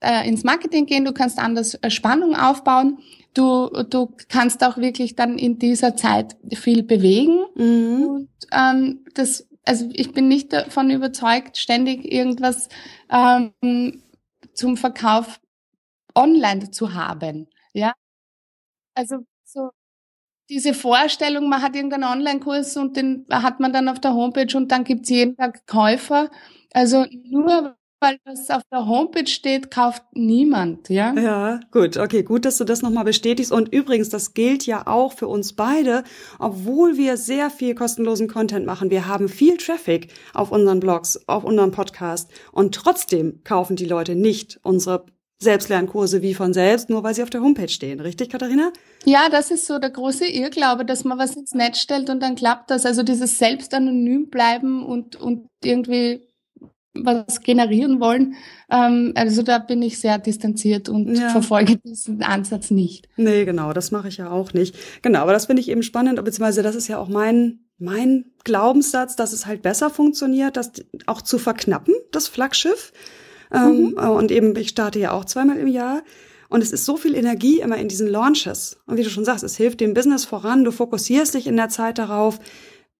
äh, 0.00 0.28
ins 0.28 0.44
Marketing 0.44 0.86
gehen, 0.86 1.04
du 1.04 1.12
kannst 1.12 1.38
anders 1.38 1.74
äh, 1.74 1.90
Spannung 1.90 2.36
aufbauen, 2.36 2.98
du, 3.34 3.68
du 3.88 4.14
kannst 4.28 4.62
auch 4.64 4.76
wirklich 4.76 5.16
dann 5.16 5.38
in 5.38 5.58
dieser 5.58 5.96
Zeit 5.96 6.36
viel 6.54 6.82
bewegen. 6.82 7.44
Mhm. 7.54 8.04
Und 8.04 8.28
ähm, 8.52 9.04
das, 9.14 9.48
also 9.64 9.88
ich 9.92 10.12
bin 10.12 10.28
nicht 10.28 10.52
davon 10.52 10.90
überzeugt, 10.90 11.58
ständig 11.58 12.10
irgendwas 12.10 12.68
ähm, 13.10 14.02
zum 14.54 14.76
Verkauf 14.76 15.40
online 16.14 16.70
zu 16.70 16.94
haben. 16.94 17.48
Ja, 17.72 17.92
also 18.94 19.18
so 19.44 19.70
diese 20.48 20.74
Vorstellung, 20.74 21.48
man 21.48 21.62
hat 21.62 21.76
irgendeinen 21.76 22.04
Online-Kurs 22.04 22.76
und 22.76 22.96
den 22.96 23.26
hat 23.30 23.60
man 23.60 23.72
dann 23.72 23.88
auf 23.88 24.00
der 24.00 24.14
Homepage 24.14 24.56
und 24.56 24.72
dann 24.72 24.84
gibt's 24.84 25.10
jeden 25.10 25.36
Tag 25.36 25.66
Käufer. 25.66 26.30
Also 26.72 27.06
nur 27.24 27.76
weil 28.00 28.18
das 28.24 28.50
auf 28.50 28.62
der 28.70 28.86
Homepage 28.86 29.26
steht, 29.26 29.70
kauft 29.70 30.02
niemand, 30.12 30.88
ja? 30.88 31.14
Ja, 31.14 31.60
gut, 31.70 31.96
okay, 31.96 32.22
gut, 32.22 32.44
dass 32.44 32.58
du 32.58 32.64
das 32.64 32.82
nochmal 32.82 33.04
bestätigst. 33.04 33.52
Und 33.52 33.72
übrigens, 33.72 34.08
das 34.08 34.34
gilt 34.34 34.66
ja 34.66 34.86
auch 34.86 35.12
für 35.12 35.28
uns 35.28 35.54
beide, 35.54 36.04
obwohl 36.38 36.96
wir 36.96 37.16
sehr 37.16 37.50
viel 37.50 37.74
kostenlosen 37.74 38.28
Content 38.28 38.66
machen. 38.66 38.90
Wir 38.90 39.06
haben 39.06 39.28
viel 39.28 39.56
Traffic 39.56 40.12
auf 40.34 40.52
unseren 40.52 40.80
Blogs, 40.80 41.20
auf 41.26 41.44
unserem 41.44 41.70
Podcast. 41.70 42.30
Und 42.52 42.74
trotzdem 42.74 43.42
kaufen 43.44 43.76
die 43.76 43.86
Leute 43.86 44.14
nicht 44.14 44.60
unsere 44.62 45.06
Selbstlernkurse 45.40 46.20
wie 46.20 46.34
von 46.34 46.52
selbst, 46.52 46.90
nur 46.90 47.04
weil 47.04 47.14
sie 47.14 47.22
auf 47.22 47.30
der 47.30 47.42
Homepage 47.42 47.68
stehen. 47.68 48.00
Richtig, 48.00 48.28
Katharina? 48.30 48.72
Ja, 49.04 49.28
das 49.30 49.52
ist 49.52 49.66
so 49.66 49.78
der 49.78 49.90
große 49.90 50.26
Irrglaube, 50.26 50.84
dass 50.84 51.04
man 51.04 51.18
was 51.18 51.36
ins 51.36 51.52
Netz 51.52 51.78
stellt 51.78 52.10
und 52.10 52.20
dann 52.20 52.34
klappt 52.34 52.70
das. 52.70 52.84
Also 52.84 53.04
dieses 53.04 53.38
selbst 53.38 53.72
anonym 53.72 54.30
bleiben 54.30 54.84
und, 54.84 55.14
und 55.14 55.48
irgendwie 55.62 56.27
was 57.04 57.40
generieren 57.40 58.00
wollen. 58.00 58.34
Ähm, 58.70 59.12
also 59.14 59.42
da 59.42 59.58
bin 59.58 59.82
ich 59.82 59.98
sehr 59.98 60.18
distanziert 60.18 60.88
und 60.88 61.16
ja. 61.16 61.30
verfolge 61.30 61.76
diesen 61.78 62.22
Ansatz 62.22 62.70
nicht. 62.70 63.08
Nee, 63.16 63.44
genau, 63.44 63.72
das 63.72 63.90
mache 63.90 64.08
ich 64.08 64.18
ja 64.18 64.30
auch 64.30 64.52
nicht. 64.52 64.76
Genau, 65.02 65.20
aber 65.20 65.32
das 65.32 65.46
finde 65.46 65.60
ich 65.60 65.68
eben 65.68 65.82
spannend, 65.82 66.22
beziehungsweise 66.24 66.62
das 66.62 66.74
ist 66.74 66.88
ja 66.88 66.98
auch 66.98 67.08
mein, 67.08 67.60
mein 67.78 68.26
Glaubenssatz, 68.44 69.16
dass 69.16 69.32
es 69.32 69.46
halt 69.46 69.62
besser 69.62 69.90
funktioniert, 69.90 70.56
das 70.56 70.72
auch 71.06 71.22
zu 71.22 71.38
verknappen, 71.38 71.94
das 72.12 72.28
Flaggschiff. 72.28 72.92
Ähm, 73.52 73.92
mhm. 73.92 73.98
und 73.98 74.30
eben, 74.30 74.54
ich 74.56 74.68
starte 74.68 74.98
ja 74.98 75.12
auch 75.12 75.24
zweimal 75.24 75.58
im 75.58 75.68
Jahr. 75.68 76.02
Und 76.50 76.62
es 76.62 76.72
ist 76.72 76.86
so 76.86 76.96
viel 76.96 77.14
Energie 77.14 77.60
immer 77.60 77.76
in 77.76 77.88
diesen 77.88 78.08
Launches. 78.08 78.78
Und 78.86 78.96
wie 78.96 79.02
du 79.02 79.10
schon 79.10 79.24
sagst, 79.24 79.44
es 79.44 79.56
hilft 79.56 79.80
dem 79.80 79.92
Business 79.94 80.24
voran. 80.24 80.64
Du 80.64 80.70
fokussierst 80.70 81.34
dich 81.34 81.46
in 81.46 81.56
der 81.56 81.68
Zeit 81.68 81.98
darauf, 81.98 82.38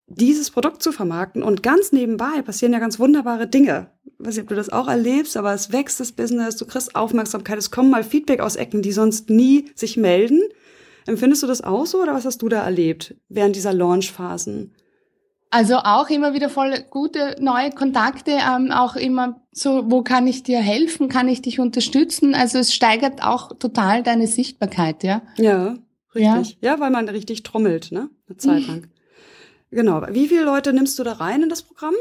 dieses 0.09 0.51
Produkt 0.51 0.83
zu 0.83 0.93
vermarkten. 0.93 1.43
Und 1.43 1.63
ganz 1.63 1.93
nebenbei 1.93 2.43
passieren 2.43 2.73
ja 2.73 2.79
ganz 2.79 2.99
wunderbare 2.99 3.47
Dinge. 3.47 3.91
Ich 4.05 4.27
weiß 4.27 4.35
nicht, 4.35 4.43
ob 4.43 4.49
du 4.49 4.55
das 4.55 4.71
auch 4.71 4.89
erlebst, 4.89 5.37
aber 5.37 5.53
es 5.53 5.73
wächst 5.73 6.01
das 6.01 6.13
Business, 6.13 6.57
du 6.57 6.67
kriegst 6.67 6.97
Aufmerksamkeit, 6.97 7.59
es 7.59 7.71
kommen 7.71 7.91
mal 7.91 8.03
Feedback 8.03 8.41
aus 8.41 8.57
Ecken, 8.57 8.83
die 8.83 8.93
sonst 8.93 9.31
nie 9.31 9.71
sich 9.75 9.97
melden. 9.97 10.41
Empfindest 11.07 11.43
du 11.43 11.47
das 11.47 11.63
auch 11.63 11.87
so 11.87 12.03
oder 12.03 12.15
was 12.15 12.25
hast 12.25 12.43
du 12.43 12.49
da 12.49 12.63
erlebt 12.63 13.15
während 13.29 13.57
dieser 13.57 13.73
Launchphasen? 13.73 14.75
Also 15.51 15.77
auch 15.77 16.11
immer 16.11 16.35
wieder 16.35 16.51
voll 16.51 16.75
gute 16.91 17.37
neue 17.41 17.71
Kontakte, 17.71 18.33
ähm, 18.33 18.71
auch 18.71 18.97
immer 18.97 19.41
so, 19.51 19.91
wo 19.91 20.03
kann 20.03 20.27
ich 20.27 20.43
dir 20.43 20.59
helfen, 20.59 21.09
kann 21.09 21.29
ich 21.29 21.41
dich 21.41 21.59
unterstützen? 21.59 22.35
Also 22.35 22.59
es 22.59 22.75
steigert 22.75 23.23
auch 23.23 23.57
total 23.59 24.03
deine 24.03 24.27
Sichtbarkeit, 24.27 25.03
ja? 25.05 25.23
Ja, 25.39 25.77
richtig. 26.15 26.59
Ja, 26.61 26.73
ja 26.73 26.81
weil 26.81 26.91
man 26.91 27.09
richtig 27.09 27.45
trommelt, 27.45 27.93
ne? 27.93 28.11
Eine 28.29 28.37
Zeit 28.37 28.67
lang. 28.67 28.89
Genau. 29.71 30.03
Wie 30.11 30.29
viele 30.29 30.45
Leute 30.45 30.73
nimmst 30.73 30.99
du 30.99 31.05
da 31.05 31.13
rein 31.13 31.43
in 31.43 31.49
das 31.49 31.63
Programm? 31.63 31.95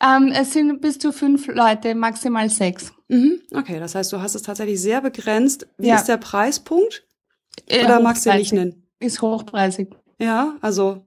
Ähm, 0.00 0.32
es 0.34 0.52
sind 0.52 0.80
bis 0.80 0.98
zu 0.98 1.12
fünf 1.12 1.46
Leute, 1.46 1.94
maximal 1.94 2.48
sechs. 2.50 2.92
Mhm. 3.08 3.40
Okay, 3.54 3.78
das 3.78 3.94
heißt, 3.94 4.12
du 4.12 4.20
hast 4.20 4.34
es 4.34 4.42
tatsächlich 4.42 4.80
sehr 4.80 5.00
begrenzt. 5.00 5.66
Wie 5.78 5.88
ja. 5.88 5.96
ist 5.96 6.06
der 6.06 6.16
Preispunkt? 6.16 7.04
Äh, 7.66 7.84
Oder 7.84 8.00
magst 8.00 8.26
du 8.26 8.34
nicht 8.34 8.52
nennen? 8.52 8.86
Ist 9.00 9.22
hochpreisig. 9.22 9.94
Ja, 10.18 10.56
also 10.60 11.06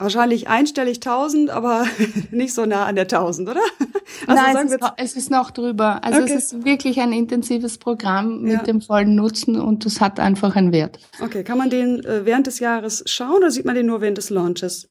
Wahrscheinlich 0.00 0.46
einstellig 0.46 0.98
1000, 0.98 1.50
aber 1.50 1.84
nicht 2.30 2.54
so 2.54 2.66
nah 2.66 2.86
an 2.86 2.94
der 2.94 3.04
1000, 3.04 3.48
oder? 3.48 3.60
Also 4.26 4.42
Nein, 4.42 4.66
es 4.66 4.72
ist, 4.72 4.80
noch, 4.80 4.92
es 4.96 5.16
ist, 5.16 5.30
noch 5.30 5.50
drüber. 5.50 6.02
Also 6.04 6.22
okay. 6.22 6.34
es 6.34 6.52
ist 6.52 6.64
wirklich 6.64 7.00
ein 7.00 7.12
intensives 7.12 7.78
Programm 7.78 8.42
mit 8.42 8.52
ja. 8.52 8.62
dem 8.62 8.80
vollen 8.80 9.14
Nutzen 9.14 9.60
und 9.60 9.84
es 9.86 10.00
hat 10.00 10.20
einfach 10.20 10.56
einen 10.56 10.72
Wert. 10.72 10.98
Okay, 11.20 11.42
kann 11.44 11.58
man 11.58 11.68
den 11.68 12.04
äh, 12.04 12.24
während 12.24 12.46
des 12.46 12.60
Jahres 12.60 13.02
schauen 13.06 13.38
oder 13.38 13.50
sieht 13.50 13.64
man 13.64 13.74
den 13.74 13.86
nur 13.86 14.00
während 14.00 14.18
des 14.18 14.30
Launches? 14.30 14.88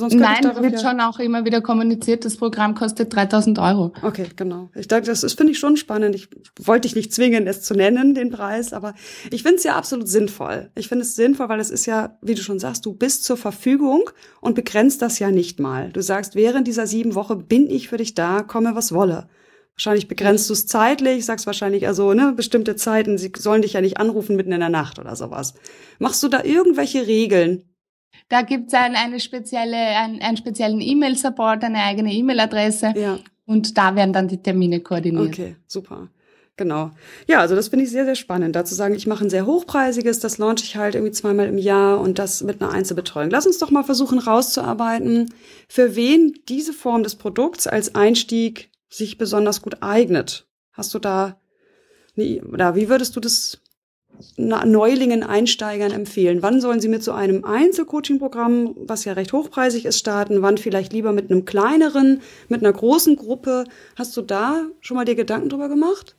Nein, 0.00 0.42
wird 0.62 0.72
ja 0.72 0.78
schon 0.78 1.00
auch 1.00 1.18
immer 1.18 1.44
wieder 1.44 1.60
kommuniziert, 1.60 2.24
das 2.24 2.36
Programm 2.36 2.74
kostet 2.74 3.14
3000 3.14 3.58
Euro. 3.58 3.92
Okay, 4.02 4.26
genau. 4.34 4.70
Ich 4.74 4.88
denke, 4.88 5.06
das 5.06 5.22
ist, 5.22 5.36
finde 5.36 5.52
ich 5.52 5.58
schon 5.58 5.76
spannend. 5.76 6.14
Ich 6.14 6.28
wollte 6.60 6.88
dich 6.88 6.96
nicht 6.96 7.12
zwingen, 7.12 7.46
es 7.46 7.62
zu 7.62 7.74
nennen, 7.74 8.14
den 8.14 8.30
Preis, 8.30 8.72
aber 8.72 8.94
ich 9.30 9.42
finde 9.42 9.56
es 9.56 9.64
ja 9.64 9.76
absolut 9.76 10.08
sinnvoll. 10.08 10.70
Ich 10.74 10.88
finde 10.88 11.02
es 11.02 11.14
sinnvoll, 11.14 11.48
weil 11.48 11.60
es 11.60 11.70
ist 11.70 11.86
ja, 11.86 12.18
wie 12.22 12.34
du 12.34 12.42
schon 12.42 12.58
sagst, 12.58 12.84
du 12.86 12.92
bist 12.92 13.24
zur 13.24 13.36
Verfügung 13.36 14.10
und 14.40 14.54
begrenzt 14.54 15.00
das 15.02 15.18
ja 15.18 15.30
nicht 15.30 15.60
mal. 15.60 15.90
Du 15.92 16.02
sagst, 16.02 16.34
während 16.34 16.66
dieser 16.66 16.86
sieben 16.86 17.14
Wochen 17.14 17.46
bin 17.46 17.70
ich 17.70 17.88
für 17.88 17.96
dich 17.96 18.14
da, 18.14 18.42
komme 18.42 18.74
was 18.74 18.92
wolle. 18.92 19.28
Wahrscheinlich 19.74 20.06
begrenzt 20.06 20.48
du 20.48 20.52
es 20.52 20.66
zeitlich, 20.66 21.24
sagst 21.24 21.46
wahrscheinlich 21.46 21.88
also, 21.88 22.14
ne, 22.14 22.32
bestimmte 22.34 22.76
Zeiten, 22.76 23.18
sie 23.18 23.32
sollen 23.36 23.62
dich 23.62 23.72
ja 23.72 23.80
nicht 23.80 23.98
anrufen 23.98 24.36
mitten 24.36 24.52
in 24.52 24.60
der 24.60 24.68
Nacht 24.68 25.00
oder 25.00 25.16
sowas. 25.16 25.54
Machst 25.98 26.22
du 26.22 26.28
da 26.28 26.44
irgendwelche 26.44 27.06
Regeln? 27.08 27.64
Da 28.28 28.42
gibt's 28.42 28.74
ein, 28.74 28.94
eine 28.94 29.20
spezielle, 29.20 29.76
ein, 29.76 30.20
einen 30.20 30.36
speziellen 30.36 30.80
E-Mail-Support, 30.80 31.64
eine 31.64 31.82
eigene 31.82 32.12
E-Mail-Adresse. 32.12 32.94
Ja. 32.96 33.18
Und 33.46 33.76
da 33.76 33.94
werden 33.94 34.12
dann 34.12 34.28
die 34.28 34.42
Termine 34.42 34.80
koordiniert. 34.80 35.28
Okay, 35.28 35.56
super. 35.66 36.08
Genau. 36.56 36.92
Ja, 37.26 37.40
also 37.40 37.56
das 37.56 37.68
finde 37.68 37.84
ich 37.84 37.90
sehr, 37.90 38.04
sehr 38.04 38.14
spannend. 38.14 38.54
Dazu 38.54 38.76
sagen, 38.76 38.94
ich 38.94 39.08
mache 39.08 39.24
ein 39.24 39.30
sehr 39.30 39.44
hochpreisiges, 39.44 40.20
das 40.20 40.38
launche 40.38 40.64
ich 40.64 40.76
halt 40.76 40.94
irgendwie 40.94 41.12
zweimal 41.12 41.48
im 41.48 41.58
Jahr 41.58 42.00
und 42.00 42.20
das 42.20 42.44
mit 42.44 42.62
einer 42.62 42.70
Einzelbetreuung. 42.70 43.30
Lass 43.30 43.46
uns 43.46 43.58
doch 43.58 43.70
mal 43.70 43.82
versuchen 43.82 44.20
rauszuarbeiten, 44.20 45.34
für 45.68 45.96
wen 45.96 46.38
diese 46.48 46.72
Form 46.72 47.02
des 47.02 47.16
Produkts 47.16 47.66
als 47.66 47.96
Einstieg 47.96 48.70
sich 48.88 49.18
besonders 49.18 49.62
gut 49.62 49.82
eignet. 49.82 50.46
Hast 50.72 50.94
du 50.94 51.00
da, 51.00 51.40
eine, 52.16 52.42
oder 52.44 52.76
wie 52.76 52.88
würdest 52.88 53.16
du 53.16 53.20
das 53.20 53.60
Neulingen, 54.36 55.22
Einsteigern 55.22 55.92
empfehlen? 55.92 56.42
Wann 56.42 56.60
sollen 56.60 56.80
sie 56.80 56.88
mit 56.88 57.02
so 57.02 57.12
einem 57.12 57.44
Einzelcoaching-Programm, 57.44 58.74
was 58.86 59.04
ja 59.04 59.12
recht 59.12 59.32
hochpreisig 59.32 59.84
ist, 59.84 59.98
starten? 59.98 60.42
Wann 60.42 60.58
vielleicht 60.58 60.92
lieber 60.92 61.12
mit 61.12 61.30
einem 61.30 61.44
kleineren, 61.44 62.20
mit 62.48 62.62
einer 62.62 62.72
großen 62.72 63.16
Gruppe? 63.16 63.64
Hast 63.96 64.16
du 64.16 64.22
da 64.22 64.62
schon 64.80 64.96
mal 64.96 65.04
dir 65.04 65.14
Gedanken 65.14 65.48
drüber 65.48 65.68
gemacht? 65.68 66.16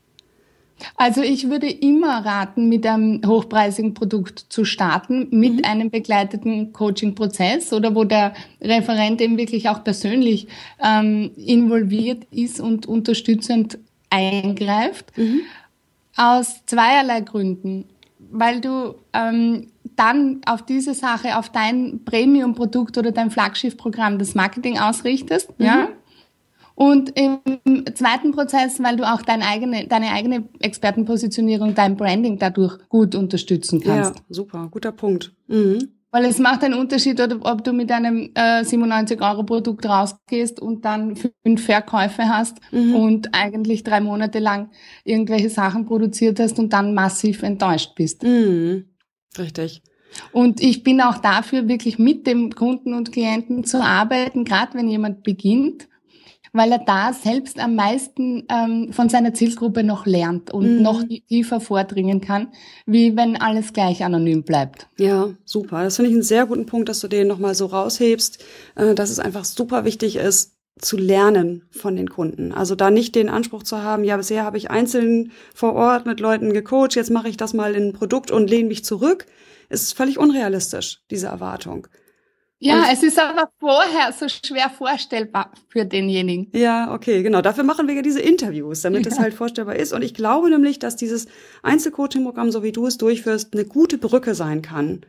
Also 0.98 1.22
ich 1.22 1.50
würde 1.50 1.70
immer 1.70 2.26
raten, 2.26 2.68
mit 2.68 2.86
einem 2.86 3.22
hochpreisigen 3.26 3.94
Produkt 3.94 4.40
zu 4.50 4.66
starten, 4.66 5.28
mit 5.32 5.58
mhm. 5.58 5.64
einem 5.64 5.90
begleiteten 5.90 6.74
Coaching-Prozess 6.74 7.72
oder 7.72 7.96
wo 7.96 8.04
der 8.04 8.34
Referent 8.62 9.22
eben 9.22 9.38
wirklich 9.38 9.70
auch 9.70 9.84
persönlich 9.84 10.48
ähm, 10.84 11.32
involviert 11.38 12.26
ist 12.32 12.60
und 12.60 12.88
unterstützend 12.88 13.80
eingreift. 14.10 15.18
Mhm. 15.18 15.42
Aus 16.18 16.66
zweierlei 16.66 17.22
Gründen. 17.22 17.86
Weil 18.32 18.62
du 18.62 18.96
ähm, 19.14 19.68
dann 19.96 20.42
auf 20.46 20.64
diese 20.64 20.94
Sache, 20.94 21.38
auf 21.38 21.50
dein 21.50 22.04
Premium-Produkt 22.06 22.98
oder 22.98 23.12
dein 23.12 23.32
Flaggschiff-Programm 23.32 24.20
das 24.20 24.36
Marketing 24.36 24.80
ausrichtest, 24.80 25.58
mhm. 25.60 25.66
ja, 25.66 25.90
und 26.76 27.18
im 27.18 27.40
zweiten 27.96 28.32
Prozess, 28.32 28.84
weil 28.84 28.98
du 28.98 29.10
auch 29.10 29.22
deine 29.22 29.46
eigene, 29.46 29.88
deine 29.88 30.12
eigene 30.12 30.44
Expertenpositionierung, 30.60 31.74
dein 31.74 31.96
Branding 31.96 32.38
dadurch 32.38 32.78
gut 32.90 33.16
unterstützen 33.16 33.80
kannst. 33.80 34.16
Ja, 34.16 34.22
super, 34.28 34.68
guter 34.70 34.92
Punkt. 34.92 35.34
Mhm. 35.48 35.95
Weil 36.16 36.24
es 36.24 36.40
macht 36.40 36.64
einen 36.64 36.76
Unterschied, 36.76 37.20
ob 37.42 37.66
du 37.66 37.74
mit 37.74 37.92
einem 37.92 38.32
äh, 38.36 38.62
97-Euro-Produkt 38.62 39.86
rausgehst 39.86 40.62
und 40.62 40.86
dann 40.86 41.18
fünf 41.18 41.66
Verkäufe 41.66 42.30
hast 42.30 42.56
mhm. 42.72 42.96
und 42.96 43.30
eigentlich 43.34 43.84
drei 43.84 44.00
Monate 44.00 44.40
lang 44.40 44.70
irgendwelche 45.04 45.50
Sachen 45.50 45.86
produziert 45.86 46.40
hast 46.40 46.58
und 46.58 46.72
dann 46.72 46.94
massiv 46.94 47.44
enttäuscht 47.44 47.96
bist. 47.96 48.24
Mhm. 48.24 48.86
Richtig. 49.38 49.82
Und 50.32 50.62
ich 50.62 50.84
bin 50.84 51.02
auch 51.02 51.18
dafür, 51.18 51.68
wirklich 51.68 52.00
mit 52.00 52.26
dem 52.28 52.56
Kunden 52.56 52.94
und 52.94 53.12
Klienten 53.12 53.66
zu 53.66 53.84
arbeiten, 53.84 54.46
gerade 54.46 54.74
wenn 54.76 54.88
jemand 54.88 55.24
beginnt 55.24 55.90
weil 56.56 56.72
er 56.72 56.80
da 56.80 57.12
selbst 57.14 57.60
am 57.60 57.76
meisten 57.76 58.46
ähm, 58.50 58.94
von 58.94 59.10
seiner 59.10 59.34
Zielgruppe 59.34 59.84
noch 59.84 60.06
lernt 60.06 60.52
und 60.52 60.78
mhm. 60.78 60.82
noch 60.82 61.04
tiefer 61.28 61.60
vordringen 61.60 62.22
kann, 62.22 62.48
wie 62.86 63.16
wenn 63.18 63.36
alles 63.36 63.74
gleich 63.74 64.04
anonym 64.04 64.44
bleibt. 64.44 64.88
Ja, 64.98 65.30
super. 65.44 65.84
Das 65.84 65.98
finde 65.98 66.10
ich 66.10 66.16
einen 66.16 66.24
sehr 66.24 66.46
guten 66.46 66.66
Punkt, 66.66 66.88
dass 66.88 67.02
du 67.02 67.08
den 67.08 67.28
nochmal 67.28 67.56
so 67.56 67.66
raushebst, 67.66 68.44
äh, 68.76 68.96
dass 68.96 69.10
es 69.10 69.20
einfach 69.20 69.44
super 69.44 69.84
wichtig 69.84 70.16
ist, 70.16 70.54
zu 70.80 70.98
lernen 70.98 71.64
von 71.72 71.96
den 71.96 72.10
Kunden. 72.10 72.52
Also 72.52 72.76
da 72.76 72.90
nicht 72.90 73.16
den 73.16 73.30
Anspruch 73.30 73.64
zu 73.64 73.82
haben, 73.82 74.04
ja, 74.04 74.18
bisher 74.18 74.44
habe 74.44 74.58
ich 74.58 74.72
einzeln 74.72 75.32
vor 75.54 75.74
Ort 75.74 76.06
mit 76.06 76.20
Leuten 76.20 76.54
gecoacht, 76.54 76.96
jetzt 76.96 77.12
mache 77.12 77.30
ich 77.30 77.38
das 77.38 77.54
mal 77.54 77.76
in 77.76 77.90
ein 77.90 77.94
Produkt 77.94 78.32
und 78.32 78.50
lehne 78.50 78.68
mich 78.68 78.84
zurück, 78.84 79.26
ist 79.70 79.96
völlig 79.96 80.18
unrealistisch, 80.18 81.02
diese 81.10 81.28
Erwartung. 81.28 81.88
Ja, 82.60 82.86
es 82.92 83.04
ist 83.04 83.20
aber 83.20 83.50
vorher 83.60 84.14
so 84.14 84.28
schwer 84.30 84.70
vorstellbar 84.70 85.52
für 85.68 85.86
denjenigen. 85.86 86.50
Ja, 86.54 86.94
okay, 86.94 87.22
genau. 87.22 87.42
Dafür 87.42 87.64
machen 87.64 87.88
wir 87.88 87.96
ja 87.96 88.02
diese 88.02 88.22
Interviews, 88.22 88.82
damit 88.82 89.06
ja. 89.06 89.12
es 89.12 89.20
halt 89.20 89.34
vorstellbar 89.34 89.76
ist. 89.76 89.94
Und 89.94 90.04
ich 90.04 90.14
glaube 90.14 90.50
nämlich, 90.50 90.80
dass 90.80 90.96
dieses 90.96 91.28
Einzelcoaching-Programm, 91.64 92.52
so 92.52 92.64
wie 92.64 92.72
du 92.72 92.88
es 92.88 92.98
durchführst, 92.98 93.54
eine 93.54 93.66
gute 93.66 93.98
Brücke 93.98 94.36
sein 94.36 94.62
kann 94.62 95.06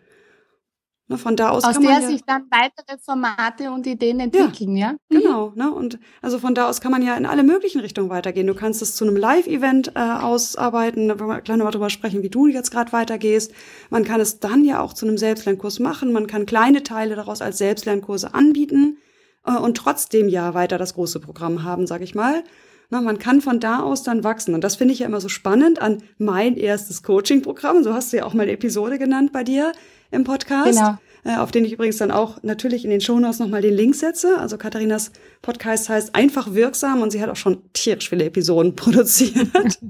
Ne, 1.09 1.19
von 1.19 1.37
da 1.37 1.51
aus, 1.51 1.63
aus 1.63 1.75
kann 1.75 1.83
der 1.83 1.93
man 1.93 2.03
ja, 2.03 2.09
sich 2.09 2.25
dann 2.25 2.47
weitere 2.51 2.99
Formate 2.99 3.71
und 3.71 3.87
Ideen 3.87 4.19
entwickeln, 4.19 4.77
ja? 4.77 4.89
ja? 4.89 4.93
Mhm. 5.09 5.23
Genau, 5.23 5.53
ne? 5.55 5.73
Und 5.73 6.01
also 6.21 6.41
von 6.41 6.53
da 6.57 6.69
aus 6.69 6.81
kann 6.81 6.91
man 6.91 7.01
ja 7.01 7.17
in 7.17 7.27
alle 7.27 7.45
möglichen 7.45 7.81
Richtungen 7.81 8.11
weitergehen. 8.11 8.49
Du 8.49 8.55
kannst 8.55 8.83
es 8.83 8.97
zu 8.97 9.05
einem 9.05 9.15
Live-Event 9.15 9.93
äh, 9.95 10.01
ausarbeiten, 10.01 11.07
da 11.07 11.21
wir 11.21 11.41
gleich 11.43 11.59
nochmal 11.59 11.73
drüber 11.73 11.91
sprechen, 11.91 12.25
wie 12.25 12.29
du 12.29 12.49
jetzt 12.49 12.73
gerade 12.73 12.93
weitergehst. 12.93 13.53
Man 13.89 14.03
kann 14.03 14.21
es 14.21 14.41
dann 14.41 14.65
ja 14.65 14.81
auch 14.81 14.95
zu 14.95 15.07
einem 15.07 15.17
Selbstlernkurs 15.17 15.79
machen. 15.79 16.13
Man 16.13 16.27
kann 16.27 16.45
kleine 16.45 16.83
Teile 16.83 17.15
daraus 17.15 17.41
als 17.41 17.59
Selbstlernkurse 17.59 18.35
anbieten 18.35 18.99
äh, 19.47 19.57
und 19.57 19.77
trotzdem 19.77 20.29
ja 20.29 20.55
weiter 20.55 20.77
das 20.77 20.95
große 20.95 21.21
Programm 21.21 21.63
haben, 21.63 21.87
sag 21.87 22.03
ich 22.03 22.17
mal. 22.17 22.43
Na, 22.91 23.01
man 23.01 23.19
kann 23.19 23.41
von 23.41 23.61
da 23.61 23.81
aus 23.81 24.03
dann 24.03 24.25
wachsen. 24.25 24.55
Und 24.55 24.63
das 24.63 24.77
finde 24.77 24.95
ich 24.95 25.01
ja 25.01 25.07
immer 25.07 25.21
so 25.21 25.29
spannend 25.29 25.81
an 25.81 26.03
mein 26.19 26.57
erstes 26.57 27.03
Coaching-Programm. 27.03 27.83
So 27.83 27.93
hast 27.93 28.13
du 28.13 28.19
ja 28.19 28.25
auch 28.25 28.35
mal 28.35 28.45
eine 28.45 28.53
Episode 28.53 28.99
genannt 28.99 29.33
bei 29.33 29.45
dir 29.45 29.73
im 30.11 30.25
Podcast. 30.25 30.79
Genau. 30.79 30.99
Äh, 31.27 31.39
auf 31.39 31.51
den 31.51 31.65
ich 31.65 31.73
übrigens 31.73 31.97
dann 31.97 32.13
auch 32.13 32.41
natürlich 32.45 32.85
in 32.85 32.91
den 32.91 33.01
Shownotes 33.01 33.41
nochmal 33.41 33.61
den 33.61 33.75
Link 33.75 33.97
setze. 33.97 34.39
Also 34.39 34.59
Katharinas 34.59 35.11
Podcast 35.43 35.89
heißt 35.89 36.15
Einfach 36.15 36.55
wirksam 36.55 37.03
und 37.03 37.11
sie 37.11 37.21
hat 37.21 37.29
auch 37.29 37.37
schon 37.37 37.63
tierisch 37.73 38.09
viele 38.09 38.25
Episoden 38.25 38.77
produziert. 38.77 39.49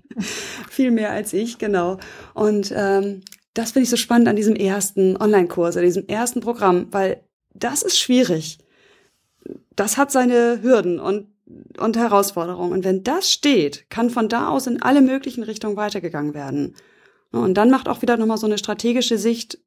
Viel 0.70 0.90
mehr 0.90 1.10
als 1.10 1.34
ich, 1.34 1.58
genau. 1.58 1.98
Und 2.32 2.72
ähm, 2.74 3.20
das 3.52 3.72
finde 3.72 3.84
ich 3.84 3.90
so 3.90 3.96
spannend 3.96 4.28
an 4.28 4.36
diesem 4.36 4.56
ersten 4.56 5.18
Online-Kurs, 5.18 5.76
an 5.76 5.82
diesem 5.82 6.06
ersten 6.06 6.40
Programm, 6.40 6.88
weil 6.90 7.22
das 7.52 7.82
ist 7.82 7.98
schwierig. 7.98 8.58
Das 9.74 9.98
hat 9.98 10.10
seine 10.10 10.62
Hürden 10.62 10.98
und 10.98 11.26
und 11.78 11.96
Herausforderungen. 11.96 12.72
Und 12.72 12.84
wenn 12.84 13.04
das 13.04 13.32
steht, 13.32 13.88
kann 13.90 14.10
von 14.10 14.28
da 14.28 14.48
aus 14.48 14.66
in 14.66 14.82
alle 14.82 15.00
möglichen 15.00 15.42
Richtungen 15.42 15.76
weitergegangen 15.76 16.34
werden. 16.34 16.74
Und 17.32 17.54
dann 17.54 17.70
macht 17.70 17.88
auch 17.88 18.02
wieder 18.02 18.16
nochmal 18.16 18.38
so 18.38 18.46
eine 18.46 18.58
strategische 18.58 19.18
Sicht 19.18 19.58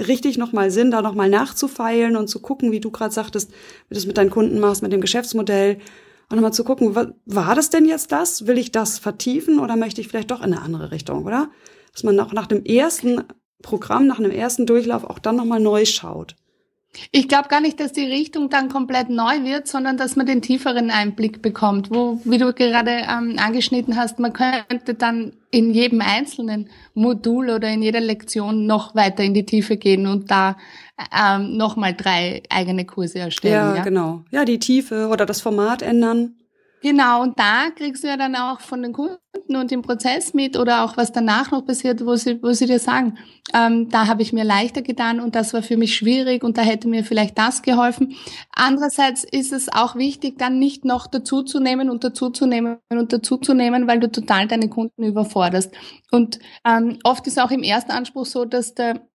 richtig 0.00 0.38
nochmal 0.38 0.70
Sinn, 0.70 0.90
da 0.90 1.02
nochmal 1.02 1.28
nachzufeilen 1.28 2.16
und 2.16 2.28
zu 2.28 2.40
gucken, 2.40 2.72
wie 2.72 2.80
du 2.80 2.90
gerade 2.90 3.14
sagtest, 3.14 3.50
wie 3.50 3.94
du 3.94 3.94
das 3.94 4.06
mit 4.06 4.18
deinen 4.18 4.30
Kunden 4.30 4.58
machst, 4.58 4.82
mit 4.82 4.92
dem 4.92 5.00
Geschäftsmodell. 5.00 5.78
Und 6.28 6.36
nochmal 6.36 6.52
zu 6.52 6.64
gucken, 6.64 6.96
war 7.26 7.54
das 7.54 7.70
denn 7.70 7.86
jetzt 7.86 8.10
das? 8.10 8.46
Will 8.46 8.58
ich 8.58 8.72
das 8.72 8.98
vertiefen 8.98 9.58
oder 9.58 9.76
möchte 9.76 10.00
ich 10.00 10.08
vielleicht 10.08 10.30
doch 10.30 10.40
in 10.40 10.52
eine 10.52 10.62
andere 10.62 10.90
Richtung, 10.90 11.24
oder? 11.24 11.50
Dass 11.92 12.02
man 12.02 12.18
auch 12.18 12.32
nach 12.32 12.46
dem 12.46 12.64
ersten 12.64 13.22
Programm, 13.62 14.06
nach 14.06 14.18
einem 14.18 14.30
ersten 14.30 14.66
Durchlauf 14.66 15.04
auch 15.04 15.18
dann 15.18 15.36
nochmal 15.36 15.60
neu 15.60 15.84
schaut. 15.84 16.34
Ich 17.10 17.28
glaube 17.28 17.48
gar 17.48 17.60
nicht, 17.60 17.80
dass 17.80 17.92
die 17.92 18.04
Richtung 18.04 18.50
dann 18.50 18.68
komplett 18.68 19.08
neu 19.08 19.42
wird, 19.42 19.68
sondern 19.68 19.96
dass 19.96 20.16
man 20.16 20.26
den 20.26 20.42
tieferen 20.42 20.90
Einblick 20.90 21.42
bekommt, 21.42 21.90
wo, 21.90 22.20
wie 22.24 22.38
du 22.38 22.52
gerade 22.52 22.90
ähm, 22.90 23.36
angeschnitten 23.38 23.96
hast, 23.96 24.18
man 24.18 24.32
könnte 24.32 24.94
dann 24.94 25.32
in 25.50 25.72
jedem 25.72 26.00
einzelnen 26.00 26.68
Modul 26.94 27.50
oder 27.50 27.68
in 27.68 27.82
jeder 27.82 28.00
Lektion 28.00 28.66
noch 28.66 28.94
weiter 28.94 29.22
in 29.22 29.34
die 29.34 29.46
Tiefe 29.46 29.76
gehen 29.76 30.06
und 30.06 30.30
da 30.30 30.56
ähm, 31.12 31.56
nochmal 31.56 31.94
drei 31.94 32.42
eigene 32.50 32.84
Kurse 32.84 33.18
erstellen. 33.18 33.54
Ja, 33.54 33.76
ja, 33.76 33.82
genau. 33.82 34.24
Ja, 34.30 34.44
die 34.44 34.58
Tiefe 34.58 35.08
oder 35.08 35.26
das 35.26 35.40
Format 35.40 35.82
ändern. 35.82 36.34
Genau, 36.84 37.22
und 37.22 37.38
da 37.38 37.70
kriegst 37.74 38.04
du 38.04 38.08
ja 38.08 38.18
dann 38.18 38.36
auch 38.36 38.60
von 38.60 38.82
den 38.82 38.92
Kunden 38.92 39.16
und 39.56 39.70
dem 39.70 39.80
Prozess 39.80 40.34
mit 40.34 40.58
oder 40.58 40.84
auch 40.84 40.98
was 40.98 41.12
danach 41.12 41.50
noch 41.50 41.64
passiert, 41.64 42.04
wo 42.04 42.14
sie, 42.14 42.42
wo 42.42 42.52
sie 42.52 42.66
dir 42.66 42.78
sagen, 42.78 43.16
ähm, 43.54 43.88
da 43.88 44.06
habe 44.06 44.20
ich 44.20 44.34
mir 44.34 44.44
leichter 44.44 44.82
getan 44.82 45.18
und 45.18 45.34
das 45.34 45.54
war 45.54 45.62
für 45.62 45.78
mich 45.78 45.96
schwierig 45.96 46.44
und 46.44 46.58
da 46.58 46.60
hätte 46.60 46.86
mir 46.86 47.02
vielleicht 47.02 47.38
das 47.38 47.62
geholfen. 47.62 48.16
Andererseits 48.52 49.24
ist 49.24 49.50
es 49.54 49.72
auch 49.72 49.96
wichtig, 49.96 50.36
dann 50.36 50.58
nicht 50.58 50.84
noch 50.84 51.06
dazuzunehmen 51.06 51.88
und 51.88 52.04
dazuzunehmen 52.04 52.76
und 52.90 53.14
dazuzunehmen, 53.14 53.86
weil 53.86 54.00
du 54.00 54.12
total 54.12 54.46
deine 54.46 54.68
Kunden 54.68 55.04
überforderst. 55.04 55.72
Und 56.10 56.38
ähm, 56.66 56.98
oft 57.02 57.26
ist 57.26 57.40
auch 57.40 57.50
im 57.50 57.62
ersten 57.62 57.92
Anspruch 57.92 58.26
so, 58.26 58.44
dass 58.44 58.74
der, 58.74 59.08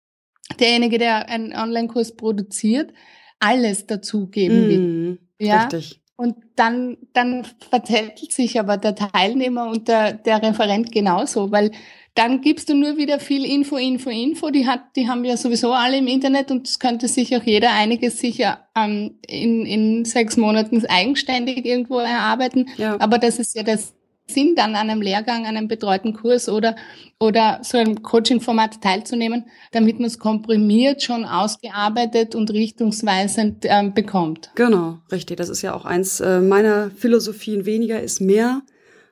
derjenige, 0.59 0.97
der 0.97 1.29
einen 1.29 1.55
Online-Kurs 1.55 2.17
produziert, 2.17 2.95
alles 3.41 3.87
dazugeben 3.87 4.69
will. 4.69 4.79
Mm, 4.81 5.19
ja? 5.39 5.65
Richtig. 5.65 6.01
Und 6.21 6.35
dann, 6.57 6.97
dann 7.13 7.47
verzettelt 7.71 8.33
sich 8.33 8.59
aber 8.59 8.77
der 8.77 8.97
Teilnehmer 8.97 9.69
und 9.71 9.87
der, 9.87 10.15
der 10.15 10.43
Referent 10.43 10.91
genauso, 10.91 11.53
weil 11.53 11.71
dann 12.17 12.41
gibst 12.41 12.69
du 12.69 12.75
nur 12.75 12.97
wieder 12.97 13.21
viel 13.21 13.45
Info, 13.45 13.77
Info, 13.77 14.11
Info. 14.11 14.51
Die 14.51 14.67
hat, 14.67 14.81
die 14.97 15.09
haben 15.09 15.25
ja 15.25 15.37
sowieso 15.37 15.73
alle 15.73 15.99
im 15.99 16.09
Internet 16.09 16.51
und 16.51 16.67
es 16.67 16.81
könnte 16.81 17.07
sich 17.07 17.37
auch 17.37 17.45
jeder 17.45 17.73
einiges 17.73 18.19
sicher 18.19 18.67
ähm, 18.77 19.21
in, 19.29 19.65
in 19.65 20.05
sechs 20.05 20.37
Monaten 20.37 20.85
eigenständig 20.87 21.65
irgendwo 21.65 22.01
erarbeiten. 22.01 22.69
Ja. 22.79 22.97
Aber 22.99 23.19
das 23.19 23.39
ist 23.39 23.55
ja 23.55 23.63
das 23.63 23.95
Sinn, 24.31 24.55
dann 24.55 24.75
an 24.75 24.91
einem 24.91 25.01
Lehrgang, 25.01 25.47
an 25.47 25.57
einem 25.57 25.69
betreuten 25.69 26.13
Kurs 26.13 26.49
oder, 26.49 26.77
oder 27.19 27.61
so 27.63 27.79
einem 27.79 28.03
Coaching-Format 28.03 28.81
teilzunehmen, 28.81 29.45
damit 29.73 29.99
man 29.99 30.07
es 30.07 30.19
komprimiert 30.19 31.03
schon 31.03 31.25
ausgearbeitet 31.25 32.35
und 32.35 32.51
richtungsweisend 32.51 33.65
ähm, 33.65 33.95
bekommt. 33.95 34.51
Genau, 34.55 34.99
richtig. 35.11 35.37
Das 35.39 35.49
ist 35.49 35.63
ja 35.63 35.75
auch 35.75 35.85
eins 35.85 36.21
äh, 36.21 36.41
meiner 36.41 36.91
Philosophien. 36.91 37.67
Weniger 37.67 38.01
ist 38.01 38.21
mehr. 38.21 38.63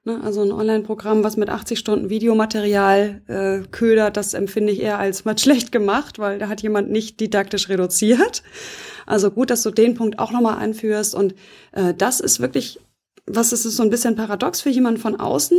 Ne? 0.06 0.20
Also 0.22 0.42
ein 0.42 0.52
Online-Programm, 0.52 1.24
was 1.24 1.36
mit 1.36 1.50
80 1.50 1.78
Stunden 1.78 2.08
Videomaterial 2.08 3.22
äh, 3.26 3.66
ködert, 3.70 4.16
das 4.16 4.34
empfinde 4.34 4.72
ich 4.72 4.80
eher 4.80 4.98
als 4.98 5.24
mal 5.24 5.36
schlecht 5.36 5.72
gemacht, 5.72 6.18
weil 6.18 6.38
da 6.38 6.48
hat 6.48 6.62
jemand 6.62 6.90
nicht 6.90 7.20
didaktisch 7.20 7.68
reduziert. 7.68 8.42
Also 9.04 9.30
gut, 9.30 9.50
dass 9.50 9.62
du 9.62 9.70
den 9.70 9.94
Punkt 9.94 10.18
auch 10.18 10.30
nochmal 10.30 10.62
anführst. 10.62 11.14
Und 11.14 11.34
äh, 11.72 11.92
das 11.92 12.20
ist 12.20 12.40
wirklich, 12.40 12.78
was 13.26 13.52
ist 13.52 13.62
so 13.64 13.82
ein 13.82 13.90
bisschen 13.90 14.16
paradox 14.16 14.60
für 14.60 14.70
jemanden 14.70 15.00
von 15.00 15.18
außen, 15.18 15.58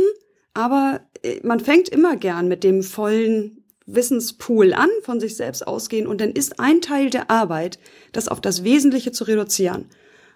aber 0.54 1.00
äh, 1.22 1.40
man 1.42 1.60
fängt 1.60 1.88
immer 1.88 2.16
gern 2.16 2.48
mit 2.48 2.64
dem 2.64 2.82
vollen 2.82 3.64
Wissenspool 3.86 4.74
an, 4.74 4.88
von 5.02 5.18
sich 5.18 5.36
selbst 5.36 5.66
ausgehen 5.66 6.06
und 6.06 6.20
dann 6.20 6.30
ist 6.30 6.60
ein 6.60 6.80
Teil 6.80 7.10
der 7.10 7.30
Arbeit, 7.30 7.78
das 8.12 8.28
auf 8.28 8.40
das 8.40 8.64
Wesentliche 8.64 9.12
zu 9.12 9.24
reduzieren. 9.24 9.86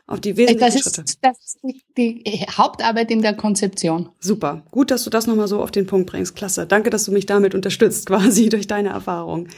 Auf 0.06 0.20
die 0.20 0.36
wesentlichen 0.36 0.74
das 0.74 0.82
Schritte. 0.82 1.02
Ist, 1.02 1.18
das 1.22 1.56
ist 1.62 1.84
die 1.96 2.24
Hauptarbeit 2.50 3.10
in 3.10 3.22
der 3.22 3.34
Konzeption. 3.34 4.08
Super. 4.18 4.62
Gut, 4.70 4.90
dass 4.90 5.04
du 5.04 5.10
das 5.10 5.26
nochmal 5.26 5.48
so 5.48 5.62
auf 5.62 5.70
den 5.70 5.86
Punkt 5.86 6.10
bringst. 6.10 6.34
Klasse. 6.34 6.66
Danke, 6.66 6.90
dass 6.90 7.04
du 7.04 7.12
mich 7.12 7.26
damit 7.26 7.54
unterstützt, 7.54 8.06
quasi 8.08 8.48
durch 8.48 8.66
deine 8.66 8.88
Erfahrung. 8.88 9.48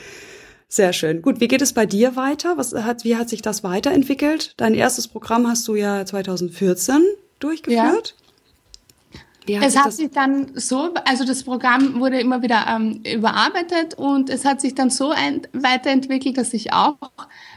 Sehr 0.69 0.93
schön. 0.93 1.23
Gut, 1.23 1.41
wie 1.41 1.49
geht 1.49 1.63
es 1.63 1.73
bei 1.73 1.87
dir 1.87 2.17
weiter? 2.17 2.59
Was 2.59 2.75
hat, 2.75 3.05
wie 3.05 3.17
hat 3.17 3.29
sich 3.29 3.43
das 3.43 3.65
weiterentwickelt? 3.65 4.55
Dein 4.57 4.75
erstes 4.75 5.09
Programm 5.09 5.47
hast 5.47 5.67
du 5.67 5.77
ja 5.77 6.05
2014 6.05 7.03
durchgeführt. 7.45 8.15
Ja. 9.47 9.61
Hat 9.61 9.67
es 9.67 9.77
hat 9.77 9.93
sich 9.93 10.11
dann 10.11 10.53
so, 10.55 10.95
also 11.05 11.25
das 11.27 11.43
Programm 11.43 12.01
wurde 12.01 12.19
immer 12.19 12.41
wieder 12.41 12.65
ähm, 12.67 13.03
überarbeitet 13.05 13.93
und 13.95 14.31
es 14.31 14.47
hat 14.47 14.63
sich 14.63 14.75
dann 14.75 14.89
so 14.89 15.11
ein, 15.11 15.43
weiterentwickelt, 15.53 16.39
dass 16.39 16.55
ich 16.55 16.73
auch 16.73 16.97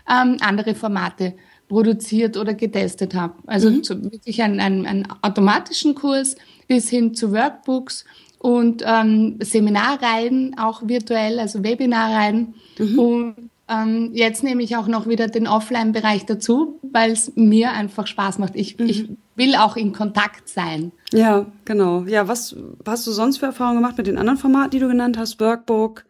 ähm, 0.10 0.36
andere 0.42 0.76
Formate 0.76 1.34
produziert 1.70 2.36
oder 2.36 2.54
getestet 2.54 3.14
habe. 3.14 3.36
Also 3.46 3.70
mhm. 3.70 3.84
zu, 3.84 4.04
wirklich 4.04 4.42
einen, 4.44 4.60
einen, 4.60 4.86
einen 4.86 5.08
automatischen 5.22 5.96
Kurs 5.96 6.36
bis 6.68 6.90
hin 6.90 7.14
zu 7.14 7.32
Workbooks 7.32 8.04
und 8.40 8.84
ähm, 8.86 9.38
Seminarreihen, 9.42 10.58
auch 10.60 10.82
virtuell, 10.86 11.40
also 11.40 11.64
Webinarreihen. 11.64 12.56
Mhm. 12.78 13.00
Und 13.00 13.50
ähm, 13.70 14.12
jetzt 14.14 14.44
nehme 14.44 14.64
ich 14.64 14.78
auch 14.78 14.88
noch 14.88 15.08
wieder 15.08 15.28
den 15.28 15.48
Offline-Bereich 15.48 16.26
dazu, 16.26 16.80
weil 16.84 17.12
es 17.12 17.36
mir 17.36 17.72
einfach 17.72 18.08
Spaß 18.08 18.40
macht. 18.40 18.56
Ich, 18.56 18.78
mhm. 18.78 18.86
ich 18.88 19.10
will 19.36 19.56
auch 19.56 19.76
in 19.76 19.94
Kontakt 19.94 20.48
sein. 20.48 20.92
Ja, 21.12 21.46
genau. 21.66 22.04
Ja, 22.04 22.28
was 22.28 22.56
hast 22.86 23.06
du 23.08 23.12
sonst 23.12 23.38
für 23.38 23.48
Erfahrungen 23.48 23.78
gemacht 23.82 23.98
mit 23.98 24.08
den 24.08 24.18
anderen 24.18 24.38
Formaten, 24.38 24.72
die 24.72 24.80
du 24.80 24.88
genannt 24.88 25.18
hast? 25.18 25.40
Workbook, 25.40 26.06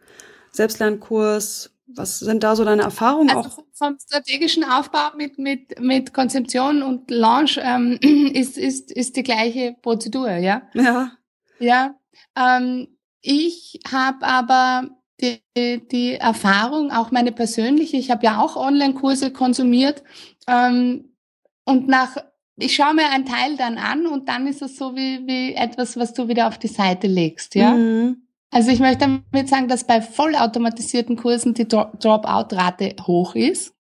Selbstlernkurs, 0.52 1.70
was 1.88 2.20
sind 2.20 2.44
da 2.44 2.54
so 2.54 2.64
deine 2.64 2.82
Erfahrungen 2.82 3.30
also 3.30 3.48
auch? 3.48 3.64
Vom 3.72 3.96
strategischen 3.98 4.64
Aufbau 4.64 5.16
mit, 5.16 5.38
mit, 5.38 5.80
mit 5.80 6.12
Konzeption 6.12 6.82
und 6.82 7.10
Launch 7.10 7.58
ähm, 7.62 7.98
ist, 8.34 8.56
ist, 8.58 8.92
ist 8.92 9.16
die 9.16 9.22
gleiche 9.22 9.74
Prozedur, 9.82 10.30
ja? 10.30 10.62
Ja. 10.74 11.12
Ja. 11.58 11.94
Ähm, 12.36 12.88
ich 13.20 13.80
habe 13.90 14.24
aber 14.24 14.88
die, 15.20 15.88
die 15.88 16.14
Erfahrung, 16.14 16.90
auch 16.90 17.10
meine 17.10 17.32
persönliche, 17.32 17.96
ich 17.96 18.10
habe 18.10 18.24
ja 18.24 18.40
auch 18.40 18.56
Online-Kurse 18.56 19.32
konsumiert 19.32 20.02
ähm, 20.46 21.16
und 21.64 21.88
nach 21.88 22.16
ich 22.60 22.74
schaue 22.74 22.94
mir 22.94 23.08
einen 23.10 23.24
Teil 23.24 23.56
dann 23.56 23.78
an 23.78 24.06
und 24.06 24.28
dann 24.28 24.46
ist 24.48 24.62
es 24.62 24.76
so 24.76 24.96
wie, 24.96 25.26
wie 25.26 25.54
etwas, 25.54 25.96
was 25.96 26.12
du 26.12 26.26
wieder 26.26 26.48
auf 26.48 26.58
die 26.58 26.66
Seite 26.66 27.06
legst, 27.06 27.54
ja. 27.54 27.74
Mhm. 27.74 28.22
Also 28.50 28.70
ich 28.70 28.80
möchte 28.80 29.20
damit 29.32 29.48
sagen, 29.48 29.68
dass 29.68 29.86
bei 29.86 30.00
vollautomatisierten 30.00 31.16
Kursen 31.16 31.52
die 31.52 31.68
Dropout-Rate 31.68 32.96
hoch 33.06 33.34
ist. 33.34 33.74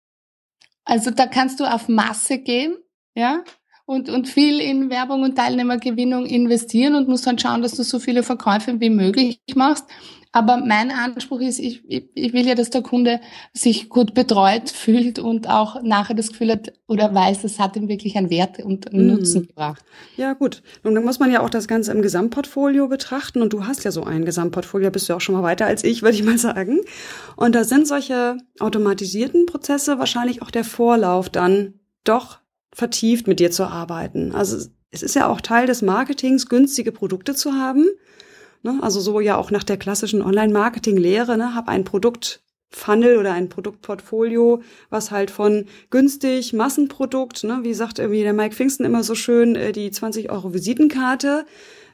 Also 0.84 1.12
da 1.12 1.28
kannst 1.28 1.60
du 1.60 1.66
auf 1.66 1.88
Masse 1.88 2.40
gehen, 2.40 2.76
ja, 3.16 3.44
und, 3.86 4.10
und 4.10 4.28
viel 4.28 4.60
in 4.60 4.90
Werbung 4.90 5.24
und 5.24 5.36
Teilnehmergewinnung 5.36 6.26
investieren 6.26 6.96
und 6.96 7.08
musst 7.08 7.28
dann 7.28 7.38
schauen, 7.38 7.62
dass 7.62 7.74
du 7.74 7.84
so 7.84 8.00
viele 8.00 8.24
Verkäufe 8.24 8.80
wie 8.80 8.90
möglich 8.90 9.40
machst. 9.56 9.86
Aber 10.36 10.58
mein 10.58 10.92
Anspruch 10.92 11.40
ist, 11.40 11.60
ich, 11.60 11.82
ich, 11.88 12.10
ich 12.14 12.34
will 12.34 12.46
ja, 12.46 12.56
dass 12.56 12.70
der 12.70 12.82
Kunde 12.82 13.22
sich 13.54 13.88
gut 13.88 14.14
betreut 14.14 14.70
fühlt 14.70 15.18
und 15.18 15.48
auch 15.48 15.82
nachher 15.82 16.14
das 16.14 16.28
Gefühl 16.28 16.52
hat 16.52 16.74
oder 16.88 17.16
weiß, 17.16 17.46
es 17.46 17.58
hat 17.58 17.78
ihm 17.78 17.88
wirklich 17.88 18.18
einen 18.18 18.30
Wert 18.30 18.62
und 18.62 18.92
einen 18.92 19.08
mhm. 19.08 19.14
Nutzen 19.14 19.48
gebracht. 19.48 19.82
Ja, 20.18 20.34
gut. 20.34 20.62
Und 20.84 20.94
dann 20.94 21.06
muss 21.06 21.20
man 21.20 21.32
ja 21.32 21.40
auch 21.40 21.50
das 21.50 21.70
Ganze 21.70 21.94
im 21.94 22.02
Gesamtportfolio 22.02 22.90
betrachten. 22.90 23.42
Und 23.42 23.54
du 23.54 23.66
hast 23.66 23.86
ja 23.86 23.92
so 23.92 24.04
ein 24.04 24.26
Gesamtportfolio, 24.26 24.92
bist 24.92 25.08
du 25.08 25.14
auch 25.14 25.22
schon 25.22 25.36
mal 25.36 25.44
weiter 25.44 25.68
als 25.68 25.86
ich, 25.86 26.02
würde 26.02 26.18
ich 26.18 26.24
mal 26.24 26.38
sagen. 26.38 26.82
Und 27.38 27.56
da 27.56 27.64
sind 27.64 27.88
solche 27.88 28.36
automatisierten 28.60 29.46
Prozesse 29.46 30.00
wahrscheinlich 30.00 30.42
auch 30.42 30.52
der 30.52 30.66
Vorlauf 30.66 31.30
dann 31.30 31.76
doch 32.04 32.40
vertieft 32.74 33.26
mit 33.28 33.40
dir 33.40 33.52
zu 33.52 33.64
arbeiten. 33.64 34.36
Also 34.36 34.68
es 34.92 35.02
ist 35.02 35.16
ja 35.16 35.30
auch 35.30 35.40
Teil 35.40 35.66
des 35.66 35.82
Marketings, 35.82 36.50
günstige 36.50 36.92
Produkte 36.92 37.36
zu 37.36 37.54
haben 37.54 37.86
Ne? 38.66 38.80
Also 38.82 39.00
so 39.00 39.20
ja 39.20 39.38
auch 39.38 39.52
nach 39.52 39.64
der 39.64 39.78
klassischen 39.78 40.24
Online-Marketing-Lehre, 40.24 41.38
ne? 41.38 41.54
hab 41.54 41.70
ein 41.70 41.84
Produktfunnel 41.84 43.18
oder 43.18 43.32
ein 43.32 43.48
Produktportfolio, 43.48 44.64
was 44.90 45.12
halt 45.12 45.30
von 45.30 45.68
günstig, 45.92 46.52
Massenprodukt, 46.52 47.44
ne? 47.44 47.60
wie 47.62 47.76
sagt 47.76 48.00
irgendwie 48.00 48.24
der 48.24 48.34
Mike 48.34 48.56
Pfingsten 48.56 48.84
immer 48.84 49.04
so 49.04 49.14
schön, 49.14 49.56
äh, 49.56 49.72
die 49.72 49.92
20 49.92 50.32
Euro 50.32 50.56
Visitenkarte, 50.56 51.46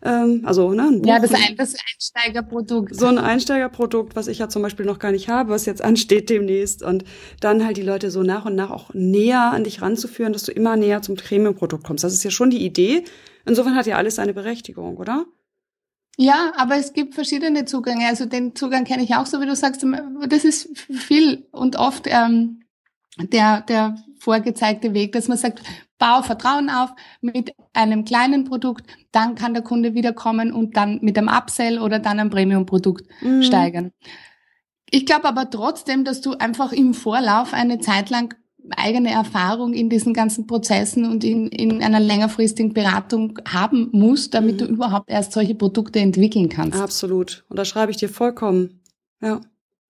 ähm, 0.01 0.43
also 0.45 0.71
ne, 0.71 0.83
ein 0.83 1.01
Buch, 1.01 1.09
ja, 1.09 1.19
das, 1.19 1.33
ein, 1.33 1.57
das 1.57 1.75
Einsteigerprodukt. 1.75 2.95
So 2.95 3.07
ein 3.07 3.17
Einsteigerprodukt, 3.17 4.15
was 4.15 4.27
ich 4.27 4.39
ja 4.39 4.47
zum 4.47 4.61
Beispiel 4.61 4.85
noch 4.85 4.97
gar 4.97 5.11
nicht 5.11 5.27
habe, 5.27 5.49
was 5.49 5.65
jetzt 5.65 5.83
ansteht 5.83 6.29
demnächst. 6.29 6.83
Und 6.83 7.03
dann 7.41 7.65
halt 7.65 7.75
die 7.75 7.83
Leute 7.83 8.11
so 8.11 8.23
nach 8.23 8.45
und 8.45 8.55
nach 8.55 8.71
auch 8.71 8.93
näher 8.93 9.51
an 9.51 9.65
dich 9.65 9.81
ranzuführen, 9.81 10.33
dass 10.33 10.43
du 10.43 10.53
immer 10.53 10.77
näher 10.77 11.01
zum 11.01 11.17
Premium-Produkt 11.17 11.83
kommst. 11.83 12.05
Das 12.05 12.13
ist 12.13 12.23
ja 12.23 12.31
schon 12.31 12.49
die 12.49 12.65
Idee. 12.65 13.03
Insofern 13.45 13.75
hat 13.75 13.85
ja 13.87 13.97
alles 13.97 14.15
seine 14.15 14.33
Berechtigung, 14.33 14.97
oder? 14.97 15.25
Ja, 16.17 16.51
aber 16.55 16.75
es 16.75 16.93
gibt 16.93 17.15
verschiedene 17.15 17.65
Zugänge. 17.65 18.07
Also 18.07 18.25
den 18.25 18.55
Zugang 18.55 18.83
kenne 18.83 19.03
ich 19.03 19.15
auch, 19.15 19.25
so 19.25 19.41
wie 19.41 19.45
du 19.45 19.55
sagst. 19.55 19.85
Das 20.27 20.43
ist 20.43 20.77
viel 20.77 21.47
und 21.51 21.77
oft 21.77 22.05
ähm, 22.07 22.61
der, 23.17 23.61
der 23.61 23.95
vorgezeigte 24.19 24.93
Weg, 24.93 25.13
dass 25.13 25.27
man 25.27 25.37
sagt, 25.37 25.61
bau 25.97 26.21
Vertrauen 26.21 26.69
auf 26.69 26.91
mit 27.21 27.53
einem 27.73 28.05
kleinen 28.05 28.43
Produkt, 28.43 28.85
dann 29.11 29.35
kann 29.35 29.53
der 29.53 29.63
Kunde 29.63 29.93
wiederkommen 29.93 30.51
und 30.51 30.75
dann 30.77 30.99
mit 31.01 31.17
einem 31.17 31.27
Upsell 31.27 31.79
oder 31.79 31.99
dann 31.99 32.19
ein 32.19 32.29
Premium-Produkt 32.29 33.05
mhm. 33.21 33.43
steigern. 33.43 33.91
Ich 34.89 35.05
glaube 35.05 35.27
aber 35.27 35.49
trotzdem, 35.49 36.03
dass 36.03 36.21
du 36.21 36.33
einfach 36.33 36.73
im 36.73 36.93
Vorlauf 36.93 37.53
eine 37.53 37.79
Zeit 37.79 38.09
lang 38.09 38.35
eigene 38.77 39.11
Erfahrung 39.11 39.73
in 39.73 39.89
diesen 39.89 40.13
ganzen 40.13 40.47
Prozessen 40.47 41.05
und 41.05 41.23
in, 41.23 41.47
in 41.47 41.81
einer 41.81 41.99
längerfristigen 41.99 42.73
Beratung 42.73 43.39
haben 43.47 43.89
musst, 43.91 44.33
damit 44.33 44.55
mhm. 44.55 44.59
du 44.59 44.65
überhaupt 44.65 45.09
erst 45.09 45.33
solche 45.33 45.55
Produkte 45.55 45.99
entwickeln 45.99 46.49
kannst. 46.49 46.79
Absolut. 46.79 47.43
Und 47.49 47.57
da 47.57 47.65
schreibe 47.65 47.91
ich 47.91 47.97
dir 47.97 48.09
vollkommen. 48.09 48.81
Ja. 49.21 49.41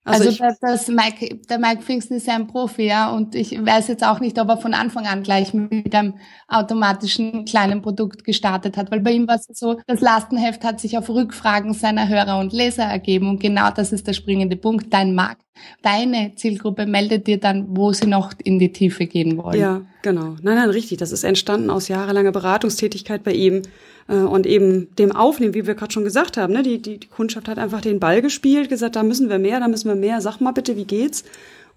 Also, 0.03 0.29
also 0.29 0.43
das, 0.43 0.59
das 0.59 0.87
Mike, 0.87 1.41
der 1.47 1.59
Mike 1.59 1.83
Pfingsten 1.83 2.15
ist 2.15 2.25
ja 2.25 2.33
ein 2.33 2.47
Profi, 2.47 2.87
ja, 2.87 3.11
und 3.11 3.35
ich 3.35 3.51
weiß 3.51 3.87
jetzt 3.87 4.03
auch 4.03 4.19
nicht, 4.19 4.39
ob 4.39 4.49
er 4.49 4.57
von 4.57 4.73
Anfang 4.73 5.05
an 5.05 5.21
gleich 5.21 5.53
mit 5.53 5.93
einem 5.93 6.15
automatischen 6.47 7.45
kleinen 7.45 7.83
Produkt 7.83 8.23
gestartet 8.23 8.77
hat, 8.77 8.89
weil 8.89 9.01
bei 9.01 9.11
ihm 9.11 9.27
war 9.27 9.35
es 9.35 9.45
so, 9.53 9.79
das 9.85 10.01
Lastenheft 10.01 10.63
hat 10.63 10.79
sich 10.79 10.97
auf 10.97 11.07
Rückfragen 11.07 11.73
seiner 11.73 12.09
Hörer 12.09 12.39
und 12.39 12.51
Leser 12.51 12.85
ergeben 12.85 13.29
und 13.29 13.39
genau 13.39 13.69
das 13.69 13.91
ist 13.91 14.07
der 14.07 14.13
springende 14.13 14.55
Punkt. 14.55 14.91
Dein 14.91 15.13
Markt, 15.13 15.43
deine 15.81 16.33
Zielgruppe 16.35 16.85
meldet 16.85 17.27
dir 17.27 17.39
dann, 17.39 17.65
wo 17.69 17.93
sie 17.93 18.07
noch 18.07 18.33
in 18.43 18.59
die 18.59 18.71
Tiefe 18.71 19.05
gehen 19.05 19.37
wollen. 19.37 19.59
Ja, 19.59 19.81
genau. 20.01 20.35
Nein, 20.41 20.55
nein, 20.55 20.69
richtig. 20.69 20.97
Das 20.97 21.11
ist 21.11 21.23
entstanden 21.23 21.69
aus 21.69 21.87
jahrelanger 21.87 22.31
Beratungstätigkeit 22.31 23.23
bei 23.23 23.33
ihm 23.33 23.63
äh, 24.07 24.15
und 24.15 24.45
eben 24.45 24.93
dem 24.95 25.11
Aufnehmen, 25.11 25.53
wie 25.53 25.67
wir 25.67 25.75
gerade 25.75 25.91
schon 25.91 26.03
gesagt 26.03 26.37
haben. 26.37 26.53
Ne? 26.53 26.63
Die, 26.63 26.81
die, 26.81 26.99
die 26.99 27.07
Kundschaft 27.07 27.47
hat 27.47 27.57
einfach 27.57 27.81
den 27.81 27.99
Ball 27.99 28.21
gespielt, 28.21 28.69
gesagt, 28.69 28.95
da 28.95 29.03
müssen 29.03 29.29
wir 29.29 29.39
mehr, 29.39 29.59
da 29.59 29.67
müssen 29.67 29.87
wir 29.87 29.95
mehr. 29.95 30.21
Sag 30.21 30.39
mal 30.39 30.51
bitte, 30.51 30.75
wie 30.75 30.85
geht's? 30.85 31.23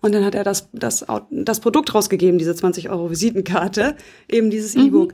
Und 0.01 0.15
dann 0.15 0.25
hat 0.25 0.35
er 0.35 0.45
das, 0.45 0.69
das, 0.73 1.07
das 1.31 1.61
Produkt 1.61 1.95
rausgegeben, 1.95 2.39
diese 2.39 2.55
20 2.55 2.91
Euro 2.91 3.11
Visitenkarte, 3.11 3.97
eben 4.29 4.51
dieses 4.51 4.75
mhm. 4.75 4.87
E-Book. 4.87 5.13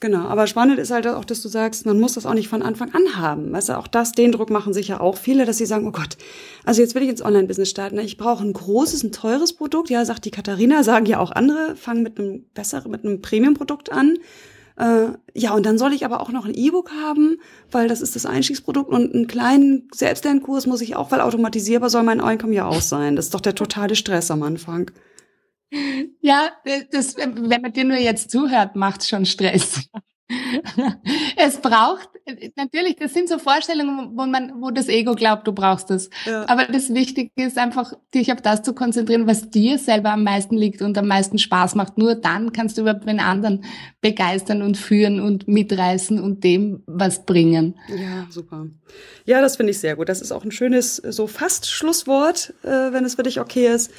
Genau, 0.00 0.28
aber 0.28 0.46
spannend 0.46 0.78
ist 0.78 0.90
halt 0.90 1.06
auch, 1.06 1.26
dass 1.26 1.42
du 1.42 1.48
sagst, 1.50 1.84
man 1.84 2.00
muss 2.00 2.14
das 2.14 2.24
auch 2.24 2.32
nicht 2.32 2.48
von 2.48 2.62
Anfang 2.62 2.90
an 2.94 3.16
haben. 3.16 3.52
Weißt 3.52 3.68
du, 3.68 3.78
auch 3.78 3.86
das, 3.86 4.12
den 4.12 4.32
Druck 4.32 4.48
machen 4.48 4.72
sich 4.72 4.88
ja 4.88 4.98
auch 4.98 5.18
viele, 5.18 5.44
dass 5.44 5.58
sie 5.58 5.66
sagen, 5.66 5.86
oh 5.86 5.92
Gott, 5.92 6.16
also 6.64 6.80
jetzt 6.80 6.94
will 6.94 7.02
ich 7.02 7.10
ins 7.10 7.22
Online-Business 7.22 7.68
starten. 7.68 7.98
Ich 7.98 8.16
brauche 8.16 8.42
ein 8.42 8.54
großes, 8.54 9.02
ein 9.02 9.12
teures 9.12 9.52
Produkt. 9.52 9.90
Ja, 9.90 10.06
sagt 10.06 10.24
die 10.24 10.30
Katharina, 10.30 10.82
sagen 10.84 11.04
ja 11.04 11.18
auch 11.18 11.30
andere, 11.32 11.76
fangen 11.76 12.02
mit 12.02 12.18
einem 12.18 12.46
besseren, 12.54 12.90
mit 12.90 13.04
einem 13.04 13.20
Premium-Produkt 13.20 13.92
an. 13.92 14.16
Äh, 14.78 15.08
ja, 15.34 15.52
und 15.52 15.66
dann 15.66 15.76
soll 15.76 15.92
ich 15.92 16.06
aber 16.06 16.20
auch 16.20 16.32
noch 16.32 16.46
ein 16.46 16.54
E-Book 16.54 16.92
haben, 16.92 17.36
weil 17.70 17.86
das 17.86 18.00
ist 18.00 18.16
das 18.16 18.24
Einstiegsprodukt 18.24 18.90
und 18.90 19.14
einen 19.14 19.26
kleinen 19.26 19.90
Selbstlernkurs 19.94 20.66
muss 20.66 20.80
ich 20.80 20.96
auch, 20.96 21.10
weil 21.10 21.20
automatisierbar 21.20 21.90
soll 21.90 22.04
mein 22.04 22.22
Einkommen 22.22 22.54
ja 22.54 22.66
auch 22.66 22.80
sein. 22.80 23.16
Das 23.16 23.26
ist 23.26 23.34
doch 23.34 23.42
der 23.42 23.54
totale 23.54 23.94
Stress 23.96 24.30
am 24.30 24.42
Anfang. 24.42 24.90
Ja, 26.20 26.50
das, 26.90 27.16
wenn 27.16 27.62
man 27.62 27.72
dir 27.72 27.84
nur 27.84 27.96
jetzt 27.96 28.30
zuhört, 28.30 28.76
macht 28.76 29.06
schon 29.06 29.24
Stress. 29.24 29.88
es 31.36 31.58
braucht, 31.58 32.08
natürlich, 32.56 32.96
das 32.96 33.12
sind 33.14 33.28
so 33.28 33.38
Vorstellungen, 33.38 34.12
wo 34.16 34.26
man, 34.26 34.60
wo 34.60 34.70
das 34.70 34.88
Ego 34.88 35.14
glaubt, 35.14 35.46
du 35.46 35.52
brauchst 35.52 35.90
das. 35.90 36.10
Ja. 36.26 36.48
Aber 36.48 36.66
das 36.66 36.94
Wichtige 36.94 37.30
ist 37.36 37.58
einfach, 37.58 37.92
dich 38.14 38.32
auf 38.32 38.40
das 38.40 38.62
zu 38.62 38.74
konzentrieren, 38.74 39.26
was 39.26 39.50
dir 39.50 39.78
selber 39.78 40.12
am 40.12 40.22
meisten 40.24 40.56
liegt 40.56 40.82
und 40.82 40.96
am 40.98 41.08
meisten 41.08 41.38
Spaß 41.38 41.74
macht. 41.74 41.98
Nur 41.98 42.14
dann 42.14 42.52
kannst 42.52 42.76
du 42.78 42.82
überhaupt 42.82 43.08
den 43.08 43.20
anderen 43.20 43.64
begeistern 44.00 44.62
und 44.62 44.76
führen 44.76 45.20
und 45.20 45.48
mitreißen 45.48 46.20
und 46.20 46.44
dem 46.44 46.82
was 46.86 47.24
bringen. 47.26 47.78
Ja, 47.88 48.26
super. 48.30 48.66
Ja, 49.24 49.40
das 49.40 49.56
finde 49.56 49.72
ich 49.72 49.78
sehr 49.78 49.96
gut. 49.96 50.08
Das 50.08 50.20
ist 50.20 50.32
auch 50.32 50.44
ein 50.44 50.52
schönes, 50.52 50.96
so 50.96 51.26
fast 51.26 51.70
Schlusswort, 51.70 52.54
äh, 52.62 52.92
wenn 52.92 53.04
es 53.04 53.16
für 53.16 53.22
dich 53.22 53.40
okay 53.40 53.68
ist. 53.68 53.90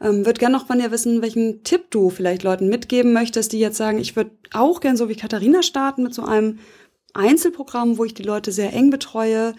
Ähm, 0.00 0.24
würde 0.24 0.38
gerne 0.40 0.56
noch 0.56 0.66
von 0.66 0.78
dir 0.78 0.90
wissen, 0.90 1.22
welchen 1.22 1.62
Tipp 1.62 1.90
du 1.90 2.10
vielleicht 2.10 2.42
Leuten 2.42 2.68
mitgeben 2.68 3.12
möchtest, 3.12 3.52
die 3.52 3.58
jetzt 3.58 3.76
sagen, 3.76 3.98
ich 3.98 4.16
würde 4.16 4.30
auch 4.52 4.80
gern 4.80 4.96
so 4.96 5.08
wie 5.08 5.16
Katharina 5.16 5.62
starten 5.62 6.02
mit 6.02 6.14
so 6.14 6.22
einem 6.22 6.58
Einzelprogramm, 7.12 7.98
wo 7.98 8.04
ich 8.04 8.14
die 8.14 8.22
Leute 8.22 8.52
sehr 8.52 8.72
eng 8.72 8.90
betreue. 8.90 9.54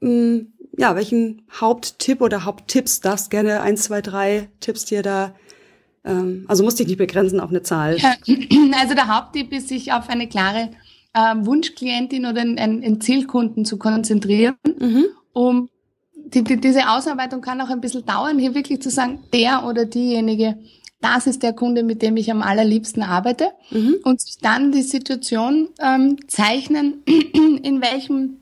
Ähm, 0.00 0.54
ja, 0.76 0.94
welchen 0.94 1.42
Haupttipp 1.52 2.20
oder 2.20 2.44
Haupttipps 2.44 3.00
darfst 3.00 3.30
gerne 3.30 3.60
eins, 3.62 3.84
zwei, 3.84 4.00
drei 4.00 4.48
Tipps 4.60 4.84
dir 4.84 5.02
da 5.02 5.34
ähm, 6.04 6.44
also 6.48 6.64
musst 6.64 6.78
dich 6.78 6.86
nicht 6.86 6.98
begrenzen 6.98 7.40
auf 7.40 7.50
eine 7.50 7.62
Zahl. 7.62 7.98
Ja, 7.98 8.14
also 8.80 8.94
der 8.94 9.08
Haupttipp 9.08 9.52
ist, 9.52 9.68
sich 9.68 9.92
auf 9.92 10.08
eine 10.08 10.28
klare 10.28 10.70
äh, 11.12 11.34
Wunschklientin 11.36 12.26
oder 12.26 12.40
einen, 12.40 12.58
einen 12.58 13.00
Zielkunden 13.00 13.64
zu 13.64 13.78
konzentrieren, 13.78 14.56
mhm. 14.78 15.06
um 15.32 15.68
die, 16.34 16.44
die, 16.44 16.60
diese 16.60 16.88
Ausarbeitung 16.88 17.40
kann 17.40 17.60
auch 17.60 17.70
ein 17.70 17.80
bisschen 17.80 18.04
dauern, 18.04 18.38
hier 18.38 18.54
wirklich 18.54 18.80
zu 18.82 18.90
sagen, 18.90 19.20
der 19.32 19.64
oder 19.64 19.84
diejenige, 19.84 20.56
das 21.00 21.26
ist 21.26 21.42
der 21.42 21.52
Kunde, 21.52 21.82
mit 21.82 22.02
dem 22.02 22.16
ich 22.16 22.30
am 22.30 22.42
allerliebsten 22.42 23.02
arbeite 23.02 23.52
mhm. 23.70 23.96
und 24.02 24.22
dann 24.42 24.72
die 24.72 24.82
Situation 24.82 25.68
ähm, 25.80 26.16
zeichnen, 26.28 27.02
in 27.06 27.80
welchem 27.80 28.38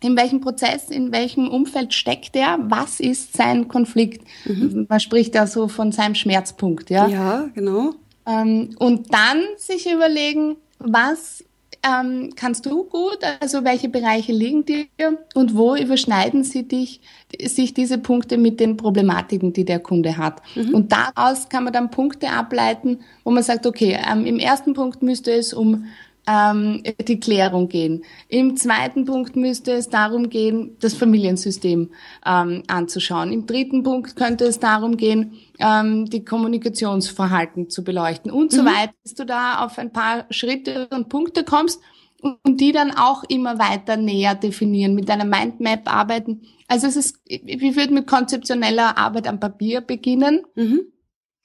in 0.00 0.16
welchem 0.18 0.42
Prozess, 0.42 0.90
in 0.90 1.12
welchem 1.12 1.48
Umfeld 1.48 1.94
steckt 1.94 2.36
er, 2.36 2.58
was 2.60 3.00
ist 3.00 3.34
sein 3.34 3.68
Konflikt. 3.68 4.26
Mhm. 4.44 4.84
Man 4.86 5.00
spricht 5.00 5.34
da 5.34 5.46
so 5.46 5.66
von 5.66 5.92
seinem 5.92 6.14
Schmerzpunkt, 6.14 6.90
ja. 6.90 7.08
Ja, 7.08 7.48
genau. 7.54 7.94
Ähm, 8.26 8.74
und 8.78 9.14
dann 9.14 9.40
sich 9.56 9.90
überlegen, 9.90 10.56
was 10.78 11.42
ähm, 11.84 12.30
kannst 12.34 12.66
du 12.66 12.84
gut? 12.84 13.18
Also 13.40 13.64
welche 13.64 13.88
Bereiche 13.88 14.32
liegen 14.32 14.64
dir 14.64 14.86
und 15.34 15.54
wo 15.54 15.76
überschneiden 15.76 16.42
sie 16.42 16.66
dich, 16.66 17.00
sich 17.44 17.74
diese 17.74 17.98
Punkte 17.98 18.38
mit 18.38 18.58
den 18.60 18.76
Problematiken, 18.76 19.52
die 19.52 19.64
der 19.64 19.80
Kunde 19.80 20.16
hat? 20.16 20.40
Mhm. 20.54 20.74
Und 20.74 20.92
daraus 20.92 21.48
kann 21.48 21.64
man 21.64 21.72
dann 21.72 21.90
Punkte 21.90 22.30
ableiten, 22.30 23.00
wo 23.22 23.30
man 23.30 23.42
sagt, 23.42 23.66
okay, 23.66 23.98
ähm, 24.10 24.24
im 24.24 24.38
ersten 24.38 24.72
Punkt 24.72 25.02
müsste 25.02 25.32
es 25.32 25.52
um 25.52 25.86
ähm, 26.26 26.82
die 27.06 27.20
Klärung 27.20 27.68
gehen. 27.68 28.04
Im 28.28 28.56
zweiten 28.56 29.04
Punkt 29.04 29.36
müsste 29.36 29.72
es 29.72 29.88
darum 29.88 30.30
gehen, 30.30 30.76
das 30.80 30.94
Familiensystem 30.94 31.90
ähm, 32.24 32.62
anzuschauen. 32.66 33.32
Im 33.32 33.46
dritten 33.46 33.82
Punkt 33.82 34.16
könnte 34.16 34.44
es 34.44 34.58
darum 34.58 34.96
gehen, 34.96 35.34
ähm, 35.58 36.06
die 36.06 36.24
Kommunikationsverhalten 36.24 37.70
zu 37.70 37.84
beleuchten 37.84 38.30
und 38.30 38.52
mhm. 38.52 38.56
so 38.56 38.64
weiter, 38.64 38.94
bis 39.02 39.14
du 39.14 39.26
da 39.26 39.64
auf 39.64 39.78
ein 39.78 39.92
paar 39.92 40.26
Schritte 40.30 40.88
und 40.90 41.08
Punkte 41.08 41.44
kommst 41.44 41.80
und 42.20 42.60
die 42.60 42.72
dann 42.72 42.90
auch 42.90 43.24
immer 43.28 43.58
weiter 43.58 43.96
näher 43.96 44.34
definieren, 44.34 44.94
mit 44.94 45.10
einer 45.10 45.26
Mindmap 45.26 45.82
arbeiten. 45.92 46.42
Also 46.68 46.86
es 46.86 46.96
ist, 46.96 47.20
ich 47.26 47.76
würde 47.76 47.92
mit 47.92 48.06
konzeptioneller 48.06 48.96
Arbeit 48.96 49.28
am 49.28 49.40
Papier 49.40 49.82
beginnen 49.82 50.42
mhm. 50.54 50.80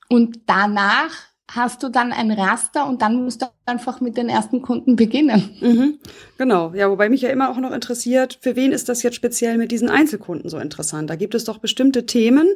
und 0.07 0.39
danach 0.45 1.28
hast 1.55 1.83
du 1.83 1.89
dann 1.89 2.11
ein 2.11 2.31
Raster 2.31 2.87
und 2.87 3.01
dann 3.01 3.23
musst 3.23 3.41
du 3.41 3.47
einfach 3.65 4.01
mit 4.01 4.17
den 4.17 4.29
ersten 4.29 4.61
Kunden 4.61 4.95
beginnen. 4.95 5.57
Mhm, 5.61 5.99
genau, 6.37 6.73
ja, 6.73 6.89
wobei 6.89 7.09
mich 7.09 7.21
ja 7.21 7.29
immer 7.29 7.49
auch 7.49 7.57
noch 7.57 7.71
interessiert, 7.71 8.39
für 8.41 8.55
wen 8.55 8.71
ist 8.71 8.89
das 8.89 9.03
jetzt 9.03 9.15
speziell 9.15 9.57
mit 9.57 9.71
diesen 9.71 9.89
Einzelkunden 9.89 10.49
so 10.49 10.59
interessant? 10.59 11.09
Da 11.09 11.15
gibt 11.15 11.35
es 11.35 11.43
doch 11.43 11.57
bestimmte 11.57 12.05
Themen, 12.05 12.47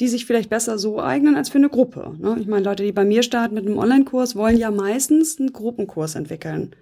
die 0.00 0.08
sich 0.08 0.26
vielleicht 0.26 0.50
besser 0.50 0.78
so 0.78 1.00
eignen 1.00 1.36
als 1.36 1.48
für 1.48 1.58
eine 1.58 1.68
Gruppe. 1.68 2.14
Ne? 2.18 2.36
Ich 2.40 2.46
meine, 2.46 2.64
Leute, 2.64 2.84
die 2.84 2.92
bei 2.92 3.04
mir 3.04 3.22
starten 3.22 3.54
mit 3.54 3.66
einem 3.66 3.78
Online-Kurs, 3.78 4.36
wollen 4.36 4.56
ja 4.56 4.70
meistens 4.70 5.38
einen 5.40 5.52
Gruppenkurs 5.52 6.14
entwickeln. 6.14 6.74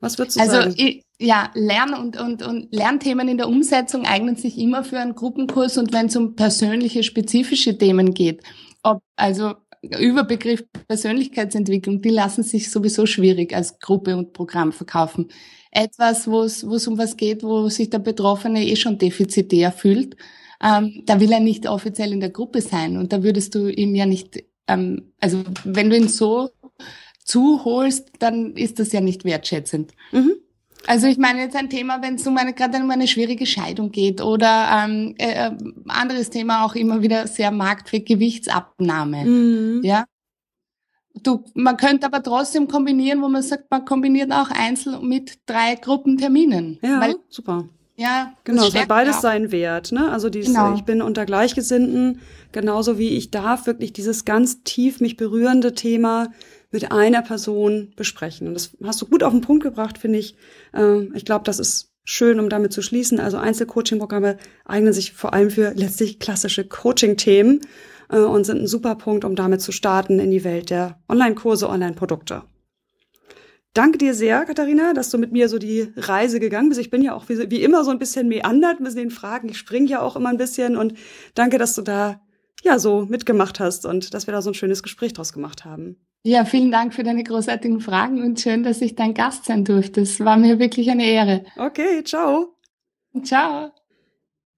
Was 0.00 0.18
würdest 0.18 0.36
du 0.36 0.40
also, 0.40 0.52
sagen? 0.54 0.74
Also 0.78 0.92
ja, 1.18 1.50
Lern- 1.54 1.94
und, 1.94 2.20
und, 2.20 2.42
und 2.42 2.74
Lernthemen 2.74 3.28
in 3.28 3.38
der 3.38 3.48
Umsetzung 3.48 4.04
eignen 4.04 4.36
sich 4.36 4.58
immer 4.58 4.84
für 4.84 4.98
einen 4.98 5.14
Gruppenkurs 5.14 5.78
und 5.78 5.92
wenn 5.92 6.06
es 6.06 6.16
um 6.16 6.34
persönliche, 6.34 7.04
spezifische 7.04 7.78
Themen 7.78 8.12
geht, 8.12 8.42
ob 8.82 9.00
also 9.16 9.54
Überbegriff 9.82 10.64
Persönlichkeitsentwicklung, 10.86 12.00
die 12.00 12.10
lassen 12.10 12.42
sich 12.42 12.70
sowieso 12.70 13.06
schwierig 13.06 13.54
als 13.54 13.78
Gruppe 13.80 14.16
und 14.16 14.32
Programm 14.32 14.72
verkaufen. 14.72 15.28
Etwas, 15.72 16.28
wo 16.28 16.42
es 16.42 16.62
um 16.86 16.98
was 16.98 17.16
geht, 17.16 17.42
wo 17.42 17.68
sich 17.68 17.90
der 17.90 17.98
Betroffene 17.98 18.64
eh 18.64 18.76
schon 18.76 18.98
defizitär 18.98 19.72
fühlt, 19.72 20.16
ähm, 20.62 21.02
da 21.06 21.18
will 21.18 21.32
er 21.32 21.40
nicht 21.40 21.66
offiziell 21.66 22.12
in 22.12 22.20
der 22.20 22.30
Gruppe 22.30 22.60
sein 22.60 22.96
und 22.96 23.12
da 23.12 23.22
würdest 23.22 23.54
du 23.54 23.68
ihm 23.68 23.94
ja 23.94 24.06
nicht, 24.06 24.44
ähm, 24.68 25.12
also 25.18 25.42
wenn 25.64 25.90
du 25.90 25.96
ihn 25.96 26.08
so 26.08 26.50
zuholst, 27.24 28.10
dann 28.20 28.54
ist 28.56 28.78
das 28.78 28.92
ja 28.92 29.00
nicht 29.00 29.24
wertschätzend. 29.24 29.92
Mhm. 30.12 30.34
Also 30.86 31.06
ich 31.06 31.18
meine 31.18 31.40
jetzt 31.40 31.56
ein 31.56 31.70
Thema, 31.70 32.02
wenn 32.02 32.16
es 32.16 32.26
um 32.26 32.36
eine 32.36 32.52
gerade 32.52 32.78
um 32.78 32.90
eine 32.90 33.06
schwierige 33.06 33.46
Scheidung 33.46 33.90
geht 33.90 34.20
oder 34.20 34.84
ähm, 34.84 35.14
äh, 35.18 35.46
äh, 35.46 35.50
anderes 35.88 36.30
Thema 36.30 36.64
auch 36.64 36.74
immer 36.74 37.02
wieder 37.02 37.26
sehr 37.26 37.50
Markt 37.50 37.88
für 37.88 38.00
Gewichtsabnahme. 38.00 39.24
Mhm. 39.24 39.80
Ja. 39.84 40.04
Du, 41.22 41.44
man 41.54 41.76
könnte 41.76 42.06
aber 42.06 42.22
trotzdem 42.22 42.68
kombinieren, 42.68 43.20
wo 43.22 43.28
man 43.28 43.42
sagt, 43.42 43.70
man 43.70 43.84
kombiniert 43.84 44.32
auch 44.32 44.50
Einzel 44.50 45.00
mit 45.00 45.40
drei 45.46 45.74
Gruppenterminen. 45.74 46.78
Ja, 46.82 47.12
super. 47.28 47.68
Ja, 47.96 48.32
genau, 48.44 48.66
es 48.66 48.74
hat 48.74 48.88
beides 48.88 49.20
seinen 49.20 49.52
Wert, 49.52 49.92
ne? 49.92 50.10
Also 50.10 50.30
dieses, 50.30 50.54
genau. 50.54 50.74
ich 50.74 50.82
bin 50.82 51.02
unter 51.02 51.26
Gleichgesinnten, 51.26 52.20
genauso 52.50 52.98
wie 52.98 53.10
ich 53.10 53.30
darf 53.30 53.66
wirklich 53.66 53.92
dieses 53.92 54.24
ganz 54.24 54.62
tief 54.64 55.00
mich 55.00 55.16
berührende 55.16 55.74
Thema 55.74 56.28
mit 56.70 56.90
einer 56.90 57.22
Person 57.22 57.92
besprechen. 57.96 58.48
Und 58.48 58.54
das 58.54 58.76
hast 58.82 59.02
du 59.02 59.06
gut 59.06 59.22
auf 59.22 59.32
den 59.32 59.42
Punkt 59.42 59.62
gebracht, 59.62 59.98
finde 59.98 60.18
ich. 60.18 60.36
Ähm, 60.74 61.12
ich 61.14 61.24
glaube, 61.24 61.44
das 61.44 61.58
ist 61.58 61.92
schön, 62.04 62.40
um 62.40 62.48
damit 62.48 62.72
zu 62.72 62.82
schließen. 62.82 63.20
Also 63.20 63.36
Einzelcoaching-Programme 63.36 64.38
eignen 64.64 64.92
sich 64.92 65.12
vor 65.12 65.34
allem 65.34 65.50
für 65.50 65.72
letztlich 65.74 66.18
klassische 66.18 66.66
Coaching-Themen 66.66 67.60
äh, 68.10 68.18
und 68.18 68.44
sind 68.44 68.62
ein 68.62 68.66
super 68.66 68.94
Punkt, 68.94 69.24
um 69.24 69.36
damit 69.36 69.60
zu 69.60 69.70
starten 69.70 70.18
in 70.18 70.30
die 70.30 70.44
Welt 70.44 70.70
der 70.70 70.98
Online-Kurse, 71.08 71.68
Online-Produkte. 71.68 72.42
Danke 73.74 73.96
dir 73.96 74.14
sehr, 74.14 74.44
Katharina, 74.44 74.92
dass 74.92 75.08
du 75.08 75.16
mit 75.16 75.32
mir 75.32 75.48
so 75.48 75.58
die 75.58 75.92
Reise 75.96 76.40
gegangen 76.40 76.68
bist. 76.68 76.80
Ich 76.80 76.90
bin 76.90 77.00
ja 77.00 77.14
auch 77.14 77.28
wie, 77.30 77.50
wie 77.50 77.62
immer 77.62 77.84
so 77.84 77.90
ein 77.90 77.98
bisschen 77.98 78.28
meandert 78.28 78.80
mit 78.80 78.94
den 78.96 79.10
Fragen. 79.10 79.48
Ich 79.48 79.56
springe 79.56 79.88
ja 79.88 80.02
auch 80.02 80.14
immer 80.14 80.28
ein 80.28 80.36
bisschen 80.36 80.76
und 80.76 80.94
danke, 81.34 81.56
dass 81.56 81.74
du 81.74 81.82
da 81.82 82.20
ja 82.62 82.78
so 82.78 83.06
mitgemacht 83.06 83.60
hast 83.60 83.86
und 83.86 84.12
dass 84.12 84.26
wir 84.26 84.32
da 84.32 84.42
so 84.42 84.50
ein 84.50 84.54
schönes 84.54 84.82
Gespräch 84.82 85.14
draus 85.14 85.32
gemacht 85.32 85.64
haben. 85.64 85.96
Ja, 86.22 86.44
vielen 86.44 86.70
Dank 86.70 86.94
für 86.94 87.02
deine 87.02 87.24
großartigen 87.24 87.80
Fragen 87.80 88.22
und 88.22 88.38
schön, 88.38 88.62
dass 88.62 88.80
ich 88.80 88.94
dein 88.94 89.14
Gast 89.14 89.46
sein 89.46 89.64
durfte. 89.64 90.02
Es 90.02 90.20
war 90.20 90.36
mir 90.36 90.58
wirklich 90.58 90.90
eine 90.90 91.06
Ehre. 91.06 91.44
Okay, 91.56 92.04
ciao. 92.04 92.54
Ciao. 93.24 93.72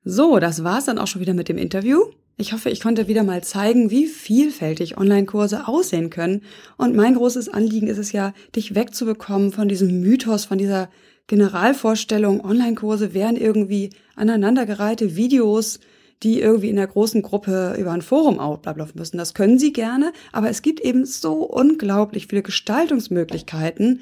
So, 0.03 0.39
das 0.39 0.62
war's 0.62 0.85
dann 0.85 0.99
auch 0.99 1.07
schon 1.07 1.23
wieder 1.23 1.35
mit 1.35 1.49
dem 1.49 1.57
Interview. 1.57 2.03
Ich 2.37 2.53
hoffe, 2.53 2.68
ich 2.68 2.80
konnte 2.80 3.07
wieder 3.07 3.22
mal 3.22 3.45
zeigen, 3.45 3.91
wie 3.91 4.07
vielfältig 4.07 4.99
Online-Kurse 4.99 5.68
aussehen 5.68 6.11
können. 6.11 6.43
Und 6.76 6.97
mein 6.97 7.14
großes 7.14 7.49
Anliegen 7.49 7.87
ist 7.87 7.99
es 7.99 8.11
ja, 8.11 8.32
dich 8.57 8.74
wegzubekommen 8.74 9.53
von 9.53 9.68
diesem 9.68 10.01
Mythos, 10.01 10.45
von 10.45 10.59
dieser 10.59 10.89
Generalvorstellung, 11.26 12.45
Online-Kurse 12.45 13.14
wären 13.14 13.37
irgendwie 13.37 13.91
aneinandergereihte 14.14 15.16
Videos, 15.16 15.80
die 16.22 16.41
irgendwie 16.41 16.70
in 16.70 16.76
der 16.76 16.87
großen 16.87 17.22
Gruppe 17.22 17.76
über 17.78 17.93
ein 17.93 18.03
Forum 18.03 18.41
ablaufen 18.41 18.99
müssen. 18.99 19.16
Das 19.16 19.32
können 19.32 19.59
sie 19.59 19.72
gerne, 19.72 20.12
aber 20.32 20.51
es 20.51 20.61
gibt 20.61 20.80
eben 20.80 21.07
so 21.07 21.45
unglaublich 21.45 22.26
viele 22.26 22.43
Gestaltungsmöglichkeiten 22.43 24.01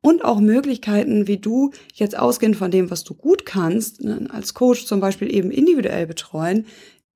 und 0.00 0.24
auch 0.24 0.40
Möglichkeiten, 0.40 1.28
wie 1.28 1.38
du 1.38 1.70
jetzt 1.94 2.18
ausgehend 2.18 2.56
von 2.56 2.70
dem, 2.70 2.90
was 2.90 3.04
du 3.04 3.14
gut 3.14 3.46
kannst, 3.46 4.02
ne, 4.02 4.26
als 4.30 4.52
Coach 4.52 4.84
zum 4.84 5.00
Beispiel 5.00 5.32
eben 5.32 5.50
individuell 5.50 6.06
betreuen, 6.06 6.66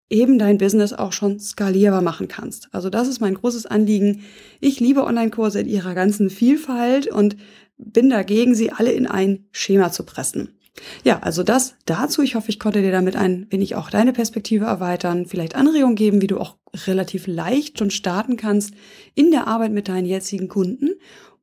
eben 0.08 0.38
dein 0.38 0.58
Business 0.58 0.92
auch 0.92 1.12
schon 1.12 1.40
skalierbar 1.40 2.02
machen 2.02 2.28
kannst. 2.28 2.68
Also 2.72 2.90
das 2.90 3.08
ist 3.08 3.20
mein 3.20 3.34
großes 3.34 3.66
Anliegen. 3.66 4.22
Ich 4.60 4.80
liebe 4.80 5.04
Online-Kurse 5.04 5.60
in 5.60 5.68
ihrer 5.68 5.94
ganzen 5.94 6.30
Vielfalt 6.30 7.08
und 7.08 7.36
bin 7.76 8.10
dagegen, 8.10 8.54
sie 8.54 8.70
alle 8.72 8.92
in 8.92 9.06
ein 9.06 9.46
Schema 9.52 9.90
zu 9.90 10.04
pressen. 10.04 10.56
Ja, 11.04 11.20
also 11.20 11.42
das 11.42 11.74
dazu. 11.86 12.22
Ich 12.22 12.34
hoffe, 12.34 12.50
ich 12.50 12.58
konnte 12.58 12.82
dir 12.82 12.92
damit 12.92 13.16
ein 13.16 13.46
wenig 13.50 13.74
auch 13.76 13.90
deine 13.90 14.12
Perspektive 14.12 14.66
erweitern, 14.66 15.26
vielleicht 15.26 15.56
Anregungen 15.56 15.96
geben, 15.96 16.20
wie 16.20 16.26
du 16.26 16.38
auch 16.38 16.56
relativ 16.86 17.26
leicht 17.26 17.78
schon 17.78 17.90
starten 17.90 18.36
kannst 18.36 18.74
in 19.14 19.30
der 19.30 19.46
Arbeit 19.46 19.72
mit 19.72 19.88
deinen 19.88 20.06
jetzigen 20.06 20.48
Kunden, 20.48 20.90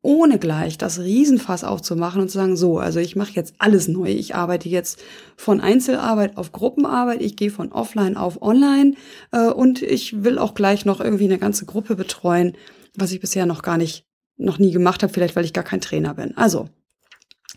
ohne 0.03 0.37
gleich 0.37 0.77
das 0.77 0.99
Riesenfass 0.99 1.63
aufzumachen 1.63 2.21
und 2.21 2.29
zu 2.29 2.37
sagen, 2.37 2.57
so, 2.57 2.77
also 2.77 2.99
ich 2.99 3.15
mache 3.15 3.31
jetzt 3.31 3.55
alles 3.57 3.87
neu. 3.87 4.09
Ich 4.09 4.35
arbeite 4.35 4.67
jetzt 4.67 5.01
von 5.37 5.61
Einzelarbeit 5.61 6.37
auf 6.37 6.51
Gruppenarbeit, 6.51 7.21
ich 7.21 7.37
gehe 7.37 7.49
von 7.49 7.71
offline 7.71 8.17
auf 8.17 8.41
online 8.41 8.95
äh, 9.31 9.47
und 9.47 9.81
ich 9.81 10.23
will 10.23 10.37
auch 10.37 10.53
gleich 10.53 10.85
noch 10.85 10.99
irgendwie 10.99 11.23
eine 11.23 11.39
ganze 11.39 11.65
Gruppe 11.65 11.95
betreuen, 11.95 12.55
was 12.95 13.13
ich 13.13 13.21
bisher 13.21 13.45
noch 13.45 13.63
gar 13.63 13.77
nicht 13.77 14.05
noch 14.35 14.59
nie 14.59 14.71
gemacht 14.71 15.03
habe, 15.03 15.13
vielleicht 15.13 15.37
weil 15.37 15.45
ich 15.45 15.53
gar 15.53 15.63
kein 15.63 15.81
Trainer 15.81 16.13
bin. 16.13 16.35
Also, 16.37 16.67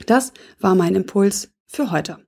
das 0.06 0.32
war 0.60 0.76
mein 0.76 0.94
Impuls 0.94 1.50
für 1.66 1.90
heute. 1.90 2.18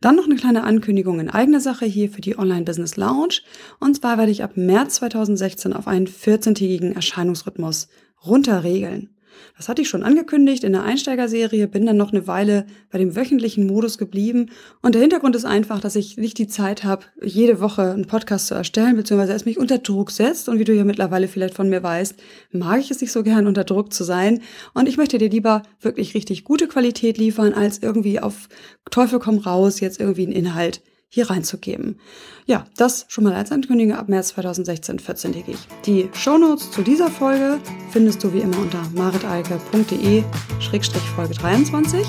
Dann 0.00 0.16
noch 0.16 0.24
eine 0.24 0.34
kleine 0.34 0.64
Ankündigung 0.64 1.20
in 1.20 1.30
eigener 1.30 1.60
Sache 1.60 1.86
hier 1.86 2.10
für 2.10 2.20
die 2.20 2.36
Online 2.36 2.64
Business 2.64 2.96
Lounge. 2.96 3.42
Und 3.78 3.94
zwar 3.94 4.18
werde 4.18 4.32
ich 4.32 4.42
ab 4.42 4.56
März 4.56 4.96
2016 4.96 5.72
auf 5.72 5.86
einen 5.86 6.08
14-tägigen 6.08 6.94
Erscheinungsrhythmus 6.94 7.86
runterregeln. 8.24 9.11
Das 9.56 9.68
hatte 9.68 9.82
ich 9.82 9.88
schon 9.88 10.02
angekündigt 10.02 10.64
in 10.64 10.72
der 10.72 10.82
Einsteigerserie, 10.82 11.68
bin 11.68 11.86
dann 11.86 11.96
noch 11.96 12.12
eine 12.12 12.26
Weile 12.26 12.66
bei 12.90 12.98
dem 12.98 13.14
wöchentlichen 13.16 13.66
Modus 13.66 13.98
geblieben. 13.98 14.50
Und 14.80 14.94
der 14.94 15.02
Hintergrund 15.02 15.36
ist 15.36 15.44
einfach, 15.44 15.80
dass 15.80 15.96
ich 15.96 16.16
nicht 16.16 16.38
die 16.38 16.48
Zeit 16.48 16.84
habe, 16.84 17.04
jede 17.22 17.60
Woche 17.60 17.92
einen 17.92 18.06
Podcast 18.06 18.46
zu 18.46 18.54
erstellen, 18.54 18.96
beziehungsweise 18.96 19.32
es 19.32 19.44
mich 19.44 19.58
unter 19.58 19.78
Druck 19.78 20.10
setzt. 20.10 20.48
Und 20.48 20.58
wie 20.58 20.64
du 20.64 20.74
ja 20.74 20.84
mittlerweile 20.84 21.28
vielleicht 21.28 21.54
von 21.54 21.68
mir 21.68 21.82
weißt, 21.82 22.16
mag 22.52 22.80
ich 22.80 22.90
es 22.90 23.00
nicht 23.00 23.12
so 23.12 23.22
gern, 23.22 23.46
unter 23.46 23.64
Druck 23.64 23.92
zu 23.92 24.04
sein. 24.04 24.40
Und 24.74 24.88
ich 24.88 24.96
möchte 24.96 25.18
dir 25.18 25.30
lieber 25.30 25.62
wirklich 25.80 26.14
richtig 26.14 26.44
gute 26.44 26.68
Qualität 26.68 27.18
liefern, 27.18 27.52
als 27.52 27.78
irgendwie 27.82 28.20
auf 28.20 28.48
Teufel 28.90 29.18
komm 29.18 29.38
raus, 29.38 29.80
jetzt 29.80 30.00
irgendwie 30.00 30.24
einen 30.24 30.32
Inhalt 30.32 30.82
hier 31.14 31.28
reinzugeben. 31.28 32.00
Ja, 32.46 32.64
das 32.76 33.04
schon 33.08 33.24
mal 33.24 33.34
als 33.34 33.52
Ankündigung 33.52 33.94
ab 33.94 34.08
März 34.08 34.28
2016 34.28 34.98
14-tägig. 34.98 35.58
Die 35.84 36.08
Shownotes 36.14 36.70
zu 36.70 36.80
dieser 36.80 37.10
Folge 37.10 37.60
findest 37.90 38.24
du 38.24 38.32
wie 38.32 38.40
immer 38.40 38.56
unter 38.58 38.82
maritalke.de-folge 38.94 41.34
23 41.34 42.06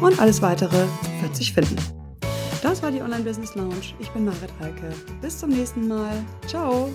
und 0.00 0.20
alles 0.20 0.42
weitere 0.42 0.88
wird 1.22 1.36
sich 1.36 1.52
finden. 1.52 1.76
Das 2.60 2.82
war 2.82 2.90
die 2.90 3.00
Online 3.00 3.22
Business 3.22 3.54
Lounge. 3.54 3.94
Ich 4.00 4.10
bin 4.10 4.24
Marit 4.24 4.50
Alke. 4.60 4.92
Bis 5.22 5.38
zum 5.38 5.50
nächsten 5.50 5.86
Mal. 5.86 6.10
Ciao. 6.48 6.90